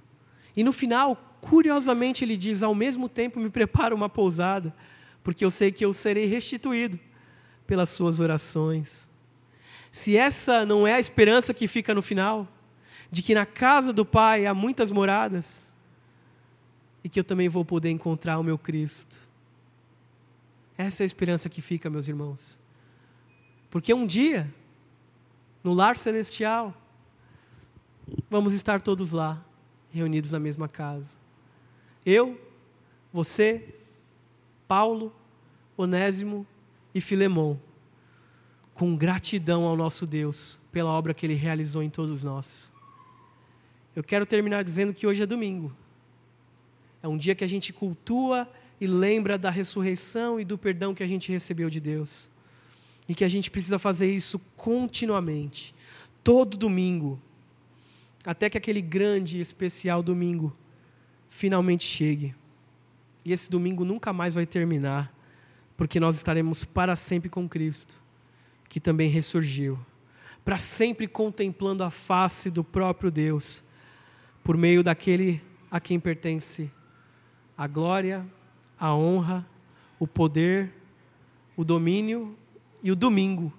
E 0.56 0.64
no 0.64 0.72
final, 0.72 1.36
curiosamente, 1.40 2.24
ele 2.24 2.36
diz: 2.36 2.62
Ao 2.62 2.74
mesmo 2.74 3.08
tempo, 3.08 3.38
me 3.38 3.50
prepara 3.50 3.94
uma 3.94 4.08
pousada, 4.08 4.74
porque 5.22 5.44
eu 5.44 5.50
sei 5.50 5.70
que 5.70 5.84
eu 5.84 5.92
serei 5.92 6.26
restituído 6.26 6.98
pelas 7.66 7.90
suas 7.90 8.20
orações 8.20 9.08
se 9.96 10.14
essa 10.14 10.66
não 10.66 10.86
é 10.86 10.92
a 10.92 11.00
esperança 11.00 11.54
que 11.54 11.66
fica 11.66 11.94
no 11.94 12.02
final, 12.02 12.46
de 13.10 13.22
que 13.22 13.34
na 13.34 13.46
casa 13.46 13.94
do 13.94 14.04
Pai 14.04 14.44
há 14.44 14.52
muitas 14.52 14.90
moradas, 14.90 15.74
e 17.02 17.08
que 17.08 17.18
eu 17.18 17.24
também 17.24 17.48
vou 17.48 17.64
poder 17.64 17.88
encontrar 17.88 18.38
o 18.38 18.42
meu 18.42 18.58
Cristo. 18.58 19.26
Essa 20.76 21.02
é 21.02 21.04
a 21.04 21.06
esperança 21.06 21.48
que 21.48 21.62
fica, 21.62 21.88
meus 21.88 22.08
irmãos. 22.08 22.58
Porque 23.70 23.94
um 23.94 24.06
dia, 24.06 24.52
no 25.64 25.72
lar 25.72 25.96
celestial, 25.96 26.74
vamos 28.28 28.52
estar 28.52 28.82
todos 28.82 29.12
lá, 29.12 29.42
reunidos 29.96 30.30
na 30.30 30.38
mesma 30.38 30.68
casa. 30.68 31.16
Eu, 32.04 32.40
você, 33.12 33.74
Paulo, 34.68 35.12
Onésimo 35.76 36.46
e 36.94 37.00
Filemão 37.00 37.60
com 38.76 38.94
gratidão 38.94 39.64
ao 39.64 39.74
nosso 39.74 40.06
Deus 40.06 40.58
pela 40.70 40.90
obra 40.90 41.14
que 41.14 41.24
Ele 41.24 41.34
realizou 41.34 41.82
em 41.82 41.88
todos 41.88 42.22
nós. 42.22 42.70
Eu 43.94 44.04
quero 44.04 44.26
terminar 44.26 44.62
dizendo 44.62 44.92
que 44.92 45.06
hoje 45.06 45.22
é 45.22 45.26
domingo. 45.26 45.74
É 47.02 47.08
um 47.08 47.16
dia 47.16 47.34
que 47.34 47.42
a 47.42 47.48
gente 47.48 47.72
cultua 47.72 48.46
e 48.78 48.86
lembra 48.86 49.38
da 49.38 49.48
ressurreição 49.48 50.38
e 50.38 50.44
do 50.44 50.58
perdão 50.58 50.94
que 50.94 51.02
a 51.02 51.06
gente 51.06 51.32
recebeu 51.32 51.70
de 51.70 51.80
Deus. 51.80 52.28
E 53.08 53.14
que 53.14 53.24
a 53.24 53.28
gente 53.28 53.50
precisa 53.50 53.78
fazer 53.78 54.12
isso 54.12 54.38
continuamente, 54.54 55.74
todo 56.22 56.56
domingo, 56.56 57.20
até 58.26 58.50
que 58.50 58.58
aquele 58.58 58.82
grande 58.82 59.38
e 59.38 59.40
especial 59.40 60.02
domingo 60.02 60.54
finalmente 61.28 61.84
chegue. 61.84 62.34
E 63.24 63.32
esse 63.32 63.48
domingo 63.48 63.84
nunca 63.84 64.12
mais 64.12 64.34
vai 64.34 64.44
terminar, 64.44 65.14
porque 65.76 66.00
nós 66.00 66.16
estaremos 66.16 66.64
para 66.64 66.96
sempre 66.96 67.28
com 67.28 67.48
Cristo 67.48 68.02
que 68.68 68.80
também 68.80 69.08
ressurgiu, 69.08 69.78
para 70.44 70.58
sempre 70.58 71.06
contemplando 71.06 71.84
a 71.84 71.90
face 71.90 72.50
do 72.50 72.64
próprio 72.64 73.12
Deus, 73.12 73.62
por 74.42 74.56
meio 74.56 74.82
daquele 74.82 75.40
a 75.70 75.78
quem 75.78 76.00
pertence 76.00 76.70
a 77.56 77.66
glória, 77.66 78.26
a 78.78 78.92
honra, 78.94 79.46
o 80.00 80.06
poder, 80.06 80.72
o 81.56 81.64
domínio 81.64 82.36
e 82.82 82.90
o 82.90 82.96
domingo, 82.96 83.52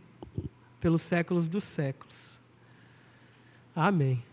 pelos 0.79 1.01
séculos 1.01 1.47
dos 1.47 1.63
séculos. 1.63 2.39
Amém. 3.73 4.23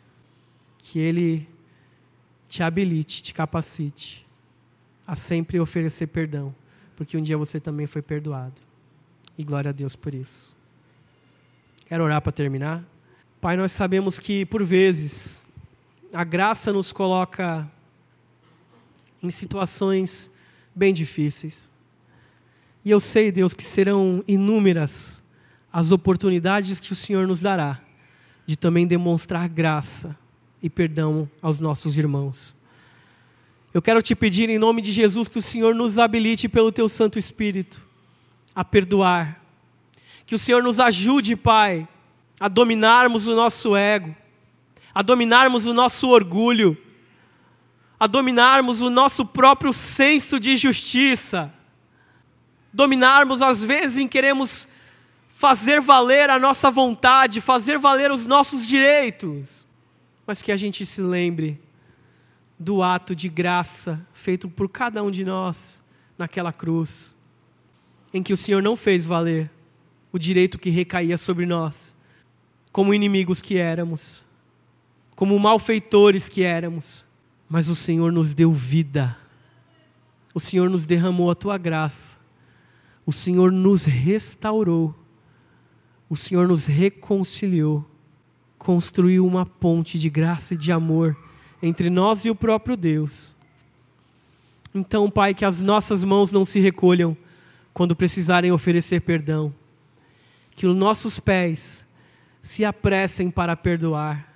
Que 0.84 0.98
Ele 0.98 1.48
te 2.48 2.62
habilite, 2.62 3.22
te 3.22 3.34
capacite 3.34 4.24
a 5.06 5.16
sempre 5.16 5.58
oferecer 5.58 6.06
perdão, 6.06 6.54
porque 6.94 7.16
um 7.16 7.22
dia 7.22 7.36
você 7.36 7.58
também 7.58 7.86
foi 7.86 8.00
perdoado. 8.00 8.60
E 9.36 9.42
glória 9.42 9.70
a 9.70 9.72
Deus 9.72 9.96
por 9.96 10.14
isso. 10.14 10.54
Quero 11.86 12.04
orar 12.04 12.20
para 12.22 12.32
terminar. 12.32 12.84
Pai, 13.40 13.56
nós 13.56 13.72
sabemos 13.72 14.18
que, 14.18 14.46
por 14.46 14.64
vezes, 14.64 15.44
a 16.12 16.22
graça 16.22 16.72
nos 16.72 16.92
coloca 16.92 17.68
em 19.22 19.30
situações 19.30 20.30
bem 20.74 20.94
difíceis. 20.94 21.72
E 22.84 22.90
eu 22.90 23.00
sei, 23.00 23.32
Deus, 23.32 23.52
que 23.52 23.64
serão 23.64 24.22
inúmeras 24.28 25.22
as 25.72 25.90
oportunidades 25.90 26.78
que 26.78 26.92
o 26.92 26.96
Senhor 26.96 27.26
nos 27.26 27.40
dará 27.40 27.80
de 28.46 28.56
também 28.56 28.86
demonstrar 28.86 29.48
graça 29.48 30.16
e 30.64 30.70
perdão 30.70 31.28
aos 31.42 31.60
nossos 31.60 31.98
irmãos. 31.98 32.56
Eu 33.74 33.82
quero 33.82 34.00
te 34.00 34.14
pedir, 34.14 34.48
em 34.48 34.58
nome 34.58 34.80
de 34.80 34.92
Jesus, 34.92 35.28
que 35.28 35.36
o 35.36 35.42
Senhor 35.42 35.74
nos 35.74 35.98
habilite 35.98 36.48
pelo 36.48 36.72
teu 36.72 36.88
Santo 36.88 37.18
Espírito 37.18 37.86
a 38.54 38.64
perdoar 38.64 39.44
que 40.24 40.34
o 40.34 40.38
Senhor 40.38 40.62
nos 40.62 40.80
ajude, 40.80 41.36
Pai, 41.36 41.86
a 42.40 42.48
dominarmos 42.48 43.26
o 43.26 43.34
nosso 43.34 43.76
ego, 43.76 44.16
a 44.94 45.02
dominarmos 45.02 45.66
o 45.66 45.74
nosso 45.74 46.08
orgulho, 46.08 46.78
a 48.00 48.06
dominarmos 48.06 48.80
o 48.80 48.88
nosso 48.88 49.26
próprio 49.26 49.70
senso 49.70 50.40
de 50.40 50.56
justiça, 50.56 51.52
dominarmos 52.72 53.42
às 53.42 53.62
vezes 53.62 53.98
em 53.98 54.08
queremos 54.08 54.66
fazer 55.28 55.82
valer 55.82 56.30
a 56.30 56.38
nossa 56.38 56.70
vontade, 56.70 57.42
fazer 57.42 57.78
valer 57.78 58.10
os 58.10 58.24
nossos 58.26 58.64
direitos, 58.64 59.63
mas 60.26 60.42
que 60.42 60.52
a 60.52 60.56
gente 60.56 60.84
se 60.86 61.00
lembre 61.00 61.60
do 62.58 62.82
ato 62.82 63.14
de 63.14 63.28
graça 63.28 64.06
feito 64.12 64.48
por 64.48 64.68
cada 64.68 65.02
um 65.02 65.10
de 65.10 65.24
nós 65.24 65.82
naquela 66.16 66.52
cruz, 66.52 67.14
em 68.12 68.22
que 68.22 68.32
o 68.32 68.36
Senhor 68.36 68.62
não 68.62 68.76
fez 68.76 69.04
valer 69.04 69.50
o 70.12 70.18
direito 70.18 70.58
que 70.58 70.70
recaía 70.70 71.18
sobre 71.18 71.44
nós, 71.44 71.96
como 72.70 72.94
inimigos 72.94 73.42
que 73.42 73.58
éramos, 73.58 74.24
como 75.16 75.38
malfeitores 75.38 76.28
que 76.28 76.42
éramos, 76.42 77.04
mas 77.48 77.68
o 77.68 77.74
Senhor 77.74 78.12
nos 78.12 78.34
deu 78.34 78.52
vida, 78.52 79.16
o 80.32 80.40
Senhor 80.40 80.70
nos 80.70 80.86
derramou 80.86 81.30
a 81.30 81.34
tua 81.34 81.58
graça, 81.58 82.18
o 83.04 83.12
Senhor 83.12 83.52
nos 83.52 83.84
restaurou, 83.84 84.94
o 86.08 86.16
Senhor 86.16 86.48
nos 86.48 86.66
reconciliou, 86.66 87.84
construiu 88.64 89.26
uma 89.26 89.44
ponte 89.44 89.98
de 89.98 90.08
graça 90.08 90.54
e 90.54 90.56
de 90.56 90.72
amor 90.72 91.16
entre 91.62 91.90
nós 91.90 92.24
e 92.24 92.30
o 92.30 92.34
próprio 92.34 92.76
Deus. 92.76 93.36
Então, 94.74 95.10
Pai, 95.10 95.34
que 95.34 95.44
as 95.44 95.60
nossas 95.60 96.02
mãos 96.02 96.32
não 96.32 96.44
se 96.44 96.58
recolham 96.58 97.16
quando 97.72 97.94
precisarem 97.94 98.50
oferecer 98.50 99.00
perdão 99.02 99.54
que 100.56 100.66
os 100.66 100.76
nossos 100.76 101.18
pés 101.18 101.86
se 102.40 102.64
apressem 102.64 103.30
para 103.30 103.56
perdoar. 103.56 104.32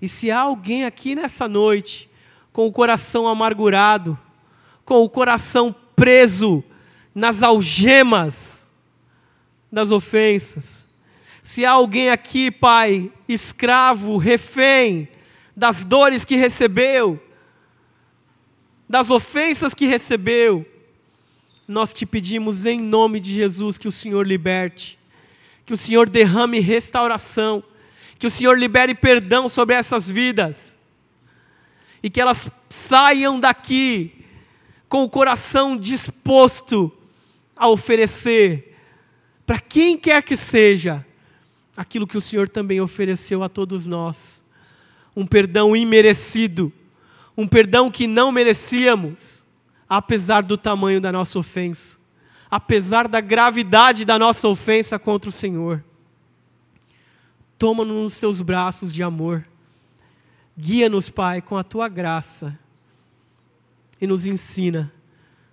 E 0.00 0.08
se 0.08 0.30
há 0.30 0.40
alguém 0.40 0.84
aqui 0.84 1.14
nessa 1.14 1.48
noite 1.48 2.10
com 2.52 2.66
o 2.66 2.72
coração 2.72 3.26
amargurado, 3.26 4.18
com 4.84 5.02
o 5.02 5.08
coração 5.08 5.74
preso 5.96 6.62
nas 7.14 7.42
algemas 7.42 8.70
das 9.70 9.90
ofensas, 9.90 10.86
se 11.42 11.64
há 11.64 11.72
alguém 11.72 12.08
aqui, 12.08 12.52
Pai, 12.52 13.10
escravo, 13.28 14.16
refém 14.16 15.08
das 15.56 15.84
dores 15.84 16.24
que 16.24 16.36
recebeu, 16.36 17.20
das 18.88 19.10
ofensas 19.10 19.74
que 19.74 19.84
recebeu, 19.84 20.64
nós 21.66 21.92
te 21.92 22.06
pedimos 22.06 22.64
em 22.64 22.80
nome 22.80 23.18
de 23.18 23.32
Jesus 23.32 23.76
que 23.76 23.88
o 23.88 23.92
Senhor 23.92 24.24
liberte, 24.24 24.96
que 25.66 25.72
o 25.72 25.76
Senhor 25.76 26.08
derrame 26.08 26.60
restauração, 26.60 27.62
que 28.20 28.26
o 28.26 28.30
Senhor 28.30 28.56
libere 28.56 28.94
perdão 28.94 29.48
sobre 29.48 29.74
essas 29.74 30.08
vidas 30.08 30.78
e 32.00 32.08
que 32.08 32.20
elas 32.20 32.48
saiam 32.68 33.40
daqui 33.40 34.24
com 34.88 35.02
o 35.02 35.08
coração 35.08 35.76
disposto 35.76 36.92
a 37.56 37.68
oferecer 37.68 38.76
para 39.44 39.58
quem 39.58 39.98
quer 39.98 40.22
que 40.22 40.36
seja 40.36 41.04
aquilo 41.76 42.06
que 42.06 42.16
o 42.16 42.20
Senhor 42.20 42.48
também 42.48 42.80
ofereceu 42.80 43.42
a 43.42 43.48
todos 43.48 43.86
nós, 43.86 44.42
um 45.16 45.26
perdão 45.26 45.76
imerecido, 45.76 46.72
um 47.36 47.46
perdão 47.46 47.90
que 47.90 48.06
não 48.06 48.30
merecíamos 48.30 49.42
apesar 49.88 50.42
do 50.42 50.56
tamanho 50.56 51.00
da 51.00 51.12
nossa 51.12 51.38
ofensa, 51.38 51.98
apesar 52.50 53.06
da 53.06 53.20
gravidade 53.20 54.04
da 54.04 54.18
nossa 54.18 54.48
ofensa 54.48 54.98
contra 54.98 55.28
o 55.28 55.32
Senhor. 55.32 55.84
Toma-nos 57.58 57.96
nos 57.96 58.20
teus 58.20 58.40
braços 58.40 58.90
de 58.90 59.02
amor. 59.02 59.46
Guia-nos, 60.58 61.08
Pai, 61.10 61.40
com 61.40 61.56
a 61.56 61.62
tua 61.62 61.88
graça 61.88 62.58
e 64.00 64.06
nos 64.06 64.26
ensina, 64.26 64.92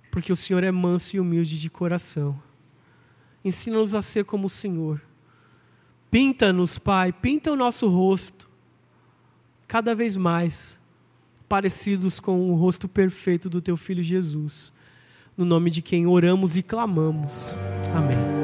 porque 0.09 0.31
o 0.31 0.35
Senhor 0.35 0.63
é 0.63 0.71
manso 0.71 1.15
e 1.15 1.19
humilde 1.19 1.59
de 1.59 1.69
coração. 1.69 2.41
Ensina-nos 3.43 3.93
a 3.93 4.01
ser 4.01 4.25
como 4.25 4.47
o 4.47 4.49
Senhor. 4.49 5.01
Pinta-nos, 6.11 6.77
Pai, 6.77 7.11
pinta 7.11 7.51
o 7.51 7.55
nosso 7.55 7.87
rosto 7.87 8.49
cada 9.67 9.93
vez 9.93 10.17
mais 10.17 10.79
parecidos 11.47 12.19
com 12.19 12.51
o 12.51 12.55
rosto 12.55 12.87
perfeito 12.87 13.49
do 13.49 13.61
teu 13.61 13.77
filho 13.77 14.03
Jesus. 14.03 14.73
No 15.37 15.45
nome 15.45 15.69
de 15.69 15.81
quem 15.81 16.05
oramos 16.05 16.57
e 16.57 16.63
clamamos. 16.63 17.53
Amém. 17.93 18.38